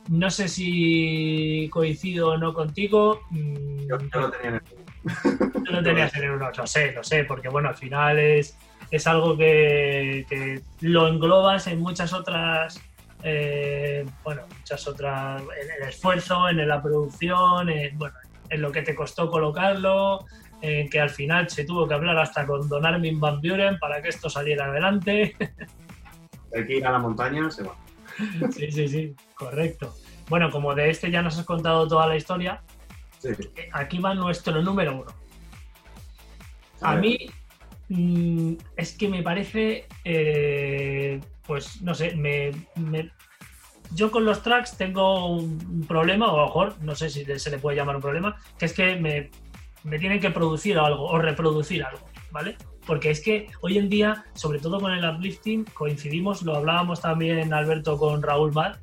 No 0.09 0.31
sé 0.31 0.49
si 0.49 1.69
coincido 1.71 2.31
o 2.31 2.39
no 2.39 2.55
contigo. 2.55 3.21
Mm, 3.31 3.89
Yo, 3.89 3.99
yo 3.99 4.21
lo 4.21 4.31
tenía 4.31 4.49
en 4.49 4.55
el 4.55 4.63
Tú 5.65 5.65
lo 5.73 5.83
tenías 5.83 6.15
en 6.17 6.25
el 6.25 6.31
1, 6.31 6.51
lo 6.57 6.67
sé, 6.67 6.93
lo 6.93 7.03
sé, 7.05 7.25
porque 7.25 7.49
bueno, 7.49 7.69
al 7.69 7.77
final 7.77 8.19
es, 8.19 8.57
es 8.91 9.07
algo 9.07 9.37
que, 9.37 10.25
que 10.29 10.63
lo 10.81 11.09
englobas 11.09 11.67
en 11.67 11.81
muchas 11.81 12.13
otras, 12.13 12.81
eh, 13.23 14.05
bueno, 14.25 14.43
muchas 14.59 14.87
otras, 14.87 15.43
en 15.43 15.83
el 15.83 15.89
esfuerzo, 15.89 16.49
en 16.49 16.67
la 16.67 16.83
producción, 16.83 17.69
en, 17.69 17.99
bueno, 17.99 18.15
en 18.49 18.63
lo 18.63 18.73
que 18.73 18.83
te 18.83 18.95
costó 18.95 19.31
colocarlo, 19.31 20.25
en 20.61 20.89
que 20.89 21.01
al 21.01 21.11
final 21.11 21.49
se 21.49 21.65
tuvo 21.65 21.87
que 21.87 21.95
hablar 21.95 22.19
hasta 22.19 22.47
con 22.47 22.69
Don 22.69 22.85
Armin 22.85 23.21
Van 23.21 23.41
Buren 23.41 23.79
para 23.79 24.03
que 24.03 24.09
esto 24.09 24.29
saliera 24.29 24.67
adelante. 24.67 25.37
Hay 26.55 26.67
que 26.67 26.77
ir 26.79 26.87
a 26.87 26.93
la 26.93 26.99
montaña, 26.99 27.51
se 27.51 27.65
va. 27.65 27.75
Sí, 28.51 28.73
sí, 28.73 28.89
sí, 28.89 29.15
correcto. 29.35 29.95
Bueno, 30.29 30.51
como 30.51 30.75
de 30.75 30.91
este 30.91 31.11
ya 31.11 31.23
nos 31.23 31.39
has 31.39 31.45
contado 31.45 31.87
toda 31.87 32.07
la 32.09 32.17
historia, 32.17 32.63
Sí. 33.19 33.31
Eh, 33.57 33.69
Aquí 33.73 33.99
va 33.99 34.15
nuestro 34.15 34.63
número 34.63 35.01
uno. 35.01 35.13
A 36.81 36.95
mí 36.95 37.31
mm, 37.89 38.55
es 38.77 38.97
que 38.97 39.09
me 39.09 39.23
parece, 39.23 39.87
eh, 40.05 41.21
pues 41.47 41.81
no 41.83 41.95
sé, 41.95 42.15
me, 42.17 42.51
me- 42.77 43.11
yo 43.95 44.11
con 44.11 44.25
los 44.25 44.43
tracks 44.43 44.77
tengo 44.77 45.27
un 45.35 45.87
problema, 45.89 46.27
o 46.31 46.37
a 46.37 46.41
lo 46.41 46.47
mejor, 46.47 46.83
no 46.83 46.95
sé 46.95 47.09
si 47.11 47.25
se 47.25 47.51
le 47.51 47.59
puede 47.59 47.77
llamar 47.77 47.97
un 47.97 48.03
problema, 48.03 48.37
que 48.59 48.67
es 48.67 48.73
que 48.75 48.97
me, 48.97 49.31
me 49.85 49.99
tienen 49.99 50.21
que 50.21 50.31
producir 50.31 50.79
algo 50.79 51.05
o 51.07 51.19
reproducir 51.19 51.83
algo, 51.85 52.05
¿vale? 52.31 52.57
Porque 52.87 53.11
es 53.11 53.21
que 53.23 53.49
hoy 53.63 53.79
en 53.79 53.89
día, 53.89 54.25
sobre 54.35 54.59
todo 54.59 54.79
con 54.81 54.93
el 54.93 55.09
uplifting, 55.09 55.65
coincidimos, 55.75 56.43
lo 56.43 56.57
hablábamos 56.57 57.01
también 57.01 57.53
Alberto 57.55 57.97
con 57.97 58.23
Raúl 58.23 58.51
Bar, 58.51 58.79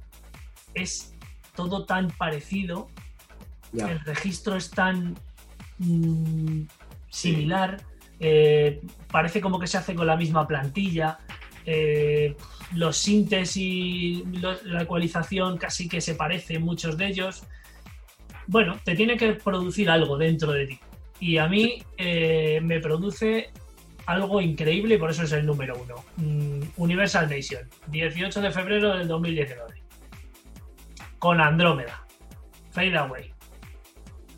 es 0.73 1.13
todo 1.55 1.85
tan 1.85 2.09
parecido 2.11 2.87
el 3.89 3.99
registro 4.01 4.55
es 4.55 4.69
tan 4.71 5.15
mm, 5.79 6.61
similar, 7.09 7.77
eh, 8.19 8.81
parece 9.11 9.41
como 9.41 9.59
que 9.59 9.67
se 9.67 9.77
hace 9.77 9.95
con 9.95 10.07
la 10.07 10.15
misma 10.15 10.47
plantilla, 10.47 11.19
eh, 11.65 12.35
los 12.73 12.97
sintes 12.97 13.55
y 13.57 14.23
lo- 14.39 14.61
la 14.63 14.83
ecualización 14.83 15.57
casi 15.57 15.87
que 15.87 16.01
se 16.01 16.15
parecen 16.15 16.61
muchos 16.63 16.97
de 16.97 17.07
ellos. 17.07 17.43
Bueno, 18.47 18.77
te 18.83 18.95
tiene 18.95 19.17
que 19.17 19.33
producir 19.33 19.89
algo 19.89 20.17
dentro 20.17 20.51
de 20.51 20.67
ti. 20.67 20.79
Y 21.19 21.37
a 21.37 21.47
mí 21.47 21.81
eh, 21.97 22.59
me 22.61 22.79
produce 22.79 23.49
algo 24.05 24.39
increíble 24.41 24.95
y 24.95 24.97
por 24.99 25.09
eso 25.09 25.23
es 25.23 25.31
el 25.31 25.45
número 25.45 25.75
uno. 25.81 25.95
Mm, 26.17 26.61
Universal 26.77 27.27
Nation, 27.29 27.61
18 27.87 28.41
de 28.41 28.51
febrero 28.51 28.95
del 28.97 29.07
2019. 29.07 29.81
Con 31.17 31.41
Andrómeda. 31.41 32.05
Fade 32.71 32.97
Away. 32.97 33.31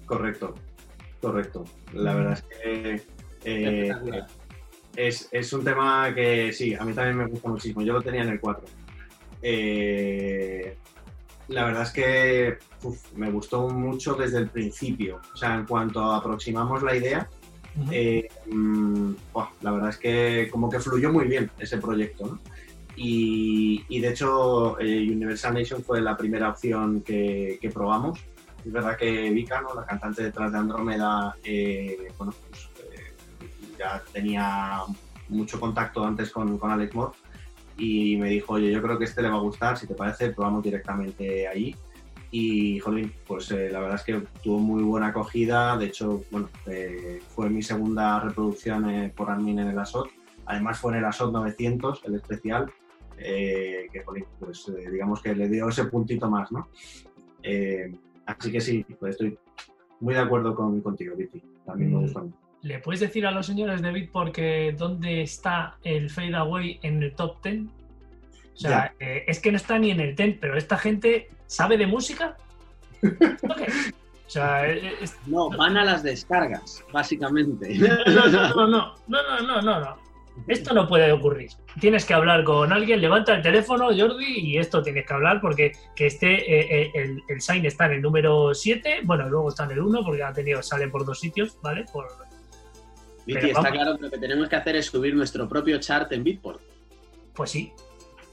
Correcto, 0.06 0.54
correcto. 1.20 1.66
La 1.94 2.14
Mm. 2.14 2.16
verdad 2.18 2.34
es 2.34 2.42
que 2.44 3.04
eh, 3.48 4.24
es, 4.96 5.30
es 5.32 5.54
un 5.54 5.64
tema 5.64 6.14
que 6.14 6.52
sí, 6.52 6.74
a 6.74 6.84
mí 6.84 6.94
también 6.94 7.18
me 7.18 7.28
gusta 7.28 7.50
muchísimo. 7.50 7.82
Yo 7.82 7.94
lo 7.94 8.02
tenía 8.02 8.24
en 8.24 8.30
el 8.30 8.40
4. 8.40 8.66
Eh, 9.42 10.78
la 11.50 11.66
verdad 11.66 11.84
es 11.84 11.92
que 11.92 12.58
uf, 12.84 13.14
me 13.14 13.32
gustó 13.32 13.70
mucho 13.70 14.16
desde 14.16 14.40
el 14.40 14.50
principio. 14.50 15.22
O 15.34 15.38
sea, 15.38 15.56
en 15.56 15.66
cuanto 15.66 16.04
aproximamos 16.12 16.84
la 16.84 16.96
idea, 16.96 17.30
eh, 17.92 18.28
mm, 18.48 19.12
la 19.62 19.72
verdad 19.72 19.90
es 19.90 19.98
que 19.98 20.50
como 20.52 20.70
que 20.70 20.80
fluyó 20.80 21.12
muy 21.12 21.28
bien 21.28 21.52
ese 21.60 21.78
proyecto. 21.78 22.28
¿no? 22.28 22.40
Y, 22.96 23.86
y 23.90 24.00
de 24.00 24.10
hecho, 24.10 24.80
eh, 24.80 25.08
Universal 25.10 25.54
Nation 25.54 25.84
fue 25.84 26.02
la 26.02 26.18
primera 26.18 26.50
opción 26.50 27.02
que, 27.02 27.60
que 27.62 27.70
probamos. 27.70 28.20
Es 28.66 28.72
verdad 28.72 28.98
que 28.98 29.30
Vika, 29.30 29.62
¿no? 29.62 29.74
la 29.76 29.86
cantante 29.86 30.24
detrás 30.24 30.52
de 30.52 30.58
Andrómeda, 30.58 31.36
eh, 31.44 32.10
bueno, 32.18 32.34
pues, 32.50 32.67
ya 33.78 34.02
tenía 34.12 34.82
mucho 35.30 35.60
contacto 35.60 36.04
antes 36.06 36.32
con, 36.32 36.58
con 36.58 36.72
Alex 36.72 36.96
Moore 36.96 37.14
y 37.78 38.18
me 38.18 38.30
dijo, 38.30 38.54
oye, 38.54 38.72
yo 38.72 38.82
creo 38.82 38.98
que 38.98 39.06
este 39.06 39.22
le 39.22 39.30
va 39.30 39.36
a 39.36 39.42
gustar, 39.42 39.78
si 39.78 39.86
te 39.88 39.94
parece, 39.94 40.32
probamos 40.32 40.64
directamente 40.64 41.48
ahí. 41.48 41.76
Y, 42.32 42.80
jolín, 42.80 43.14
pues 43.26 43.52
eh, 43.52 43.70
la 43.72 43.80
verdad 43.80 43.96
es 43.96 44.04
que 44.04 44.22
tuvo 44.44 44.60
muy 44.60 44.84
buena 44.84 45.08
acogida. 45.08 45.78
De 45.78 45.86
hecho, 45.86 46.24
bueno, 46.32 46.50
eh, 46.66 47.22
fue 47.30 47.50
mi 47.50 47.62
segunda 47.62 48.20
reproducción 48.20 48.90
eh, 48.90 49.14
por 49.16 49.30
Armin 49.30 49.60
en 49.60 49.68
el 49.70 49.80
ASOT. 49.80 50.10
Además 50.46 50.80
fue 50.80 50.92
en 50.94 51.00
el 51.00 51.06
ASOT 51.06 51.32
900, 51.32 52.02
el 52.06 52.16
especial, 52.16 52.72
que, 53.18 54.04
jolín, 54.06 54.26
pues 54.40 54.72
digamos 54.92 55.22
que 55.22 55.36
le 55.36 55.48
dio 55.48 55.70
ese 55.70 55.86
puntito 55.86 56.30
más, 56.30 56.52
¿no? 56.52 56.68
Así 58.26 58.52
que 58.52 58.62
sí, 58.62 58.86
pues 59.00 59.12
estoy 59.12 59.38
muy 60.00 60.14
de 60.14 60.20
acuerdo 60.20 60.54
con, 60.56 60.82
contigo, 60.82 61.16
Viti. 61.16 61.42
También 61.66 61.92
me 61.92 61.98
Mm. 61.98 62.02
gusta 62.02 62.20
mucho. 62.22 62.47
¿le 62.68 62.80
puedes 62.80 63.00
decir 63.00 63.26
a 63.26 63.32
los 63.32 63.46
señores 63.46 63.82
de 63.82 63.92
Bitporque 63.92 64.76
dónde 64.78 65.22
está 65.22 65.78
el 65.84 66.10
fadeaway 66.10 66.80
en 66.84 67.02
el 67.02 67.16
top 67.16 67.42
10? 67.42 67.62
O 67.62 68.60
sea, 68.60 68.94
eh, 69.00 69.24
es 69.28 69.40
que 69.40 69.52
no 69.52 69.58
está 69.58 69.80
ni 69.80 69.92
en 69.92 70.02
el 70.02 70.16
10, 70.16 70.38
pero 70.42 70.58
esta 70.58 70.78
gente 70.78 71.30
sabe 71.48 71.78
de 71.78 71.88
música. 71.88 72.36
Okay. 73.50 73.68
O 74.26 74.30
sea, 74.30 74.70
eh, 74.70 74.80
eh, 74.84 74.94
es... 75.02 75.16
No, 75.26 75.50
van 75.50 75.78
a 75.78 75.86
las 75.86 76.04
descargas, 76.04 76.84
básicamente. 76.92 77.74
No, 77.78 78.28
no, 78.28 78.28
no, 78.28 78.68
no, 78.68 78.96
no, 79.08 79.42
no, 79.42 79.62
no, 79.62 79.80
no. 79.80 79.98
Esto 80.48 80.74
no 80.74 80.88
puede 80.88 81.12
ocurrir. 81.12 81.52
Tienes 81.80 82.04
que 82.04 82.14
hablar 82.14 82.44
con 82.44 82.74
alguien, 82.74 83.00
levanta 83.00 83.34
el 83.36 83.42
teléfono, 83.42 83.86
Jordi, 83.86 84.40
y 84.40 84.58
esto 84.58 84.84
tienes 84.84 85.06
que 85.06 85.14
hablar 85.14 85.40
porque 85.40 85.72
que 85.96 86.08
esté 86.08 86.36
eh, 86.36 86.92
el, 86.94 87.24
el, 87.28 87.42
sign 87.42 87.66
está 87.66 87.86
en 87.86 87.94
el 87.94 88.02
número 88.02 88.54
7, 88.54 89.00
bueno, 89.04 89.30
luego 89.30 89.50
está 89.50 89.64
en 89.64 89.72
el 89.72 89.80
1 89.80 90.04
porque 90.04 90.24
ha 90.24 90.34
tenido, 90.34 90.62
sale 90.62 90.90
por 90.90 91.06
dos 91.06 91.20
sitios, 91.20 91.58
¿vale? 91.62 91.86
Por 91.92 92.27
Viti, 93.28 93.34
Pero 93.42 93.48
está 93.48 93.62
vamos. 93.62 93.72
claro 93.78 93.96
que 93.98 94.04
lo 94.04 94.10
que 94.12 94.18
tenemos 94.18 94.50
que 94.50 94.56
hacer 94.56 94.76
es 94.78 94.86
subir 94.88 95.16
nuestro 95.16 95.48
propio 95.48 95.78
chart 95.80 96.12
en 96.14 96.24
Beatport. 96.24 96.60
pues 97.34 97.52
sí, 97.52 97.72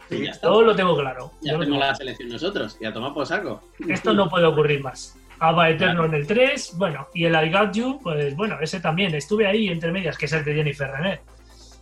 ya 0.09 0.31
está. 0.31 0.49
todo 0.49 0.63
lo 0.63 0.75
tengo 0.75 0.97
claro. 0.97 1.33
Ya 1.43 1.53
Yo 1.53 1.59
tengo 1.61 1.77
la 1.79 1.95
selección 1.95 2.29
nosotros. 2.31 2.77
Y 2.81 2.85
a 2.87 2.93
tomar 2.93 3.13
por 3.13 3.27
saco. 3.27 3.61
Esto 3.89 4.13
no 4.15 4.29
puede 4.31 4.47
ocurrir 4.47 4.83
más. 4.83 5.19
Ava 5.41 5.69
Eterno 5.69 6.05
en 6.07 6.15
el 6.15 6.27
3, 6.27 6.75
bueno, 6.79 7.09
y 7.13 7.25
el 7.25 7.35
I 7.35 7.51
Got 7.53 7.75
You, 7.75 8.01
pues 8.03 8.35
bueno, 8.37 8.57
ese 8.61 8.79
también, 8.81 9.15
estuve 9.15 9.47
ahí 9.47 9.69
entre 9.69 9.91
medias, 9.91 10.17
que 10.17 10.27
es 10.27 10.33
el 10.33 10.45
de 10.45 10.55
Jennifer 10.55 10.89
René. 10.91 11.21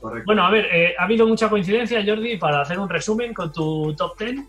Correcto. 0.01 0.25
Bueno, 0.27 0.45
a 0.45 0.51
ver, 0.51 0.67
eh, 0.73 0.95
ha 0.99 1.05
habido 1.05 1.27
mucha 1.29 1.49
coincidencia, 1.51 2.03
Jordi, 2.05 2.39
para 2.39 2.63
hacer 2.63 2.79
un 2.79 2.89
resumen 2.89 3.35
con 3.35 3.53
tu 3.53 3.95
top 3.95 4.19
10. 4.19 4.41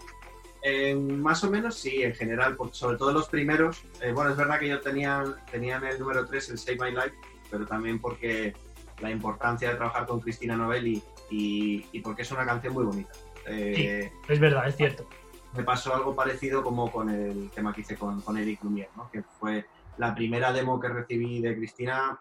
Eh, 0.63 0.95
más 0.95 1.43
o 1.43 1.49
menos 1.51 1.75
sí, 1.75 2.01
en 2.01 2.15
general, 2.15 2.55
sobre 2.71 2.97
todo 2.97 3.11
los 3.11 3.27
primeros. 3.27 3.83
eh, 4.01 4.13
bueno, 4.13 4.31
es 4.31 4.37
verdad 4.37 4.57
que 4.59 4.69
yo 4.69 4.79
tenía, 4.79 5.21
tenía 5.51 5.75
en 5.75 5.83
el 5.83 5.99
número 5.99 6.25
3 6.25 6.51
el 6.51 6.57
Save 6.57 6.77
My 6.79 6.91
Life, 6.91 7.13
pero 7.53 7.67
también 7.67 7.99
porque 7.99 8.55
la 8.99 9.11
importancia 9.11 9.69
de 9.69 9.75
trabajar 9.75 10.07
con 10.07 10.19
Cristina 10.19 10.57
Novelli 10.57 11.03
y, 11.29 11.85
y 11.91 11.99
porque 11.99 12.23
es 12.23 12.31
una 12.31 12.47
canción 12.47 12.73
muy 12.73 12.83
bonita. 12.83 13.11
Eh, 13.45 14.11
Es 14.27 14.39
verdad, 14.39 14.67
es 14.67 14.75
cierto. 14.75 15.07
Me 15.55 15.63
pasó 15.63 15.93
algo 15.93 16.15
parecido 16.15 16.63
como 16.63 16.91
con 16.91 17.11
el 17.11 17.51
tema 17.51 17.71
que 17.71 17.81
hice 17.81 17.95
con, 17.95 18.21
con 18.21 18.39
Eric 18.39 18.63
Lumière, 18.63 18.89
¿no? 18.97 19.07
que 19.11 19.21
fue 19.21 19.65
la 19.99 20.15
primera 20.15 20.51
demo 20.51 20.79
que 20.79 20.87
recibí 20.89 21.41
de 21.41 21.55
Cristina. 21.55 22.19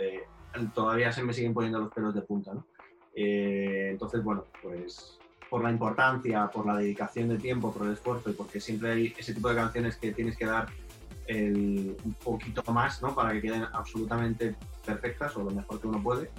eh, 0.00 0.22
todavía 0.72 1.10
se 1.10 1.24
me 1.24 1.32
siguen 1.32 1.52
poniendo 1.52 1.80
los 1.80 1.92
pelos 1.92 2.14
de 2.14 2.22
punta. 2.22 2.54
¿no? 2.54 2.64
Eh, 3.16 3.88
entonces, 3.90 4.22
bueno, 4.22 4.44
pues 4.62 5.18
por 5.48 5.64
la 5.64 5.72
importancia, 5.72 6.46
por 6.46 6.64
la 6.64 6.76
dedicación 6.76 7.28
de 7.28 7.38
tiempo, 7.38 7.72
por 7.72 7.88
el 7.88 7.94
esfuerzo 7.94 8.30
y 8.30 8.34
porque 8.34 8.60
siempre 8.60 8.92
hay 8.92 9.14
ese 9.18 9.34
tipo 9.34 9.48
de 9.48 9.56
canciones 9.56 9.96
que 9.96 10.12
tienes 10.12 10.36
que 10.36 10.46
dar 10.46 10.68
el- 11.30 11.96
un 12.04 12.14
poquito 12.14 12.62
más 12.72 13.00
¿no? 13.02 13.14
para 13.14 13.32
que 13.32 13.40
queden 13.40 13.62
absolutamente 13.72 14.56
perfectas 14.84 15.36
o 15.36 15.44
lo 15.44 15.50
mejor 15.50 15.80
que 15.80 15.86
uno 15.86 16.02
puede, 16.02 16.30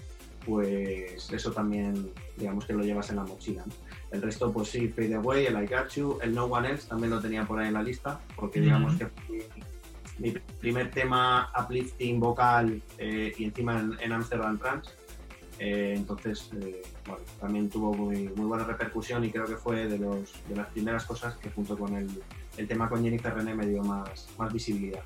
pues 0.45 1.31
eso 1.31 1.51
también, 1.51 2.11
digamos 2.37 2.65
que 2.65 2.73
lo 2.73 2.83
llevas 2.83 3.09
en 3.09 3.17
la 3.17 3.23
mochila. 3.23 3.63
¿no? 3.65 3.73
El 4.11 4.21
resto, 4.21 4.51
pues 4.51 4.69
sí, 4.69 4.89
Fade 4.89 5.15
Away, 5.15 5.45
el 5.45 5.63
I 5.63 5.67
Got 5.67 5.89
You, 5.95 6.17
el 6.21 6.33
No 6.35 6.45
One 6.45 6.69
Else 6.71 6.87
también 6.89 7.11
lo 7.11 7.21
tenía 7.21 7.45
por 7.45 7.59
ahí 7.59 7.67
en 7.67 7.73
la 7.75 7.83
lista, 7.83 8.19
porque 8.35 8.59
digamos 8.59 8.95
Ujú. 8.95 8.99
que 8.99 9.07
fue 9.07 9.47
mi 10.19 10.31
primer 10.59 10.91
tema 10.91 11.51
uplifting 11.59 12.19
vocal 12.19 12.81
eh, 12.97 13.33
y 13.37 13.45
encima 13.45 13.79
en, 13.79 13.97
en 14.01 14.11
Amsterdam 14.11 14.57
Trance. 14.59 14.91
Eh, 15.57 15.93
entonces, 15.95 16.49
eh, 16.59 16.81
bueno, 17.07 17.23
también 17.39 17.69
tuvo 17.69 17.93
muy, 17.93 18.27
muy 18.35 18.45
buena 18.45 18.63
repercusión 18.65 19.23
y 19.23 19.31
creo 19.31 19.45
que 19.45 19.55
fue 19.55 19.87
de, 19.87 19.97
los, 19.99 20.33
de 20.49 20.55
las 20.55 20.67
primeras 20.69 21.05
cosas 21.05 21.35
que 21.37 21.49
junto 21.51 21.77
con 21.77 21.95
el, 21.95 22.07
el 22.61 22.67
tema 22.67 22.87
con 22.89 23.03
Jennifer 23.03 23.33
René 23.33 23.53
me 23.53 23.65
dio 23.65 23.81
más, 23.83 24.27
más 24.37 24.51
visibilidad. 24.53 25.01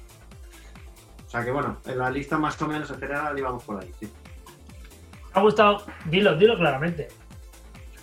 O 1.26 1.30
sea 1.30 1.44
que 1.44 1.52
bueno, 1.52 1.78
en 1.86 1.98
la 1.98 2.10
lista 2.10 2.38
más 2.38 2.62
o 2.62 2.68
menos 2.68 2.90
en 2.92 3.00
general 3.00 3.38
íbamos 3.38 3.64
por 3.64 3.82
ahí. 3.82 3.92
sí. 4.00 4.08
¿Te 5.34 5.40
ha 5.40 5.42
gustado? 5.42 5.86
Dilo, 6.06 6.36
dilo 6.38 6.58
claramente. 6.58 7.08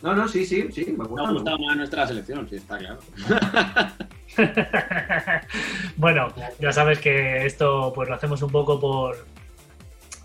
No, 0.03 0.15
no, 0.15 0.27
sí, 0.29 0.45
sí, 0.45 0.69
sí, 0.73 0.87
me 0.91 0.99
Me 0.99 1.05
gusta. 1.05 1.23
ha 1.23 1.27
me 1.29 1.33
gustado 1.35 1.59
más 1.59 1.77
nuestra 1.77 2.07
selección, 2.07 2.49
sí, 2.49 2.57
está 2.57 2.77
claro. 2.79 2.99
bueno, 5.97 6.29
ya 6.59 6.73
sabes 6.73 6.99
que 6.99 7.47
esto 7.47 7.93
pues 7.95 8.09
lo 8.09 8.15
hacemos 8.17 8.43
un 8.43 8.51
poco 8.51 8.81
por, 8.81 9.17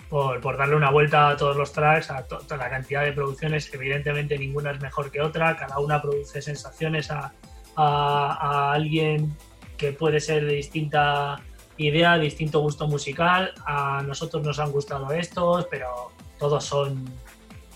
por, 0.10 0.42
por 0.42 0.58
darle 0.58 0.76
una 0.76 0.90
vuelta 0.90 1.30
a 1.30 1.38
todos 1.38 1.56
los 1.56 1.72
tracks, 1.74 2.10
a 2.12 2.24
to- 2.28 2.40
toda 2.40 2.58
la 2.58 2.70
cantidad 2.70 3.04
de 3.04 3.12
producciones. 3.14 3.72
Evidentemente 3.74 4.38
ninguna 4.38 4.72
es 4.72 4.82
mejor 4.82 5.12
que 5.12 5.22
otra, 5.22 5.56
cada 5.56 5.80
una 5.80 6.02
produce 6.02 6.42
sensaciones 6.42 7.12
a, 7.12 7.34
a- 7.78 8.74
alguien 8.74 9.36
que 9.78 9.94
puede 9.94 10.20
ser 10.20 10.46
de 10.46 10.54
distinta 10.54 11.40
idea, 11.78 12.18
distinto 12.18 12.60
gusto 12.60 12.88
musical. 12.88 13.54
A 13.66 14.02
nosotros 14.06 14.44
nos 14.44 14.60
han 14.60 14.72
gustado 14.72 15.12
estos, 15.12 15.66
pero 15.70 16.12
todos 16.40 16.66
son 16.66 17.06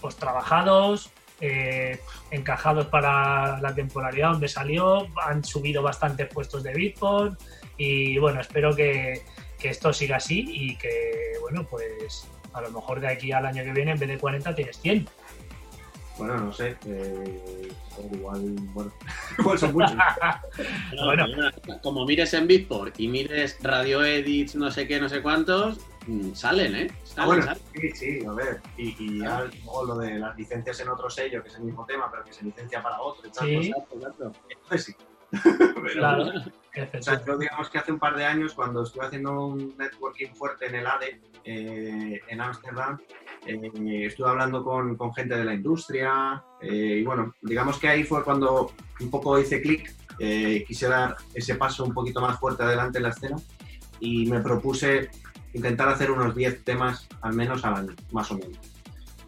pues 0.02 0.16
trabajados, 0.16 1.12
eh, 1.40 2.00
encajados 2.32 2.88
para 2.88 3.60
la 3.62 3.74
temporalidad 3.76 4.32
donde 4.32 4.48
salió, 4.48 5.08
han 5.24 5.44
subido 5.44 5.82
bastantes 5.84 6.28
puestos 6.28 6.64
de 6.64 6.74
Beatport 6.74 7.40
y 7.78 8.18
bueno, 8.18 8.42
espero 8.42 8.76
que, 8.76 9.22
que 9.60 9.70
esto 9.70 9.94
siga 9.94 10.18
así 10.18 10.44
y 10.48 10.76
que 10.78 11.34
bueno, 11.42 11.66
pues 11.70 12.28
a 12.54 12.62
lo 12.62 12.72
mejor 12.72 13.00
de 13.00 13.08
aquí 13.10 13.32
al 13.32 13.46
año 13.46 13.64
que 13.64 13.72
viene 13.72 13.92
en 13.92 14.00
vez 14.00 14.10
de 14.10 14.18
40 14.18 14.54
tienes 14.56 14.80
100. 14.80 15.08
Bueno, 16.18 16.38
no 16.38 16.54
sé. 16.54 16.78
Eh, 16.86 17.72
igual, 18.12 18.42
bueno, 18.74 18.92
igual 19.40 19.58
son 19.58 19.74
muchos. 19.74 19.96
bueno, 21.06 21.26
como 21.82 22.06
mires 22.06 22.34
en 22.34 22.48
Bitport 22.48 23.00
y 23.00 23.08
mires 23.08 23.58
Radio 23.62 24.04
Edits, 24.04 24.56
no 24.56 24.72
sé 24.72 24.88
qué, 24.88 25.00
no 25.00 25.10
sé 25.10 25.22
cuántos, 25.22 25.80
mm, 26.08 26.34
salen, 26.34 26.76
¿eh? 26.76 26.92
Ah, 27.18 27.26
bueno, 27.26 27.46
sí, 27.74 27.92
sí, 27.92 28.26
a 28.26 28.32
ver. 28.34 28.62
Y, 28.78 28.96
y 29.00 29.20
ya 29.20 29.50
luego 29.64 29.86
lo 29.86 29.98
de 29.98 30.20
las 30.20 30.38
licencias 30.38 30.80
en 30.80 30.90
otro 30.90 31.10
sello, 31.10 31.42
que 31.42 31.50
es 31.50 31.56
el 31.56 31.64
mismo 31.64 31.86
tema, 31.86 32.10
pero 32.12 32.24
que 32.24 32.34
se 32.34 32.44
licencia 32.44 32.82
para 32.82 33.02
otro 33.02 33.28
y 33.28 33.32
tal. 33.32 33.48
Sí. 33.48 33.56
Exacto, 33.56 33.96
exacto. 33.96 34.32
Entonces 34.50 34.84
sí. 34.86 34.96
pero, 35.44 35.84
Claro. 35.94 36.32
O 36.98 37.02
sea, 37.02 37.24
yo 37.26 37.38
digamos 37.38 37.70
que 37.70 37.78
hace 37.80 37.92
un 37.92 38.00
par 38.00 38.16
de 38.16 38.26
años, 38.26 38.54
cuando 38.54 38.84
estuve 38.84 39.06
haciendo 39.06 39.48
un 39.48 39.76
networking 39.78 40.34
fuerte 40.34 40.68
en 40.68 40.76
el 40.76 40.88
ADE, 40.88 41.22
eh, 41.44 42.22
en 42.28 42.42
Ámsterdam, 42.42 43.00
eh, 43.46 44.06
estuve 44.06 44.30
hablando 44.30 44.64
con, 44.64 45.14
gente 45.14 45.36
de 45.36 45.44
la 45.44 45.54
industria 45.54 46.44
eh, 46.62 47.00
y 47.02 47.04
bueno, 47.04 47.34
digamos 47.42 47.80
que 47.80 47.88
ahí 47.88 48.04
fue 48.04 48.24
cuando 48.24 48.72
un 49.00 49.10
poco 49.10 49.40
hice 49.40 49.62
clic, 49.62 49.94
eh, 50.20 50.64
quise 50.68 50.88
dar 50.88 51.18
ese 51.34 51.56
paso 51.56 51.84
un 51.84 51.94
poquito 51.94 52.22
más 52.22 52.40
fuerte 52.40 52.62
adelante 52.62 53.00
en 53.00 53.04
la 53.04 53.10
escena 53.10 53.38
y 54.00 54.28
me 54.28 54.40
propuse 54.40 55.10
intentar 55.54 55.90
hacer 55.90 56.12
unos 56.12 56.36
10 56.36 56.64
temas 56.64 57.08
al 57.22 57.34
menos 57.34 57.66
al 57.66 57.76
año, 57.76 57.96
más 58.12 58.32
o 58.32 58.36
menos. 58.36 58.60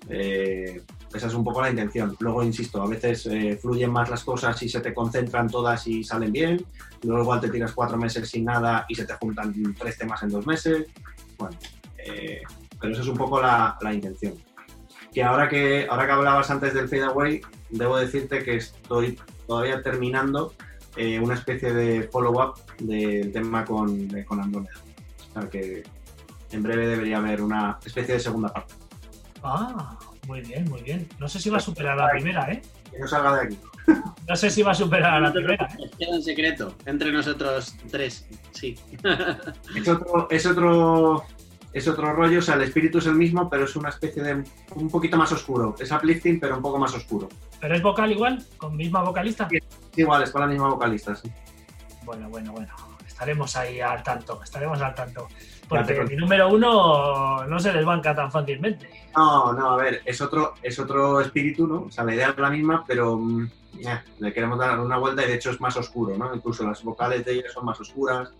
Eh, 0.09 0.81
esa 1.13 1.27
es 1.27 1.33
un 1.33 1.43
poco 1.43 1.61
la 1.61 1.69
intención. 1.69 2.15
Luego, 2.19 2.43
insisto, 2.43 2.81
a 2.81 2.87
veces 2.87 3.25
eh, 3.27 3.57
fluyen 3.61 3.91
más 3.91 4.09
las 4.09 4.23
cosas 4.23 4.61
y 4.63 4.69
se 4.69 4.81
te 4.81 4.93
concentran 4.93 5.49
todas 5.49 5.87
y 5.87 6.03
salen 6.03 6.31
bien. 6.31 6.65
Luego 7.03 7.23
igual 7.23 7.41
te 7.41 7.49
tiras 7.49 7.73
cuatro 7.73 7.97
meses 7.97 8.29
sin 8.29 8.45
nada 8.45 8.85
y 8.87 8.95
se 8.95 9.05
te 9.05 9.13
juntan 9.15 9.53
tres 9.77 9.97
temas 9.97 10.21
en 10.23 10.29
dos 10.29 10.45
meses. 10.45 10.87
Bueno, 11.37 11.57
pero 12.83 12.95
esa 12.95 13.03
es 13.03 13.07
un 13.07 13.15
poco 13.15 13.41
la, 13.41 13.77
la 13.79 13.93
intención. 13.93 14.33
Que 15.13 15.23
ahora 15.23 15.47
que 15.47 15.87
ahora 15.89 16.05
que 16.05 16.11
hablabas 16.11 16.51
antes 16.51 16.73
del 16.73 16.89
fade 16.89 17.05
away, 17.05 17.39
debo 17.69 17.95
decirte 17.95 18.43
que 18.43 18.57
estoy 18.57 19.17
todavía 19.47 19.81
terminando 19.81 20.53
eh, 20.97 21.17
una 21.17 21.35
especie 21.35 21.71
de 21.71 22.09
follow-up 22.11 22.55
del 22.79 23.31
tema 23.31 23.63
con, 23.63 24.13
eh, 24.17 24.25
con 24.25 24.41
Andrómeda. 24.41 24.73
O 25.29 25.39
sea 25.39 25.49
que 25.49 25.83
en 26.51 26.61
breve 26.61 26.87
debería 26.87 27.19
haber 27.19 27.41
una 27.41 27.79
especie 27.85 28.15
de 28.15 28.19
segunda 28.19 28.51
parte. 28.51 28.73
Ah, 29.41 29.97
muy 30.27 30.41
bien, 30.41 30.69
muy 30.69 30.81
bien. 30.81 31.07
No 31.19 31.29
sé 31.29 31.39
si 31.39 31.49
va 31.49 31.59
a 31.59 31.61
superar 31.61 31.97
a 31.97 32.07
la 32.07 32.11
primera, 32.11 32.51
¿eh? 32.51 32.61
Que 32.91 32.99
no 32.99 33.07
salga 33.07 33.35
de 33.35 33.41
aquí. 33.43 33.59
No 34.27 34.37
sé 34.37 34.49
si 34.49 34.61
va 34.61 34.71
a 34.71 34.75
superar 34.75 35.15
a 35.15 35.19
la 35.19 35.33
primera. 35.33 35.67
¿eh? 35.79 35.89
Queda 35.97 36.15
en 36.15 36.23
secreto 36.23 36.75
entre 36.85 37.11
nosotros 37.13 37.75
tres, 37.89 38.27
sí. 38.51 38.75
Es 39.75 39.87
otro, 39.87 40.27
es 40.29 40.45
otro, 40.45 41.25
es 41.73 41.87
otro 41.87 42.13
rollo, 42.13 42.39
o 42.39 42.41
sea, 42.41 42.55
el 42.55 42.61
espíritu 42.61 42.99
es 42.99 43.07
el 43.07 43.15
mismo, 43.15 43.49
pero 43.49 43.65
es 43.65 43.75
una 43.75 43.89
especie 43.89 44.21
de 44.23 44.43
un 44.75 44.89
poquito 44.89 45.17
más 45.17 45.31
oscuro. 45.31 45.75
Es 45.79 45.91
uplifting, 45.91 46.39
pero 46.39 46.55
un 46.57 46.61
poco 46.61 46.77
más 46.77 46.93
oscuro. 46.93 47.27
¿Pero 47.59 47.75
es 47.75 47.81
vocal 47.81 48.11
igual? 48.11 48.45
¿Con 48.57 48.75
misma 48.75 49.01
vocalista? 49.03 49.47
Sí. 49.49 49.59
Igual, 49.95 50.23
es 50.23 50.31
con 50.31 50.41
la 50.41 50.47
misma 50.47 50.69
vocalista, 50.69 51.15
sí. 51.15 51.31
Bueno, 52.03 52.29
bueno, 52.29 52.51
bueno. 52.51 52.73
Estaremos 53.07 53.55
ahí 53.55 53.79
al 53.79 54.03
tanto, 54.03 54.41
estaremos 54.43 54.81
al 54.81 54.93
tanto. 54.93 55.27
Porque 55.69 56.03
mi 56.03 56.15
número 56.15 56.49
uno 56.49 57.45
no 57.45 57.59
se 57.59 57.71
desbanca 57.71 58.13
tan 58.13 58.29
fácilmente. 58.31 58.89
No, 59.15 59.53
no, 59.53 59.71
a 59.71 59.77
ver, 59.77 60.01
es 60.05 60.19
otro, 60.21 60.55
es 60.61 60.77
otro 60.77 61.21
espíritu, 61.21 61.65
¿no? 61.67 61.83
O 61.83 61.91
sea, 61.91 62.03
la 62.03 62.15
idea 62.15 62.29
es 62.29 62.37
la 62.37 62.49
misma, 62.49 62.83
pero 62.85 63.19
eh, 63.79 63.99
le 64.19 64.33
queremos 64.33 64.59
dar 64.59 64.79
una 64.79 64.97
vuelta 64.97 65.23
y 65.23 65.27
de 65.27 65.35
hecho 65.35 65.51
es 65.51 65.61
más 65.61 65.77
oscuro, 65.77 66.17
¿no? 66.17 66.35
Incluso 66.35 66.65
las 66.67 66.83
vocales 66.83 67.23
de 67.23 67.33
ella 67.33 67.49
son 67.53 67.65
más 67.65 67.79
oscuras, 67.79 68.33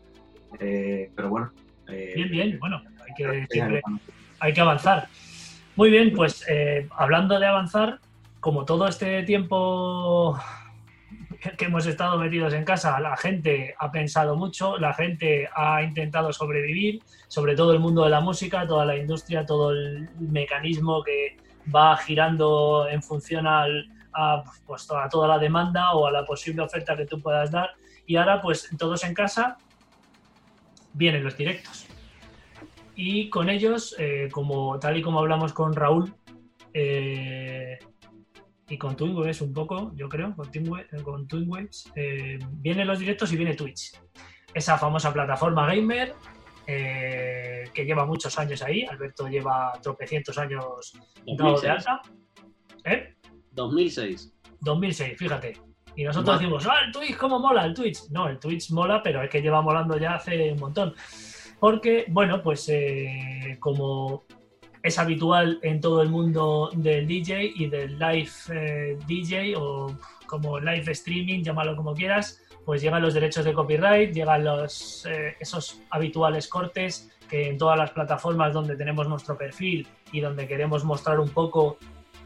eh, 0.60 1.12
pero 1.16 1.30
bueno. 1.30 1.52
eh, 1.88 2.12
Bien, 2.16 2.30
bien, 2.30 2.60
bueno, 2.60 2.82
hay 3.08 3.14
que, 3.16 3.48
siempre 3.50 3.82
ya, 3.86 3.98
hay 4.40 4.54
que 4.54 4.62
avanzar. 4.62 5.08
Muy 5.76 5.90
bien, 5.90 6.14
pues 6.14 6.46
eh, 6.48 6.88
hablando 6.96 7.40
de 7.40 7.46
avanzar, 7.48 8.00
como 8.40 8.66
todo 8.66 8.88
este 8.88 9.24
tiempo 9.24 10.40
que- 11.42 11.52
que 11.52 11.66
hemos 11.66 11.86
estado 11.86 12.18
metidos 12.18 12.54
en 12.54 12.64
casa, 12.64 13.00
la 13.00 13.18
gente 13.18 13.74
ha 13.80 13.92
pensado 13.92 14.36
mucho, 14.36 14.78
la 14.78 14.94
gente 14.94 15.50
ha 15.56 15.82
intentado 15.82 16.32
sobrevivir, 16.32 17.02
sobre 17.28 17.56
todo 17.56 17.74
el 17.74 17.80
mundo 17.80 18.04
de 18.04 18.10
la 18.12 18.22
música, 18.22 18.68
toda 18.68 18.86
la 18.86 18.96
industria, 18.98 19.46
todo 19.46 19.72
el 19.72 20.10
mecanismo 20.20 21.04
que 21.04 21.38
va 21.74 21.98
girando 21.98 22.88
en 22.90 23.02
función 23.02 23.48
al, 23.48 23.90
a, 24.14 24.44
pues, 24.68 24.88
a 24.92 25.10
toda 25.10 25.28
la 25.28 25.40
demanda 25.40 25.94
o 25.94 26.06
a 26.06 26.12
la 26.12 26.24
posible 26.26 26.62
oferta 26.62 26.96
que 26.96 27.06
tú 27.06 27.20
puedas 27.22 27.50
dar. 27.52 27.72
Y 28.06 28.16
ahora, 28.18 28.42
pues 28.42 28.70
todos 28.78 29.04
en 29.06 29.14
casa, 29.14 29.58
vienen 30.94 31.24
los 31.24 31.36
directos. 31.38 31.83
Y 32.96 33.30
con 33.30 33.50
ellos, 33.50 33.96
eh, 33.98 34.30
como 34.32 34.80
tal 34.80 34.98
y 34.98 35.02
como 35.02 35.20
hablamos 35.20 35.52
con 35.54 35.74
Raúl 35.74 36.14
eh, 36.74 37.80
y 38.70 38.78
con 38.78 38.96
Twin 38.96 39.16
Waves 39.16 39.42
un 39.42 39.54
poco, 39.54 39.92
yo 39.96 40.08
creo, 40.10 40.36
con 40.36 40.52
Twin, 40.52 40.70
Wa- 40.70 40.86
con 41.04 41.28
Twin 41.28 41.50
Waves, 41.50 41.92
eh, 41.96 42.40
vienen 42.52 42.88
los 42.88 43.00
directos 43.00 43.32
y 43.34 43.38
viene 43.38 43.56
Twitch. 43.56 43.92
Esa 44.54 44.78
famosa 44.78 45.12
plataforma 45.12 45.66
gamer 45.74 46.14
eh, 46.68 47.64
que 47.74 47.86
lleva 47.86 48.06
muchos 48.06 48.38
años 48.38 48.62
ahí. 48.62 48.84
Alberto 48.86 49.28
lleva 49.28 49.74
tropecientos 49.82 50.38
años 50.38 50.64
dado 51.26 51.60
de 51.60 51.68
2006. 51.68 51.70
alta. 51.88 52.02
¿Eh? 52.86 53.16
2006. 53.52 54.34
2006, 54.62 55.18
fíjate. 55.18 55.58
Y 55.96 56.04
nosotros 56.04 56.40
decimos, 56.40 56.66
ah, 56.68 56.86
el 56.86 56.92
Twitch, 56.92 57.18
¿cómo 57.18 57.40
mola 57.40 57.66
el 57.66 57.74
Twitch? 57.74 58.10
No, 58.10 58.28
el 58.28 58.40
Twitch 58.40 58.72
mola, 58.72 59.02
pero 59.04 59.22
es 59.24 59.30
que 59.30 59.42
lleva 59.42 59.62
molando 59.62 59.98
ya 59.98 60.16
hace 60.16 60.52
un 60.54 60.60
montón. 60.60 60.94
Porque, 61.64 62.04
bueno, 62.10 62.44
pues 62.44 62.68
eh, 62.68 63.56
como 63.62 64.26
es 64.84 65.00
habitual 65.00 65.60
en 65.62 65.80
todo 65.80 66.02
el 66.02 66.10
mundo 66.10 66.70
del 66.74 67.08
DJ 67.08 67.54
y 67.56 67.68
del 67.70 67.98
live 67.98 68.30
eh, 68.54 69.00
DJ 69.08 69.56
o 69.56 69.98
como 70.26 70.60
live 70.60 70.92
streaming, 70.92 71.42
llámalo 71.42 71.78
como 71.78 71.94
quieras, 71.94 72.42
pues 72.66 72.82
llegan 72.82 73.02
los 73.02 73.14
derechos 73.14 73.46
de 73.46 73.54
copyright, 73.54 74.12
llegan 74.12 74.44
los, 74.44 75.06
eh, 75.06 75.38
esos 75.40 75.80
habituales 75.90 76.50
cortes 76.50 77.10
que 77.30 77.48
en 77.48 77.58
todas 77.58 77.80
las 77.80 77.92
plataformas 77.92 78.52
donde 78.52 78.76
tenemos 78.76 79.08
nuestro 79.08 79.38
perfil 79.38 79.88
y 80.12 80.20
donde 80.20 80.46
queremos 80.46 80.84
mostrar 80.84 81.18
un 81.18 81.30
poco 81.30 81.78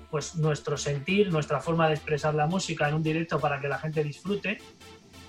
pues 0.09 0.35
nuestro 0.35 0.77
sentir, 0.77 1.31
nuestra 1.31 1.59
forma 1.59 1.87
de 1.87 1.93
expresar 1.93 2.33
la 2.33 2.47
música 2.47 2.89
en 2.89 2.95
un 2.95 3.03
directo 3.03 3.39
para 3.39 3.59
que 3.59 3.67
la 3.67 3.77
gente 3.77 4.03
disfrute. 4.03 4.57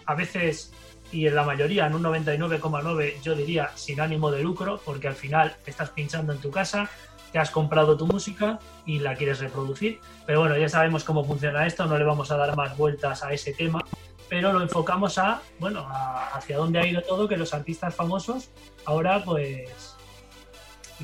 A 0.06 0.14
veces, 0.14 0.72
y 1.10 1.26
en 1.26 1.34
la 1.34 1.42
mayoría, 1.42 1.86
en 1.86 1.94
un 1.94 2.02
99,9, 2.02 3.20
yo 3.22 3.34
diría 3.34 3.70
sin 3.74 4.00
ánimo 4.00 4.30
de 4.30 4.42
lucro, 4.42 4.80
porque 4.84 5.08
al 5.08 5.14
final 5.14 5.56
estás 5.66 5.90
pinchando 5.90 6.32
en 6.32 6.40
tu 6.40 6.50
casa, 6.50 6.90
te 7.32 7.38
has 7.38 7.50
comprado 7.50 7.96
tu 7.96 8.06
música 8.06 8.58
y 8.86 8.98
la 8.98 9.14
quieres 9.14 9.40
reproducir. 9.40 10.00
Pero 10.26 10.40
bueno, 10.40 10.56
ya 10.56 10.68
sabemos 10.68 11.04
cómo 11.04 11.24
funciona 11.24 11.66
esto, 11.66 11.86
no 11.86 11.98
le 11.98 12.04
vamos 12.04 12.30
a 12.30 12.36
dar 12.36 12.56
más 12.56 12.76
vueltas 12.76 13.22
a 13.22 13.32
ese 13.32 13.52
tema, 13.52 13.80
pero 14.28 14.52
lo 14.52 14.62
enfocamos 14.62 15.18
a, 15.18 15.40
bueno, 15.58 15.86
hacia 16.32 16.58
dónde 16.58 16.78
ha 16.78 16.86
ido 16.86 17.02
todo, 17.02 17.28
que 17.28 17.36
los 17.36 17.54
artistas 17.54 17.94
famosos 17.94 18.50
ahora 18.84 19.22
pues, 19.24 19.96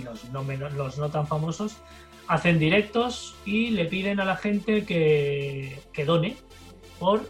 los 0.03 0.25
no, 0.31 0.43
menos, 0.43 0.73
los 0.75 0.99
no 0.99 1.11
tan 1.11 1.27
famosos, 1.27 1.77
hacen 2.27 2.59
directos 2.59 3.37
y 3.45 3.71
le 3.71 3.87
piden 3.87 4.21
a 4.21 4.25
la 4.25 4.37
gente 4.37 4.85
que, 4.85 5.83
que 5.93 6.05
done 6.05 6.37
por, 6.99 7.29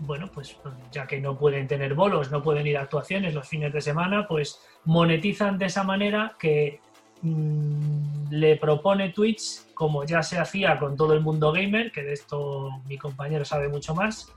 bueno, 0.00 0.28
pues 0.32 0.56
ya 0.92 1.06
que 1.06 1.20
no 1.20 1.38
pueden 1.38 1.66
tener 1.66 1.94
bolos, 1.94 2.30
no 2.30 2.42
pueden 2.42 2.66
ir 2.66 2.76
a 2.78 2.82
actuaciones 2.82 3.34
los 3.34 3.48
fines 3.48 3.72
de 3.72 3.80
semana, 3.80 4.26
pues 4.28 4.60
monetizan 4.84 5.58
de 5.58 5.66
esa 5.66 5.82
manera 5.84 6.36
que 6.38 6.80
mm, 7.22 8.30
le 8.30 8.56
propone 8.56 9.10
Twitch, 9.10 9.72
como 9.74 10.04
ya 10.04 10.22
se 10.22 10.38
hacía 10.38 10.78
con 10.78 10.96
todo 10.96 11.14
el 11.14 11.20
mundo 11.20 11.52
gamer, 11.52 11.92
que 11.92 12.02
de 12.02 12.12
esto 12.12 12.70
mi 12.86 12.98
compañero 12.98 13.44
sabe 13.44 13.68
mucho 13.68 13.94
más, 13.94 14.32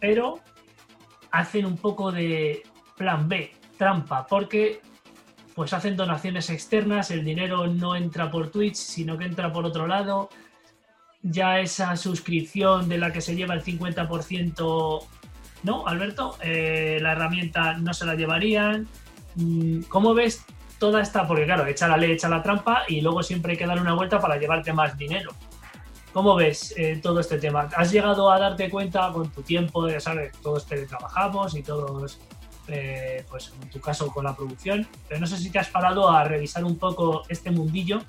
pero 0.00 0.40
hacen 1.30 1.66
un 1.66 1.76
poco 1.76 2.12
de 2.12 2.62
plan 2.96 3.28
B, 3.28 3.52
trampa, 3.76 4.26
porque 4.26 4.80
pues 5.54 5.72
hacen 5.72 5.96
donaciones 5.96 6.50
externas, 6.50 7.10
el 7.10 7.24
dinero 7.24 7.66
no 7.66 7.94
entra 7.94 8.30
por 8.30 8.50
Twitch, 8.50 8.74
sino 8.74 9.16
que 9.16 9.24
entra 9.24 9.52
por 9.52 9.64
otro 9.64 9.86
lado. 9.86 10.28
Ya 11.24 11.58
esa 11.58 11.96
suscripción 11.96 12.88
de 12.88 12.98
la 12.98 13.12
que 13.12 13.20
se 13.20 13.34
lleva 13.34 13.54
el 13.54 13.64
50%, 13.64 15.06
¿no, 15.62 15.86
Alberto? 15.86 16.36
Eh, 16.42 16.98
la 17.00 17.12
herramienta 17.12 17.78
no 17.78 17.94
se 17.94 18.04
la 18.04 18.14
llevarían. 18.14 18.86
Mm, 19.36 19.84
¿Cómo 19.88 20.12
ves 20.12 20.44
toda 20.78 21.00
esta? 21.00 21.26
Porque 21.26 21.46
claro, 21.46 21.66
echa 21.66 21.88
la 21.88 21.96
ley, 21.96 22.12
echa 22.12 22.28
la 22.28 22.42
trampa 22.42 22.82
y 22.86 23.00
luego 23.00 23.22
siempre 23.22 23.52
hay 23.52 23.58
que 23.58 23.66
dar 23.66 23.80
una 23.80 23.94
vuelta 23.94 24.20
para 24.20 24.36
llevarte 24.36 24.72
más 24.74 24.98
dinero. 24.98 25.32
¿Cómo 26.12 26.36
ves 26.36 26.74
eh, 26.76 27.00
todo 27.02 27.20
este 27.20 27.38
tema? 27.38 27.70
¿Has 27.74 27.90
llegado 27.90 28.30
a 28.30 28.38
darte 28.38 28.70
cuenta 28.70 29.10
con 29.10 29.30
tu 29.30 29.42
tiempo, 29.42 29.88
ya 29.88 30.00
sabes, 30.00 30.32
todos 30.42 30.66
teletrabajamos 30.66 31.56
y 31.56 31.62
todos 31.62 32.20
eh, 32.68 33.24
pues 33.28 33.52
en 33.60 33.68
tu 33.68 33.80
caso 33.80 34.08
con 34.12 34.24
la 34.24 34.36
producción, 34.36 34.86
pero 35.08 35.20
no 35.20 35.26
sé 35.26 35.38
si 35.38 35.50
te 35.50 35.58
has 35.58 35.68
parado 35.68 36.10
a 36.10 36.24
revisar 36.24 36.64
un 36.64 36.78
poco 36.78 37.22
este 37.28 37.50
mundillo 37.50 38.02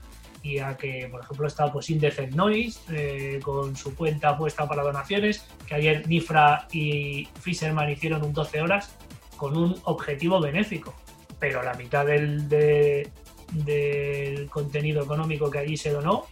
y 0.46 0.60
a 0.60 0.78
que, 0.78 1.08
por 1.12 1.22
ejemplo, 1.24 1.48
está 1.48 1.72
pues 1.72 1.90
Indecent 1.90 2.34
Noise 2.36 2.80
eh, 2.90 3.40
con 3.42 3.76
su 3.76 3.96
cuenta 3.96 4.38
puesta 4.38 4.68
para 4.68 4.84
donaciones, 4.84 5.44
que 5.66 5.74
ayer 5.74 6.08
Nifra 6.08 6.68
y 6.72 7.28
Fisherman 7.42 7.90
hicieron 7.90 8.24
un 8.24 8.32
12 8.32 8.62
horas 8.62 8.96
con 9.38 9.58
un 9.58 9.76
objetivo 9.86 10.40
benéfico, 10.40 10.94
pero 11.40 11.64
la 11.64 11.74
mitad 11.74 12.06
del, 12.06 12.48
de- 12.48 13.10
del 13.54 14.48
contenido 14.50 15.04
económico 15.04 15.50
que 15.50 15.58
allí 15.60 15.78
se 15.78 15.90
donó 15.92 16.26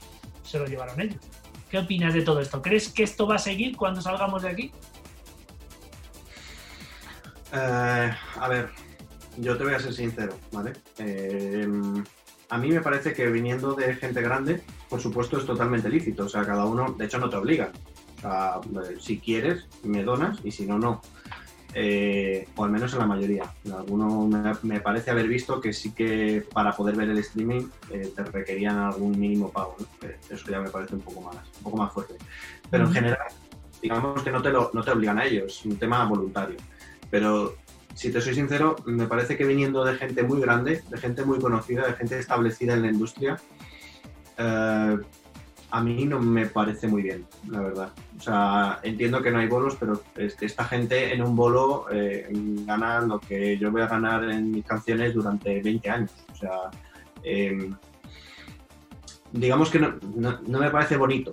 se 0.44 0.60
lo 0.60 0.66
llevaron 0.68 1.02
ellos. 1.02 1.20
¿Qué 1.72 1.80
opinas 1.80 2.14
de 2.14 2.22
todo 2.22 2.40
esto? 2.40 2.62
¿Crees 2.62 2.90
que 2.90 3.02
esto 3.02 3.26
va 3.26 3.36
a 3.36 3.40
seguir 3.40 3.76
cuando 3.76 4.00
salgamos 4.00 4.44
de 4.44 4.50
aquí? 4.50 4.72
Eh, 7.52 8.12
a 8.40 8.48
ver, 8.48 8.70
yo 9.38 9.58
te 9.58 9.64
voy 9.64 9.74
a 9.74 9.80
ser 9.80 9.94
sincero, 9.94 10.38
¿vale? 10.52 10.74
Eh, 11.00 11.68
a 12.54 12.58
mí 12.60 12.70
me 12.70 12.82
parece 12.82 13.14
que 13.14 13.26
viniendo 13.32 13.74
de 13.74 13.96
gente 13.96 14.22
grande, 14.22 14.62
por 14.88 15.02
supuesto 15.02 15.40
es 15.40 15.46
totalmente 15.46 15.90
lícito. 15.90 16.26
O 16.26 16.30
sea, 16.30 16.46
cada 16.46 16.66
uno, 16.66 16.94
de 16.96 17.06
hecho, 17.06 17.18
no 17.18 17.28
te 17.28 17.36
obliga. 17.36 17.72
O 18.18 18.22
sea, 18.22 18.62
eh, 18.84 18.98
si 19.00 19.18
quieres, 19.18 19.66
me 19.82 20.04
donas 20.04 20.38
y 20.44 20.52
si 20.52 20.68
no, 20.68 20.78
no. 20.78 21.02
Eh, 21.74 22.48
o 22.56 22.64
al 22.64 22.70
menos 22.70 22.94
en 22.94 23.00
la 23.00 23.08
mayoría. 23.08 23.52
En 23.66 23.72
alguno 23.72 24.28
me, 24.28 24.54
me 24.62 24.80
parece 24.82 25.10
haber 25.10 25.28
visto 25.28 25.60
que 25.60 25.74
sí 25.74 25.94
que 25.94 26.46
para 26.54 26.74
poder 26.74 26.96
ver 26.96 27.10
el 27.10 27.18
streaming 27.18 27.70
eh, 27.90 28.14
te 28.16 28.24
requerían 28.24 28.78
algún 28.78 29.20
mínimo 29.20 29.52
pago. 29.52 29.76
¿no? 29.80 30.10
Eso 30.30 30.52
ya 30.52 30.60
me 30.60 30.70
parece 30.70 30.94
un 30.94 31.02
poco 31.02 31.22
más, 31.22 31.38
un 31.58 31.64
poco 31.64 31.78
más 31.78 31.92
fuerte. 31.92 32.18
Pero 32.70 32.86
en 32.86 32.94
general, 32.94 33.28
digamos 33.82 34.22
que 34.22 34.30
no 34.30 34.44
te, 34.44 34.52
lo, 34.52 34.70
no 34.76 34.84
te 34.84 34.92
obligan 34.92 35.18
a 35.18 35.26
ellos, 35.26 35.58
es 35.60 35.66
un 35.66 35.78
tema 35.78 36.06
voluntario. 36.06 36.58
Pero 37.10 37.56
si 37.94 38.12
te 38.12 38.22
soy 38.22 38.34
sincero, 38.36 38.76
me 38.86 39.08
parece 39.08 39.38
que 39.38 39.46
viniendo 39.46 39.84
de 39.84 39.96
gente 39.96 40.24
muy 40.24 40.42
grande, 40.42 40.84
de 40.90 40.98
gente 40.98 41.24
muy 41.24 41.40
conocida, 41.40 41.86
de 41.86 41.94
gente 41.94 42.20
establecida 42.20 42.74
en 42.74 42.82
la 42.82 42.88
industria, 42.90 43.40
eh, 44.38 44.98
a 45.72 45.82
mí 45.82 46.06
no 46.06 46.20
me 46.20 46.46
parece 46.46 46.88
muy 46.88 47.02
bien, 47.02 47.26
la 47.50 47.62
verdad. 47.62 47.90
O 48.18 48.22
sea, 48.22 48.80
entiendo 48.84 49.24
que 49.24 49.32
no 49.32 49.40
hay 49.40 49.48
bolos, 49.48 49.76
pero 49.80 50.02
esta 50.16 50.66
gente 50.66 51.14
en 51.14 51.24
un 51.24 51.36
bolo 51.36 51.88
eh, 51.92 52.28
gana 52.32 53.02
lo 53.02 53.20
que 53.20 53.58
yo 53.58 53.72
voy 53.72 53.82
a 53.82 53.88
ganar 53.88 54.24
en 54.30 54.52
mis 54.52 54.66
canciones 54.66 55.16
durante 55.16 55.62
20 55.62 55.90
años. 55.90 56.12
O 56.32 56.36
sea, 56.36 56.52
eh, 57.24 57.72
digamos 59.32 59.70
que 59.72 59.80
no, 59.80 60.40
me 60.48 60.70
parece 60.70 60.96
bonito. 60.96 61.32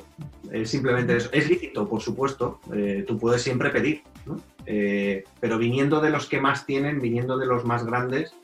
Eh, 0.50 0.64
simplemente 0.64 1.16
eso. 1.16 1.28
Es 1.32 1.48
lícito, 1.48 1.86
por 1.88 2.00
supuesto. 2.00 2.60
eh, 2.72 3.04
tú 3.06 3.18
puedes 3.18 3.42
siempre 3.42 3.70
pedir. 3.70 4.02
Eh, 4.66 5.24
pero 5.40 5.58
viniendo 5.58 6.00
de 6.00 6.10
los 6.10 6.26
que 6.26 6.40
más 6.40 6.66
tienen, 6.66 7.00
viniendo 7.00 7.38
de 7.38 7.46
los 7.46 7.64
más 7.64 7.84
grandes, 7.84 8.34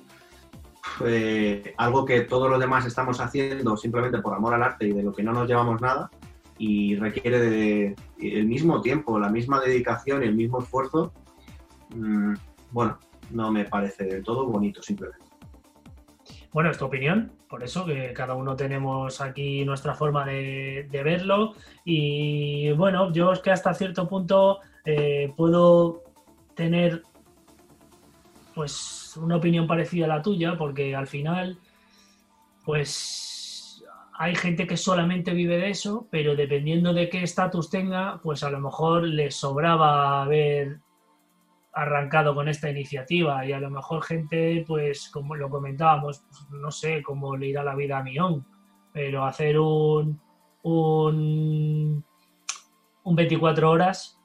eh, 1.05 1.75
algo 1.77 2.05
que 2.05 2.23
todos 2.23 2.51
los 2.51 2.59
demás 2.59 2.87
estamos 2.87 3.21
haciendo 3.21 3.77
simplemente 3.77 4.19
por 4.19 4.35
amor 4.35 4.55
al 4.55 4.63
arte 4.63 4.87
y 4.87 4.93
de 4.93 5.03
lo 5.03 5.13
que 5.13 5.23
no 5.23 5.33
nos 5.33 5.49
llevamos 5.49 5.81
nada 5.81 6.11
y 6.59 6.97
requiere 6.97 7.39
de, 7.39 7.97
el 8.19 8.47
mismo 8.47 8.81
tiempo, 8.81 9.19
la 9.19 9.29
misma 9.29 9.61
dedicación 9.61 10.23
y 10.23 10.27
el 10.27 10.35
mismo 10.35 10.61
esfuerzo, 10.61 11.13
mm, 11.95 12.35
bueno, 12.71 12.99
no 13.31 13.51
me 13.53 13.65
parece 13.65 14.05
del 14.05 14.23
todo 14.23 14.47
bonito 14.47 14.83
simplemente. 14.83 15.27
Bueno, 16.53 16.71
es 16.71 16.79
tu 16.79 16.87
opinión, 16.87 17.33
por 17.51 17.63
eso 17.63 17.85
que 17.85 18.15
cada 18.15 18.35
uno 18.35 18.57
tenemos 18.57 19.21
aquí 19.21 19.65
nuestra 19.67 19.95
forma 19.95 20.25
de, 20.25 20.89
verlo. 20.91 21.53
Y 21.85 22.73
bueno, 22.73 23.13
yo 23.13 23.33
es 23.33 23.41
que 23.41 23.51
hasta 23.51 23.75
cierto 23.75 24.09
punto 24.09 24.61
eh, 24.87 25.35
puedo 25.37 26.06
tener 26.57 27.03
pues 28.55 29.17
una 29.17 29.37
opinión 29.37 29.67
parecida 29.67 30.07
a 30.07 30.09
la 30.09 30.23
tuya, 30.23 30.57
porque 30.57 30.97
al 30.97 31.07
final, 31.07 31.59
pues 32.65 33.85
hay 34.19 34.35
gente 34.35 34.67
que 34.67 34.79
solamente 34.79 35.35
vive 35.35 35.59
de 35.59 35.71
eso, 35.71 36.09
pero 36.11 36.35
dependiendo 36.35 36.95
de 36.95 37.09
qué 37.11 37.23
estatus 37.23 37.69
tenga, 37.69 38.19
pues 38.23 38.43
a 38.43 38.51
lo 38.51 38.59
mejor 38.59 39.05
le 39.05 39.31
sobraba 39.31 40.23
haber 40.23 40.81
arrancado 41.75 42.35
con 42.35 42.49
esta 42.49 42.71
iniciativa. 42.71 43.45
Y 43.45 43.53
a 43.53 43.61
lo 43.61 43.71
mejor 43.71 44.03
gente, 44.03 44.65
pues 44.67 45.11
como 45.11 45.37
lo 45.37 45.51
comentábamos, 45.51 46.25
pues, 46.27 46.51
no 46.51 46.71
sé 46.71 47.03
cómo 47.03 47.37
le 47.37 47.49
irá 47.49 47.63
la 47.63 47.75
vida 47.75 47.99
a 47.99 48.03
Mion, 48.03 48.47
pero 48.91 49.27
hacer 49.27 49.61
un, 49.61 50.19
un, 50.63 52.03
un 53.05 53.17
24 53.17 53.71
horas 53.71 54.19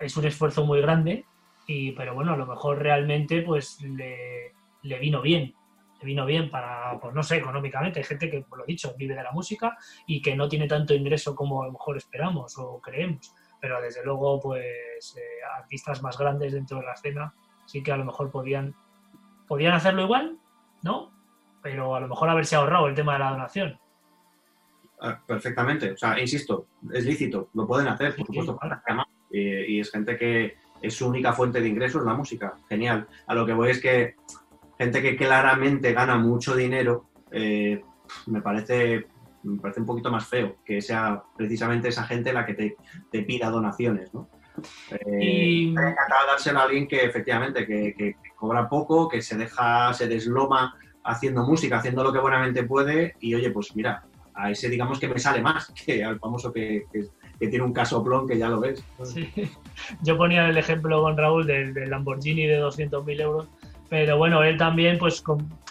es 0.00 0.16
un 0.18 0.26
esfuerzo 0.26 0.66
muy 0.66 0.82
grande, 0.82 1.24
y, 1.66 1.92
pero 1.92 2.14
bueno, 2.14 2.32
a 2.32 2.36
lo 2.36 2.46
mejor 2.46 2.78
realmente 2.78 3.42
pues 3.42 3.80
le, 3.80 4.52
le 4.82 4.98
vino 4.98 5.22
bien, 5.22 5.54
le 6.00 6.06
vino 6.06 6.26
bien 6.26 6.50
para, 6.50 6.98
pues 7.00 7.14
no 7.14 7.22
sé, 7.22 7.36
económicamente. 7.36 8.00
Hay 8.00 8.04
gente 8.04 8.30
que, 8.30 8.42
por 8.42 8.58
lo 8.58 8.64
dicho, 8.64 8.94
vive 8.96 9.14
de 9.14 9.22
la 9.22 9.32
música 9.32 9.76
y 10.06 10.20
que 10.20 10.36
no 10.36 10.48
tiene 10.48 10.66
tanto 10.66 10.94
ingreso 10.94 11.34
como 11.34 11.62
a 11.62 11.66
lo 11.66 11.72
mejor 11.72 11.96
esperamos 11.96 12.56
o 12.58 12.80
creemos 12.80 13.34
pero 13.64 13.80
desde 13.80 14.04
luego, 14.04 14.38
pues 14.42 15.16
eh, 15.16 15.42
artistas 15.56 16.02
más 16.02 16.18
grandes 16.18 16.52
dentro 16.52 16.80
de 16.80 16.84
la 16.84 16.92
escena 16.92 17.32
sí 17.64 17.82
que 17.82 17.92
a 17.92 17.96
lo 17.96 18.04
mejor 18.04 18.30
podían, 18.30 18.74
podían 19.48 19.72
hacerlo 19.72 20.02
igual, 20.02 20.38
¿no? 20.82 21.10
Pero 21.62 21.94
a 21.94 22.00
lo 22.00 22.06
mejor 22.06 22.28
haberse 22.28 22.56
ahorrado 22.56 22.88
el 22.88 22.94
tema 22.94 23.14
de 23.14 23.20
la 23.20 23.30
donación. 23.30 23.80
Ah, 25.00 25.18
Perfectamente, 25.26 25.92
o 25.92 25.96
sea, 25.96 26.20
insisto, 26.20 26.66
es 26.92 27.06
lícito, 27.06 27.48
lo 27.54 27.66
pueden 27.66 27.88
hacer, 27.88 28.14
por 28.14 28.26
Sí, 28.26 28.34
supuesto, 28.34 28.58
para 28.58 28.82
además, 28.84 29.06
eh, 29.32 29.64
y 29.66 29.80
es 29.80 29.90
gente 29.90 30.18
que 30.18 30.58
es 30.86 30.94
su 30.96 31.06
única 31.08 31.32
fuente 31.32 31.60
de 31.60 31.68
ingresos 31.68 32.04
la 32.04 32.14
música, 32.14 32.54
genial. 32.68 33.06
A 33.26 33.34
lo 33.34 33.46
que 33.46 33.52
voy 33.52 33.70
es 33.70 33.80
que 33.80 34.14
gente 34.78 35.00
que 35.02 35.16
claramente 35.16 35.92
gana 35.92 36.16
mucho 36.16 36.54
dinero, 36.54 37.06
eh, 37.30 37.82
me 38.26 38.40
parece 38.42 39.06
me 39.42 39.60
parece 39.60 39.80
un 39.80 39.86
poquito 39.86 40.10
más 40.10 40.26
feo 40.26 40.56
que 40.64 40.80
sea 40.80 41.22
precisamente 41.36 41.88
esa 41.88 42.04
gente 42.04 42.32
la 42.32 42.46
que 42.46 42.54
te, 42.54 42.76
te 43.10 43.22
pida 43.24 43.50
donaciones, 43.50 44.12
¿no? 44.14 44.28
Eh, 44.90 45.20
Y- 45.22 45.66
me 45.72 45.90
encantaba 45.90 46.24
dárselo 46.28 46.60
a 46.60 46.62
alguien 46.62 46.88
que 46.88 47.04
efectivamente 47.04 47.66
que, 47.66 47.94
que- 47.94 48.14
que 48.14 48.30
cobra 48.36 48.68
poco, 48.68 49.06
que 49.08 49.20
se 49.20 49.36
deja, 49.36 49.92
se 49.92 50.08
desloma 50.08 50.78
haciendo 51.04 51.42
música, 51.44 51.76
haciendo 51.76 52.02
lo 52.02 52.10
que 52.12 52.20
buenamente 52.20 52.62
puede 52.64 53.16
y 53.20 53.34
oye, 53.34 53.50
pues 53.50 53.76
mira, 53.76 54.04
a 54.32 54.50
ese 54.50 54.70
digamos 54.70 54.98
que 54.98 55.08
me 55.08 55.18
sale 55.18 55.42
más 55.42 55.70
que 55.86 56.02
al 56.02 56.18
famoso 56.18 56.50
que, 56.52 56.84
que- 56.90 57.08
que 57.38 57.48
tiene 57.48 57.64
un 57.64 57.72
casoplón 57.72 58.26
que 58.26 58.38
ya 58.38 58.48
lo 58.48 58.60
ves. 58.60 58.84
Yo 60.02 60.16
ponía 60.16 60.48
el 60.48 60.56
ejemplo 60.56 61.02
con 61.02 61.16
Raúl 61.16 61.46
del, 61.46 61.74
Lamborghini 61.90 62.46
de 62.46 62.62
200.000 62.62 63.20
euros, 63.20 63.48
pero 63.88 64.16
bueno, 64.16 64.42
él 64.42 64.56
también 64.56 64.98
pues 64.98 65.22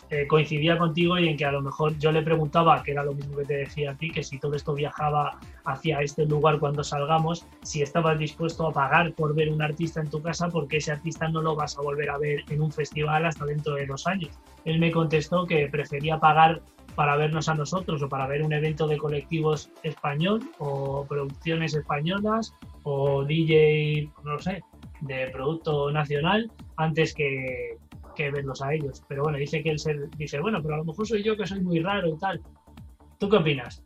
eh, 0.09 0.27
coincidía 0.27 0.77
contigo 0.77 1.17
y 1.17 1.27
en 1.27 1.37
que 1.37 1.45
a 1.45 1.51
lo 1.51 1.61
mejor 1.61 1.97
yo 1.97 2.11
le 2.11 2.21
preguntaba, 2.21 2.83
que 2.83 2.91
era 2.91 3.03
lo 3.03 3.13
mismo 3.13 3.37
que 3.37 3.45
te 3.45 3.57
decía 3.57 3.91
a 3.91 3.95
ti, 3.95 4.11
que 4.11 4.23
si 4.23 4.37
todo 4.37 4.55
esto 4.55 4.73
viajaba 4.73 5.39
hacia 5.65 6.01
este 6.01 6.25
lugar 6.25 6.59
cuando 6.59 6.83
salgamos, 6.83 7.47
si 7.63 7.81
estabas 7.81 8.19
dispuesto 8.19 8.67
a 8.67 8.71
pagar 8.71 9.13
por 9.13 9.33
ver 9.33 9.49
un 9.49 9.61
artista 9.61 10.01
en 10.01 10.09
tu 10.09 10.21
casa, 10.21 10.49
porque 10.49 10.77
ese 10.77 10.91
artista 10.91 11.27
no 11.29 11.41
lo 11.41 11.55
vas 11.55 11.77
a 11.77 11.81
volver 11.81 12.09
a 12.09 12.17
ver 12.17 12.43
en 12.49 12.61
un 12.61 12.71
festival 12.71 13.25
hasta 13.25 13.45
dentro 13.45 13.75
de 13.75 13.87
dos 13.87 14.05
años. 14.05 14.31
Él 14.65 14.79
me 14.79 14.91
contestó 14.91 15.45
que 15.45 15.67
prefería 15.67 16.19
pagar 16.19 16.61
para 16.95 17.15
vernos 17.15 17.49
a 17.49 17.55
nosotros 17.55 18.01
o 18.01 18.09
para 18.09 18.27
ver 18.27 18.43
un 18.43 18.53
evento 18.53 18.87
de 18.87 18.97
colectivos 18.97 19.69
español 19.83 20.41
o 20.59 21.05
producciones 21.07 21.73
españolas 21.73 22.53
o 22.83 23.23
DJ, 23.23 24.09
no 24.23 24.39
sé, 24.39 24.63
de 25.01 25.29
producto 25.31 25.91
nacional 25.91 26.51
antes 26.77 27.13
que, 27.13 27.77
que 28.15 28.31
verlos 28.31 28.61
a 28.61 28.73
ellos. 28.73 29.03
Pero 29.07 29.23
bueno, 29.23 29.37
dice 29.37 29.63
que 29.63 29.71
él 29.71 29.79
se, 29.79 29.95
dice, 30.17 30.39
bueno, 30.39 30.61
pero 30.61 30.75
a 30.75 30.77
lo 30.77 30.85
mejor 30.85 31.07
soy 31.07 31.23
yo 31.23 31.35
que 31.35 31.47
soy 31.47 31.61
muy 31.61 31.79
raro 31.79 32.09
y 32.09 32.17
tal. 32.17 32.41
¿Tú 33.19 33.29
qué 33.29 33.37
opinas? 33.37 33.83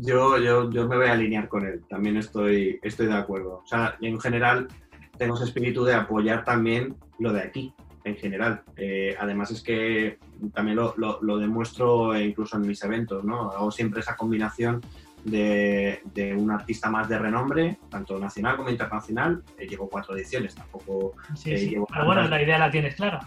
Yo, 0.00 0.38
yo, 0.38 0.70
yo 0.70 0.86
me 0.86 0.96
voy 0.96 1.06
a 1.06 1.12
alinear 1.12 1.48
con 1.48 1.66
él, 1.66 1.82
también 1.88 2.16
estoy, 2.16 2.78
estoy 2.82 3.06
de 3.06 3.16
acuerdo. 3.16 3.62
O 3.64 3.66
sea, 3.66 3.96
en 4.00 4.20
general 4.20 4.68
tengo 5.16 5.34
ese 5.34 5.44
espíritu 5.44 5.84
de 5.84 5.94
apoyar 5.94 6.44
también 6.44 6.96
lo 7.18 7.32
de 7.32 7.42
aquí, 7.42 7.74
en 8.08 8.16
general. 8.16 8.62
Eh, 8.76 9.16
además 9.18 9.50
es 9.50 9.62
que 9.62 10.18
también 10.52 10.76
lo, 10.76 10.94
lo- 10.96 11.18
lo 11.22 11.38
demuestro 11.38 12.18
incluso 12.18 12.56
en 12.56 12.66
mis 12.66 12.82
eventos, 12.84 13.24
¿no? 13.24 13.50
Hago 13.52 13.70
siempre 13.70 14.00
esa 14.00 14.16
combinación 14.16 14.80
de, 15.24 16.00
de 16.14 16.34
un 16.34 16.50
artista 16.50 16.88
más 16.90 17.08
de 17.08 17.18
renombre, 17.18 17.78
tanto 17.90 18.18
nacional 18.18 18.56
como 18.56 18.70
internacional. 18.70 19.42
Eh, 19.58 19.66
llevo 19.66 19.88
cuatro 19.88 20.16
ediciones, 20.16 20.54
tampoco 20.54 21.14
Sí, 21.36 21.52
Eh, 21.52 21.58
sí. 21.58 21.68
llevo 21.70 21.86
Pero 21.92 22.06
bueno, 22.06 22.26
la 22.28 22.42
idea 22.42 22.58
la 22.58 22.70
tienes 22.70 22.94
clara. 22.94 23.20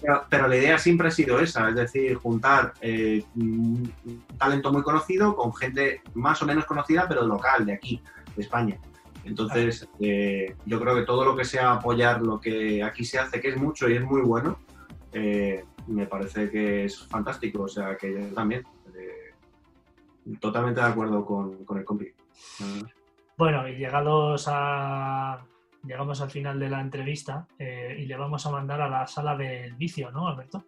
pero, 0.00 0.24
pero 0.28 0.48
la 0.48 0.56
idea 0.56 0.78
siempre 0.78 1.08
ha 1.08 1.10
sido 1.10 1.40
esa, 1.40 1.68
es 1.68 1.74
decir, 1.74 2.14
juntar 2.16 2.72
eh, 2.80 3.22
un 3.36 3.92
talento 4.38 4.72
muy 4.72 4.82
conocido 4.82 5.34
con 5.34 5.54
gente 5.54 6.02
más 6.14 6.40
o 6.42 6.46
menos 6.46 6.64
conocida, 6.66 7.06
pero 7.08 7.22
local, 7.26 7.66
de 7.66 7.72
aquí, 7.74 8.02
de 8.36 8.42
España. 8.42 8.76
Entonces, 9.24 9.88
eh, 10.00 10.54
yo 10.66 10.80
creo 10.80 10.96
que 10.96 11.02
todo 11.02 11.24
lo 11.24 11.36
que 11.36 11.44
sea 11.44 11.72
apoyar 11.72 12.22
lo 12.22 12.40
que 12.40 12.82
aquí 12.82 13.04
se 13.04 13.18
hace, 13.18 13.40
que 13.40 13.48
es 13.48 13.56
mucho 13.56 13.88
y 13.88 13.94
es 13.94 14.04
muy 14.04 14.22
bueno, 14.22 14.58
eh, 15.12 15.64
me 15.86 16.06
parece 16.06 16.50
que 16.50 16.84
es 16.84 17.06
fantástico. 17.06 17.64
O 17.64 17.68
sea, 17.68 17.96
que 17.96 18.12
yo 18.12 18.34
también, 18.34 18.64
eh, 18.94 19.34
totalmente 20.40 20.80
de 20.80 20.86
acuerdo 20.86 21.24
con, 21.24 21.64
con 21.64 21.78
el 21.78 21.84
compi. 21.84 22.08
Bueno, 23.36 23.66
y 23.66 23.76
llegados 23.76 24.46
a. 24.48 25.44
Llegamos 25.82 26.20
al 26.20 26.30
final 26.30 26.60
de 26.60 26.68
la 26.68 26.80
entrevista 26.80 27.46
eh, 27.58 27.96
y 27.98 28.04
le 28.04 28.14
vamos 28.14 28.44
a 28.44 28.50
mandar 28.50 28.82
a 28.82 28.88
la 28.90 29.06
sala 29.06 29.34
del 29.34 29.72
vicio, 29.76 30.10
¿no, 30.10 30.28
Alberto? 30.28 30.62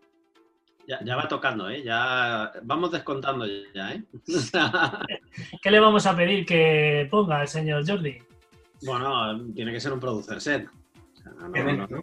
Ya, 0.88 0.98
ya 1.04 1.16
va 1.16 1.28
tocando, 1.28 1.68
¿eh? 1.68 1.82
Ya 1.82 2.50
vamos 2.62 2.90
descontando 2.90 3.44
ya, 3.74 3.92
¿eh? 3.92 4.04
¿Qué 5.62 5.70
le 5.70 5.80
vamos 5.80 6.06
a 6.06 6.16
pedir 6.16 6.46
que 6.46 7.06
ponga 7.10 7.42
el 7.42 7.48
señor 7.48 7.86
Jordi? 7.86 8.22
Bueno, 8.84 9.44
tiene 9.54 9.72
que 9.72 9.80
ser 9.80 9.92
un 9.92 10.00
producer 10.00 10.40
set. 10.40 10.68
O 10.68 11.16
sea, 11.16 11.32
no. 11.32 12.02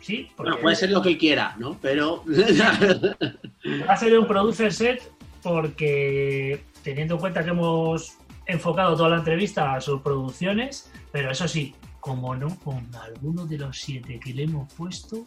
Sí, 0.00 0.28
porque 0.36 0.50
Bueno, 0.50 0.62
puede 0.62 0.76
ser 0.76 0.90
lo 0.90 1.02
que 1.02 1.18
quiera, 1.18 1.54
¿no? 1.58 1.76
Pero 1.82 2.24
va 3.88 3.92
a 3.92 3.96
ser 3.96 4.18
un 4.18 4.26
producer 4.26 4.72
set 4.72 5.02
porque 5.42 6.64
teniendo 6.82 7.14
en 7.14 7.20
cuenta 7.20 7.44
que 7.44 7.50
hemos 7.50 8.16
enfocado 8.46 8.96
toda 8.96 9.10
la 9.10 9.16
entrevista 9.16 9.74
a 9.74 9.80
sus 9.80 10.00
producciones, 10.00 10.90
pero 11.12 11.30
eso 11.30 11.46
sí, 11.46 11.74
como 12.00 12.34
no, 12.34 12.56
con 12.60 12.88
alguno 12.96 13.44
de 13.46 13.58
los 13.58 13.78
siete 13.78 14.18
que 14.18 14.32
le 14.32 14.44
hemos 14.44 14.72
puesto, 14.72 15.24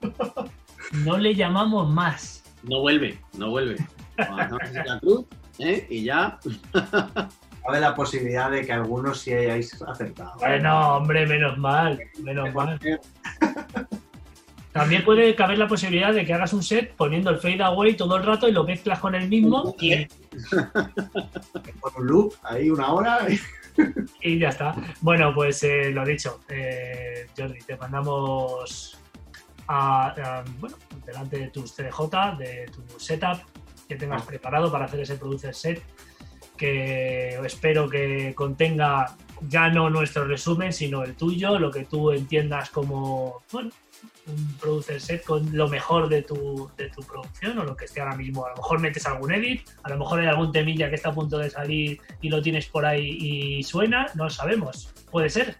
no 1.04 1.18
le 1.18 1.34
llamamos 1.34 1.90
más. 1.90 2.44
No 2.62 2.80
vuelve, 2.80 3.18
no 3.36 3.50
vuelve. 3.50 3.76
Cruz, 5.00 5.24
¿eh? 5.58 5.86
Y 5.90 6.04
ya. 6.04 6.38
Cabe 7.64 7.80
la 7.80 7.94
posibilidad 7.94 8.50
de 8.50 8.64
que 8.64 8.72
algunos 8.72 9.20
sí 9.20 9.32
hayáis 9.32 9.80
acertado. 9.82 10.32
Bueno, 10.38 10.96
hombre, 10.96 11.26
menos 11.26 11.58
mal, 11.58 12.00
menos 12.22 12.54
mal. 12.54 12.78
También 14.72 15.04
puede 15.04 15.34
caber 15.34 15.58
la 15.58 15.66
posibilidad 15.66 16.14
de 16.14 16.24
que 16.24 16.32
hagas 16.32 16.52
un 16.52 16.62
set 16.62 16.94
poniendo 16.94 17.30
el 17.30 17.38
fade 17.38 17.60
away 17.62 17.94
todo 17.96 18.16
el 18.16 18.24
rato 18.24 18.48
y 18.48 18.52
lo 18.52 18.62
mezclas 18.62 19.00
con 19.00 19.16
el 19.16 19.28
mismo 19.28 19.74
y, 19.80 20.06
Con 21.80 21.92
un 21.96 22.06
loop 22.06 22.34
ahí 22.44 22.70
una 22.70 22.92
hora. 22.92 23.18
y 24.22 24.38
ya 24.38 24.50
está. 24.50 24.74
Bueno, 25.00 25.34
pues 25.34 25.62
eh, 25.64 25.90
lo 25.90 26.04
dicho, 26.04 26.40
eh, 26.48 27.26
Jordi, 27.36 27.58
te 27.60 27.76
mandamos 27.76 28.96
a, 29.66 30.08
a- 30.08 30.44
bueno, 30.60 30.76
delante 31.04 31.38
de 31.38 31.48
tus 31.48 31.74
CDJ, 31.74 32.36
de 32.38 32.70
tu 32.72 33.00
setup 33.00 33.38
que 33.88 33.96
tengas 33.96 34.22
preparado 34.22 34.70
para 34.70 34.84
hacer 34.84 35.00
ese 35.00 35.16
producer 35.16 35.52
set, 35.52 35.82
que 36.60 37.40
espero 37.42 37.88
que 37.88 38.34
contenga 38.34 39.16
ya 39.48 39.70
no 39.70 39.88
nuestro 39.88 40.26
resumen, 40.26 40.74
sino 40.74 41.02
el 41.02 41.14
tuyo, 41.14 41.58
lo 41.58 41.70
que 41.70 41.86
tú 41.86 42.10
entiendas 42.10 42.68
como, 42.68 43.40
bueno, 43.50 43.70
un 44.26 44.54
producer 44.60 45.00
set 45.00 45.24
con 45.24 45.56
lo 45.56 45.68
mejor 45.68 46.10
de 46.10 46.20
tu, 46.20 46.70
de 46.76 46.90
tu 46.90 47.00
producción 47.02 47.58
o 47.58 47.64
lo 47.64 47.74
que 47.74 47.86
esté 47.86 48.02
ahora 48.02 48.14
mismo. 48.14 48.44
A 48.44 48.50
lo 48.50 48.56
mejor 48.56 48.78
metes 48.78 49.06
algún 49.06 49.32
edit, 49.32 49.66
a 49.82 49.88
lo 49.88 49.96
mejor 49.96 50.20
hay 50.20 50.26
algún 50.26 50.52
temilla 50.52 50.90
que 50.90 50.96
está 50.96 51.08
a 51.08 51.14
punto 51.14 51.38
de 51.38 51.48
salir 51.48 51.98
y 52.20 52.28
lo 52.28 52.42
tienes 52.42 52.66
por 52.66 52.84
ahí 52.84 53.08
y 53.08 53.62
suena, 53.62 54.08
no 54.14 54.24
lo 54.24 54.30
sabemos. 54.30 54.92
Puede 55.10 55.30
ser. 55.30 55.56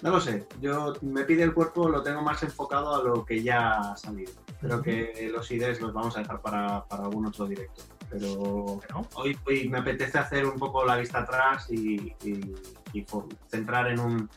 No 0.00 0.12
lo 0.12 0.20
sé. 0.22 0.46
Yo 0.62 0.94
me 1.02 1.24
pide 1.24 1.42
el 1.42 1.52
cuerpo, 1.52 1.90
lo 1.90 2.02
tengo 2.02 2.22
más 2.22 2.42
enfocado 2.42 2.94
a 2.94 3.04
lo 3.04 3.22
que 3.22 3.42
ya 3.42 3.72
ha 3.72 3.96
salido. 3.98 4.32
Creo 4.62 4.80
que 4.80 5.30
los 5.30 5.50
IDs 5.50 5.78
los 5.82 5.92
vamos 5.92 6.16
a 6.16 6.20
dejar 6.20 6.40
para, 6.40 6.86
para 6.86 7.04
algún 7.04 7.26
otro 7.26 7.46
directo. 7.46 7.82
Pero 8.10 8.80
hoy, 9.14 9.36
hoy 9.46 9.68
me 9.68 9.78
apetece 9.78 10.18
hacer 10.18 10.46
un 10.46 10.58
poco 10.58 10.84
la 10.84 10.96
vista 10.96 11.20
atrás 11.20 11.66
y, 11.70 12.12
y- 12.24 12.54
y 12.92 13.02
for- 13.02 13.26
centrar 13.48 13.88
en 13.88 14.00
un, 14.00 14.30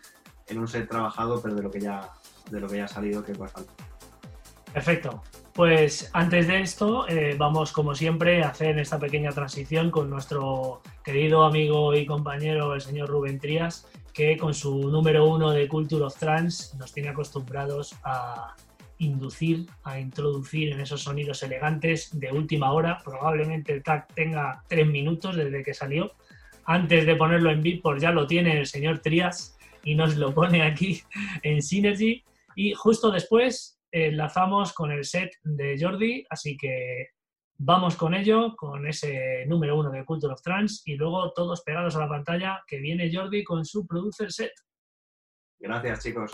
en 0.47 0.59
un 0.59 0.67
set 0.67 0.89
trabajado, 0.89 1.41
pero 1.41 1.55
de 1.55 1.63
lo 1.63 1.71
que 1.71 1.79
ya, 1.79 2.09
de 2.49 2.59
lo 2.59 2.67
que 2.67 2.77
ya 2.77 2.85
ha 2.85 2.87
salido, 2.87 3.23
que 3.23 3.31
es 3.33 3.37
bastante. 3.37 3.71
Perfecto. 4.73 5.21
Pues 5.53 6.09
antes 6.13 6.47
de 6.47 6.61
esto, 6.61 7.07
eh, 7.09 7.35
vamos 7.37 7.71
como 7.71 7.93
siempre 7.95 8.43
a 8.43 8.49
hacer 8.49 8.77
esta 8.79 8.97
pequeña 8.99 9.31
transición 9.31 9.91
con 9.91 10.09
nuestro 10.09 10.81
querido 11.03 11.43
amigo 11.43 11.93
y 11.95 12.05
compañero, 12.05 12.73
el 12.75 12.81
señor 12.81 13.09
Rubén 13.09 13.39
Trías, 13.39 13.87
que 14.13 14.37
con 14.37 14.53
su 14.53 14.89
número 14.89 15.25
uno 15.25 15.51
de 15.51 15.67
Culture 15.67 16.05
of 16.05 16.15
Trance 16.17 16.77
nos 16.77 16.93
tiene 16.93 17.09
acostumbrados 17.09 17.95
a 18.03 18.55
inducir, 18.99 19.65
a 19.83 19.99
introducir 19.99 20.71
en 20.71 20.81
esos 20.81 21.01
sonidos 21.01 21.41
elegantes 21.43 22.17
de 22.17 22.31
última 22.31 22.71
hora. 22.71 23.01
Probablemente 23.03 23.73
el 23.73 23.83
track 23.83 24.13
tenga 24.13 24.63
tres 24.67 24.87
minutos 24.87 25.35
desde 25.35 25.63
que 25.63 25.73
salió. 25.73 26.11
Antes 26.65 27.05
de 27.05 27.15
ponerlo 27.15 27.49
en 27.49 27.63
Beatport 27.63 27.99
ya 27.99 28.11
lo 28.11 28.27
tiene 28.27 28.59
el 28.59 28.67
señor 28.67 28.99
Trías 28.99 29.57
y 29.83 29.95
nos 29.95 30.17
lo 30.17 30.33
pone 30.33 30.61
aquí 30.61 31.01
en 31.43 31.61
Synergy. 31.61 32.23
Y 32.55 32.73
justo 32.73 33.09
después 33.09 33.79
enlazamos 33.91 34.73
con 34.73 34.91
el 34.91 35.03
set 35.05 35.31
de 35.43 35.77
Jordi, 35.79 36.25
así 36.29 36.57
que 36.57 37.07
vamos 37.57 37.95
con 37.95 38.13
ello, 38.13 38.55
con 38.55 38.85
ese 38.85 39.45
número 39.47 39.79
uno 39.79 39.89
de 39.89 40.05
Culture 40.05 40.33
of 40.33 40.41
Trance 40.41 40.81
y 40.85 40.95
luego 40.95 41.31
todos 41.31 41.61
pegados 41.63 41.95
a 41.95 41.99
la 41.99 42.09
pantalla 42.09 42.61
que 42.67 42.79
viene 42.79 43.09
Jordi 43.11 43.43
con 43.43 43.65
su 43.65 43.87
producer 43.87 44.31
set. 44.31 44.51
Gracias, 45.59 46.03
chicos. 46.03 46.31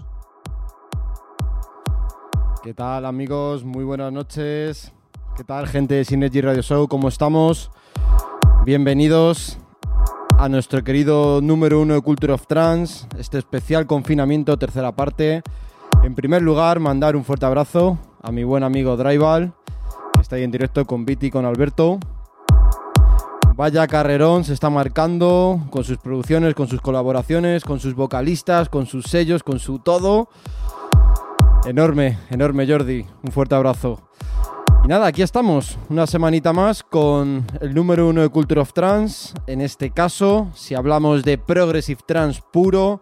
¿Qué 2.65 2.73
tal 2.73 3.05
amigos? 3.05 3.63
Muy 3.63 3.83
buenas 3.83 4.11
noches. 4.11 4.91
¿Qué 5.37 5.43
tal 5.43 5.67
gente 5.67 5.93
de 5.93 6.03
Synergy 6.03 6.41
Radio 6.41 6.63
Show? 6.63 6.87
¿Cómo 6.87 7.09
estamos? 7.09 7.69
Bienvenidos 8.65 9.59
a 10.39 10.49
nuestro 10.49 10.83
querido 10.83 11.41
número 11.41 11.79
uno 11.79 11.93
de 11.93 12.01
Culture 12.01 12.33
of 12.33 12.47
Trance, 12.47 13.05
este 13.19 13.37
especial 13.37 13.85
confinamiento, 13.85 14.57
tercera 14.57 14.95
parte. 14.95 15.43
En 16.01 16.15
primer 16.15 16.41
lugar, 16.41 16.79
mandar 16.79 17.15
un 17.15 17.23
fuerte 17.23 17.45
abrazo 17.45 17.99
a 18.23 18.31
mi 18.31 18.43
buen 18.43 18.63
amigo 18.63 18.97
Drival, 18.97 19.53
que 20.15 20.21
está 20.21 20.37
ahí 20.37 20.41
en 20.41 20.49
directo 20.49 20.85
con 20.85 21.05
Viti 21.05 21.27
y 21.27 21.29
con 21.29 21.45
Alberto. 21.45 21.99
Vaya 23.55 23.85
carrerón 23.85 24.43
se 24.43 24.53
está 24.53 24.71
marcando 24.71 25.61
con 25.69 25.83
sus 25.83 25.99
producciones, 25.99 26.55
con 26.55 26.67
sus 26.67 26.81
colaboraciones, 26.81 27.63
con 27.63 27.79
sus 27.79 27.93
vocalistas, 27.93 28.69
con 28.69 28.87
sus 28.87 29.05
sellos, 29.05 29.43
con 29.43 29.59
su 29.59 29.77
todo. 29.77 30.29
Enorme, 31.65 32.19
enorme 32.29 32.67
Jordi, 32.67 33.03
un 33.23 33.31
fuerte 33.31 33.55
abrazo. 33.55 33.99
Y 34.83 34.87
nada, 34.87 35.07
aquí 35.07 35.23
estamos, 35.23 35.79
una 35.89 36.05
semanita 36.05 36.53
más 36.53 36.83
con 36.83 37.43
el 37.59 37.73
número 37.73 38.07
uno 38.07 38.21
de 38.21 38.29
Culture 38.29 38.61
of 38.61 38.71
Trance. 38.71 39.33
En 39.47 39.61
este 39.61 39.89
caso, 39.89 40.51
si 40.53 40.75
hablamos 40.75 41.23
de 41.23 41.39
Progressive 41.39 42.01
Trance 42.05 42.39
puro, 42.53 43.01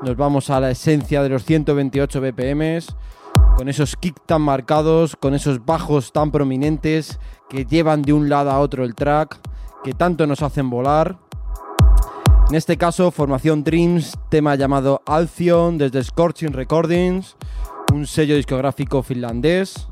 nos 0.00 0.16
vamos 0.16 0.48
a 0.50 0.60
la 0.60 0.70
esencia 0.70 1.24
de 1.24 1.28
los 1.28 1.44
128 1.44 2.20
BPMs, 2.20 2.94
con 3.56 3.68
esos 3.68 3.96
kicks 3.96 4.22
tan 4.26 4.42
marcados, 4.42 5.16
con 5.16 5.34
esos 5.34 5.64
bajos 5.64 6.12
tan 6.12 6.30
prominentes 6.30 7.18
que 7.48 7.64
llevan 7.64 8.02
de 8.02 8.12
un 8.12 8.28
lado 8.28 8.52
a 8.52 8.60
otro 8.60 8.84
el 8.84 8.94
track, 8.94 9.40
que 9.82 9.92
tanto 9.92 10.24
nos 10.28 10.40
hacen 10.40 10.70
volar. 10.70 11.18
En 12.48 12.54
este 12.54 12.76
caso, 12.76 13.10
formación 13.10 13.64
Dreams, 13.64 14.16
tema 14.28 14.54
llamado 14.54 15.02
Alcyon 15.04 15.78
desde 15.78 16.04
Scorching 16.04 16.52
Recordings, 16.52 17.36
un 17.94 18.08
sello 18.08 18.34
discográfico 18.34 19.04
finlandés. 19.04 19.86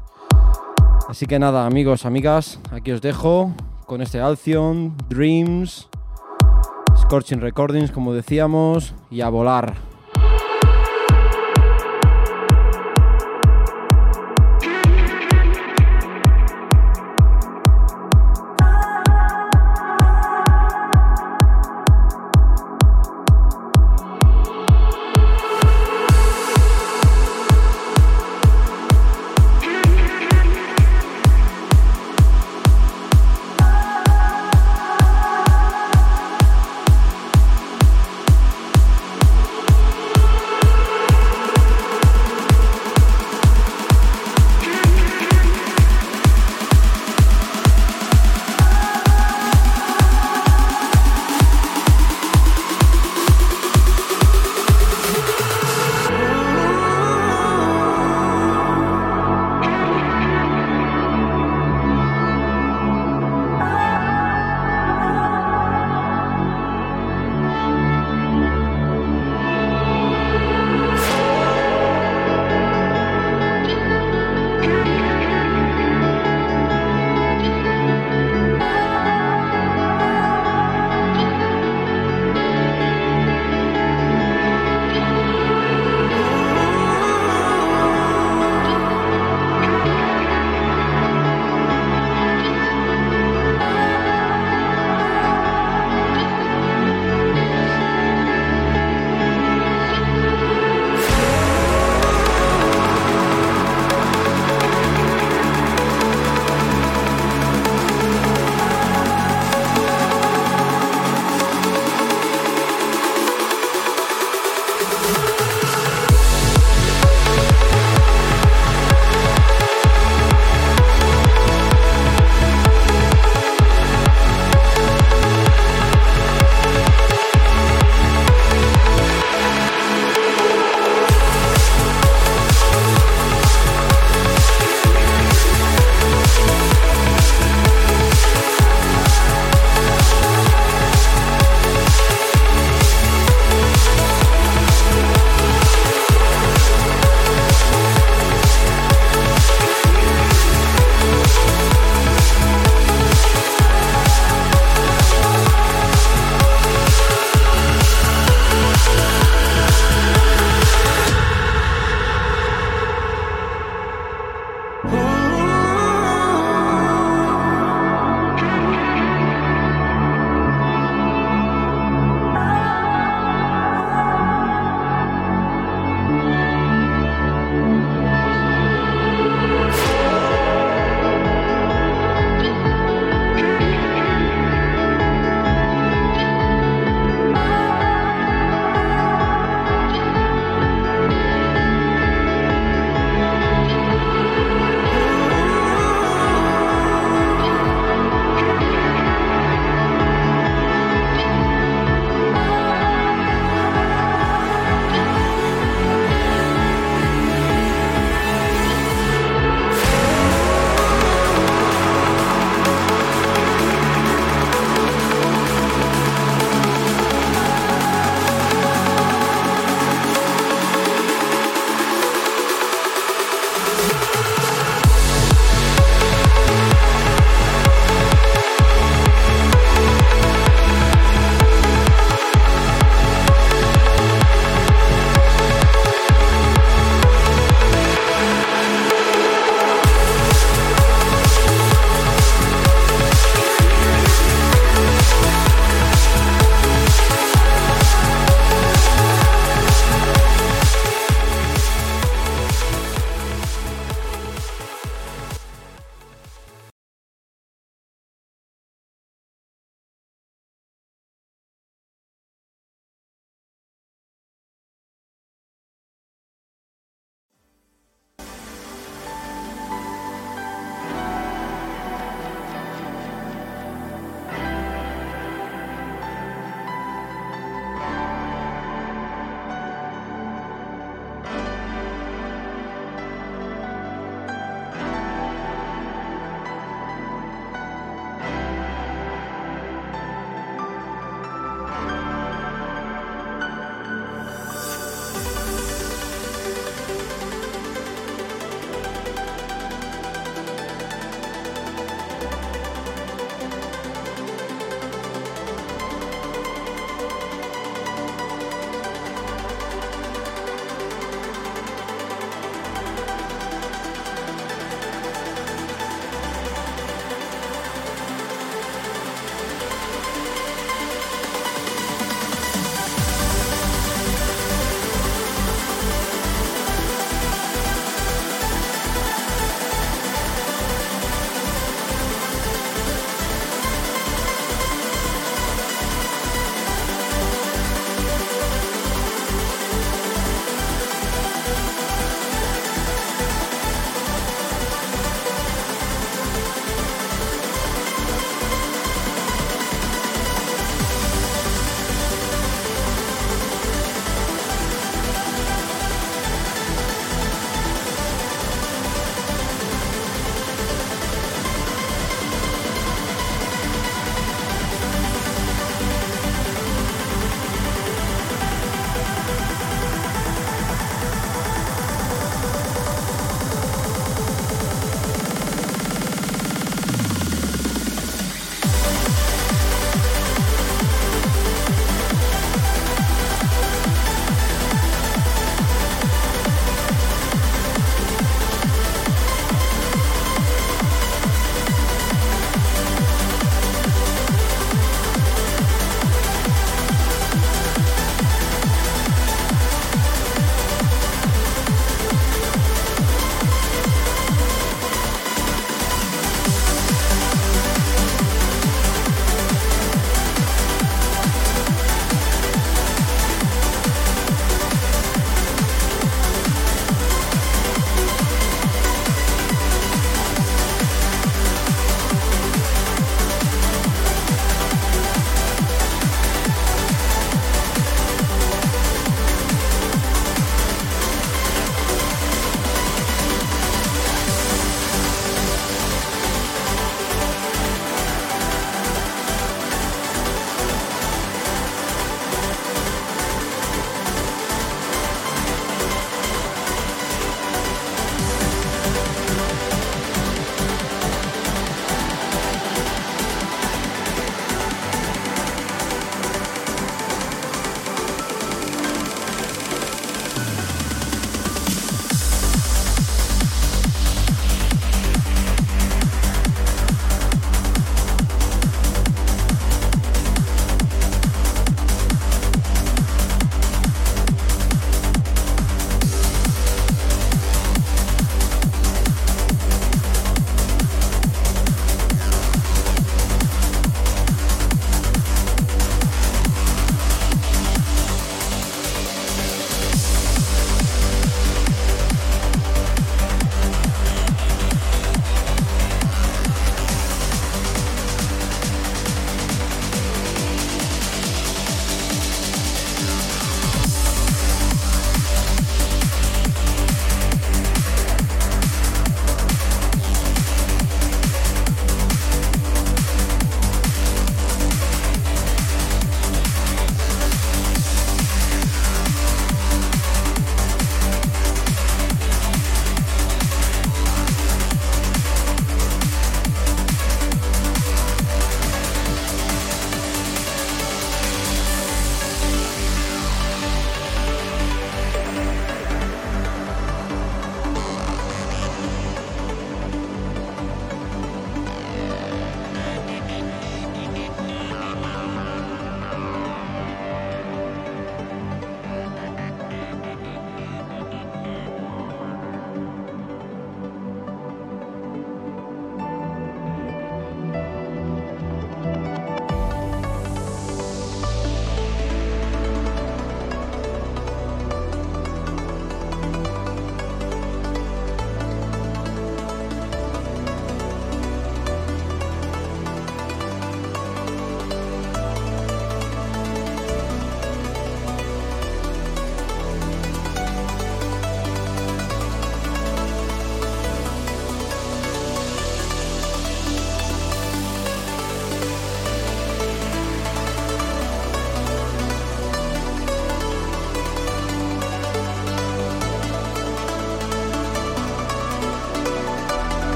Así 1.08 1.26
que 1.26 1.38
nada, 1.38 1.66
amigos, 1.66 2.04
amigas, 2.04 2.58
aquí 2.72 2.90
os 2.90 3.00
dejo 3.00 3.54
con 3.86 4.02
este 4.02 4.18
Alcyon, 4.18 4.96
Dreams, 5.08 5.88
Scorching 6.96 7.40
Recordings, 7.40 7.92
como 7.92 8.12
decíamos, 8.12 8.92
y 9.08 9.20
a 9.20 9.28
volar. 9.28 9.91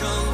show 0.00 0.29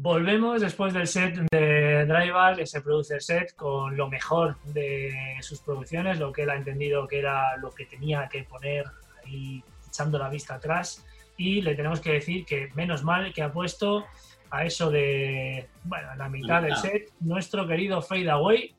Volvemos 0.00 0.60
después 0.60 0.94
del 0.94 1.08
set 1.08 1.40
de 1.50 2.06
Drival, 2.06 2.60
ese 2.60 2.80
producer 2.82 3.20
set, 3.20 3.56
con 3.56 3.96
lo 3.96 4.08
mejor 4.08 4.56
de 4.66 5.12
sus 5.40 5.58
producciones, 5.58 6.20
lo 6.20 6.32
que 6.32 6.42
él 6.42 6.50
ha 6.50 6.54
entendido 6.54 7.08
que 7.08 7.18
era 7.18 7.56
lo 7.56 7.72
que 7.72 7.84
tenía 7.84 8.28
que 8.28 8.44
poner 8.44 8.84
ahí 9.24 9.60
echando 9.88 10.16
la 10.16 10.28
vista 10.28 10.54
atrás. 10.54 11.04
Y 11.36 11.62
le 11.62 11.74
tenemos 11.74 12.00
que 12.00 12.12
decir 12.12 12.46
que 12.46 12.70
menos 12.76 13.02
mal 13.02 13.32
que 13.34 13.42
ha 13.42 13.52
puesto 13.52 14.06
a 14.50 14.64
eso 14.64 14.88
de, 14.88 15.68
bueno, 15.82 16.12
a 16.12 16.14
la 16.14 16.28
mitad 16.28 16.62
del 16.62 16.76
set, 16.76 17.10
nuestro 17.18 17.66
querido 17.66 18.00
Fade 18.00 18.30
Away, 18.30 18.76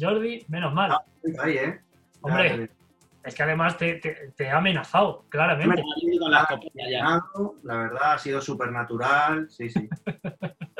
Jordi, 0.00 0.44
menos 0.48 0.74
mal. 0.74 0.90
Ah, 0.90 1.04
Ahí, 1.44 1.58
¿eh? 1.58 1.80
Hombre, 2.22 2.70
es 3.24 3.34
que 3.34 3.42
además 3.42 3.76
te, 3.76 3.94
te- 3.96 4.32
te 4.36 4.48
ha 4.48 4.58
amenazado, 4.58 5.24
claramente. 5.28 5.82
Con 6.18 6.32
copias 6.58 6.90
ya. 6.90 7.20
La 7.64 7.76
verdad, 7.76 8.12
ha 8.14 8.18
sido 8.18 8.40
súper 8.40 8.72
natural. 8.72 9.48
Sí, 9.50 9.68
sí. 9.70 9.88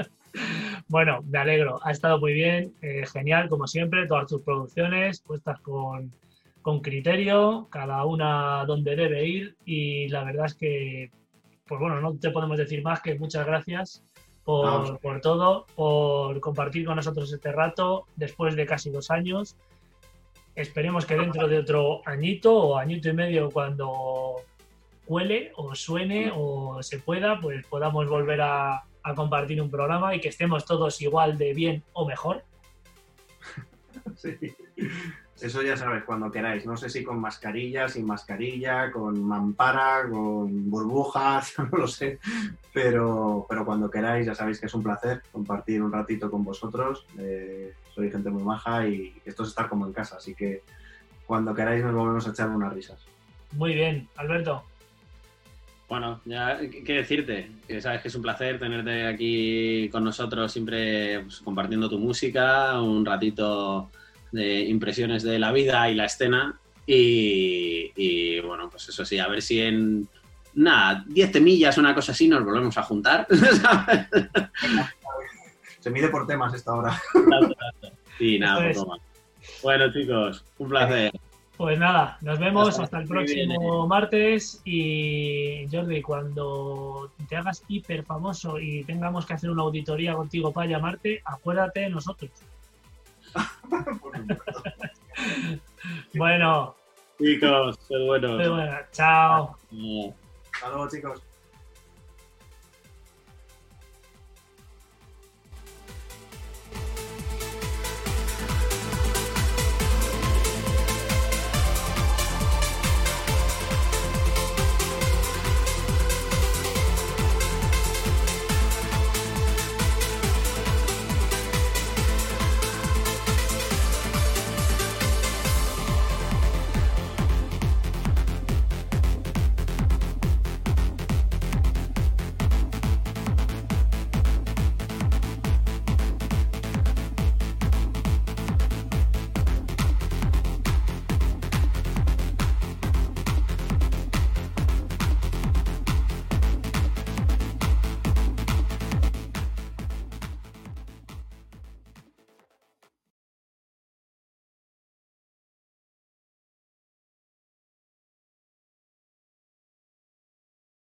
Bueno, 0.88 1.20
me 1.28 1.38
alegro, 1.38 1.78
ha 1.84 1.90
estado 1.90 2.18
muy 2.18 2.32
bien, 2.32 2.72
eh, 2.82 3.04
genial 3.12 3.48
como 3.48 3.66
siempre, 3.66 4.06
todas 4.06 4.26
tus 4.26 4.42
producciones 4.42 5.20
puestas 5.20 5.60
con, 5.60 6.12
con 6.62 6.80
criterio, 6.80 7.68
cada 7.70 8.04
una 8.04 8.64
donde 8.64 8.96
debe 8.96 9.24
ir 9.24 9.56
y 9.64 10.08
la 10.08 10.24
verdad 10.24 10.46
es 10.46 10.54
que, 10.54 11.10
pues 11.66 11.80
bueno, 11.80 12.00
no 12.00 12.16
te 12.16 12.30
podemos 12.30 12.58
decir 12.58 12.82
más 12.82 13.00
que 13.02 13.16
muchas 13.18 13.46
gracias 13.46 14.02
por 14.44 15.20
todo, 15.20 15.66
por 15.76 16.40
compartir 16.40 16.86
con 16.86 16.96
nosotros 16.96 17.32
este 17.32 17.52
rato 17.52 18.06
después 18.16 18.56
de 18.56 18.66
casi 18.66 18.90
dos 18.90 19.10
años. 19.10 19.56
Esperemos 20.60 21.06
que 21.06 21.16
dentro 21.16 21.48
de 21.48 21.58
otro 21.58 22.02
añito 22.04 22.54
o 22.54 22.76
añito 22.76 23.08
y 23.08 23.12
medio 23.14 23.50
cuando 23.50 24.36
cuele 25.06 25.52
o 25.56 25.74
suene 25.74 26.30
o 26.34 26.82
se 26.82 26.98
pueda, 26.98 27.40
pues 27.40 27.66
podamos 27.66 28.08
volver 28.08 28.40
a, 28.42 28.84
compartir 29.16 29.60
un 29.62 29.70
programa 29.70 30.14
y 30.14 30.20
que 30.20 30.28
estemos 30.28 30.66
todos 30.66 31.00
igual 31.00 31.38
de 31.38 31.54
bien 31.54 31.82
o 31.92 32.06
mejor. 32.06 32.44
Sí. 34.16 34.36
Eso 35.40 35.62
ya 35.62 35.76
sabes, 35.76 36.04
cuando 36.04 36.30
queráis. 36.30 36.66
No 36.66 36.76
sé 36.76 36.90
si 36.90 37.02
con 37.02 37.18
mascarilla, 37.18 37.88
sin 37.88 38.04
mascarilla, 38.04 38.92
con 38.92 39.22
mampara, 39.22 40.06
con 40.10 40.70
burbujas, 40.70 41.54
no 41.72 41.78
lo 41.78 41.88
sé. 41.88 42.18
Pero, 42.74 43.46
pero 43.48 43.64
cuando 43.64 43.90
queráis, 43.90 44.26
ya 44.26 44.34
sabéis 44.34 44.60
que 44.60 44.66
es 44.66 44.74
un 44.74 44.82
placer 44.82 45.22
compartir 45.32 45.82
un 45.82 45.92
ratito 45.92 46.30
con 46.30 46.44
vosotros. 46.44 47.06
Eh, 47.18 47.72
soy 48.00 48.10
gente 48.10 48.30
muy 48.30 48.42
maja 48.42 48.88
y 48.88 49.12
esto 49.26 49.42
es 49.42 49.50
estar 49.50 49.68
como 49.68 49.86
en 49.86 49.92
casa. 49.92 50.16
Así 50.16 50.34
que 50.34 50.62
cuando 51.26 51.54
queráis 51.54 51.84
nos 51.84 51.94
volvemos 51.94 52.26
a 52.26 52.30
echar 52.30 52.48
unas 52.48 52.72
risas. 52.72 53.04
Muy 53.52 53.74
bien, 53.74 54.08
Alberto. 54.16 54.64
Bueno, 55.88 56.20
ya 56.24 56.58
qué 56.58 56.94
decirte, 56.94 57.50
que 57.66 57.82
sabes 57.82 58.00
que 58.00 58.08
es 58.08 58.14
un 58.14 58.22
placer 58.22 58.58
tenerte 58.58 59.06
aquí 59.06 59.88
con 59.90 60.04
nosotros, 60.04 60.50
siempre 60.52 61.20
pues, 61.20 61.40
compartiendo 61.40 61.90
tu 61.90 61.98
música, 61.98 62.80
un 62.80 63.04
ratito 63.04 63.90
de 64.30 64.60
impresiones 64.60 65.24
de 65.24 65.38
la 65.38 65.52
vida 65.52 65.90
y 65.90 65.94
la 65.96 66.06
escena. 66.06 66.58
Y, 66.86 67.92
y, 67.96 68.40
bueno, 68.40 68.70
pues 68.70 68.88
eso 68.88 69.04
sí, 69.04 69.18
a 69.18 69.28
ver 69.28 69.42
si 69.42 69.60
en 69.60 70.08
nada, 70.54 71.04
10 71.06 71.32
temillas, 71.32 71.76
una 71.76 71.94
cosa 71.94 72.12
así, 72.12 72.28
nos 72.28 72.44
volvemos 72.44 72.78
a 72.78 72.82
juntar. 72.82 73.26
¿sabes? 73.60 74.06
Se 75.80 75.90
mide 75.90 76.08
por 76.08 76.26
temas 76.26 76.54
esta 76.54 76.72
hora. 76.72 77.00
y 78.18 78.38
nada, 78.38 78.68
Eso 78.68 78.82
poco 78.82 78.92
más. 78.92 79.00
Bueno, 79.62 79.92
chicos, 79.92 80.44
un 80.58 80.68
placer. 80.68 81.12
Pues 81.56 81.78
nada, 81.78 82.16
nos 82.22 82.38
vemos 82.38 82.68
Hasta 82.70 82.84
hasta 82.84 82.98
el 83.00 83.04
bien, 83.04 83.50
próximo 83.50 83.86
martes 83.86 84.62
y 84.64 85.66
Jordi, 85.70 86.00
cuando 86.00 87.10
te 87.28 87.36
hagas 87.36 87.62
hiper 87.68 88.02
famoso 88.02 88.58
y 88.58 88.82
tengamos 88.84 89.26
que 89.26 89.34
hacer 89.34 89.50
una 89.50 89.62
auditoría 89.62 90.14
contigo 90.14 90.52
para 90.52 90.70
llamarte, 90.70 91.20
acuérdate 91.24 91.80
de 91.80 91.90
nosotros. 91.90 92.30
bueno, 96.14 96.74
Chicos, 97.20 97.78
qué 97.86 98.06
bueno. 98.06 98.38
muy 98.38 98.48
buena. 98.48 98.86
chao. 98.92 99.58
Eh, 99.72 100.10
Hasta 100.54 100.70
luego, 100.70 100.88
chicos. 100.88 101.22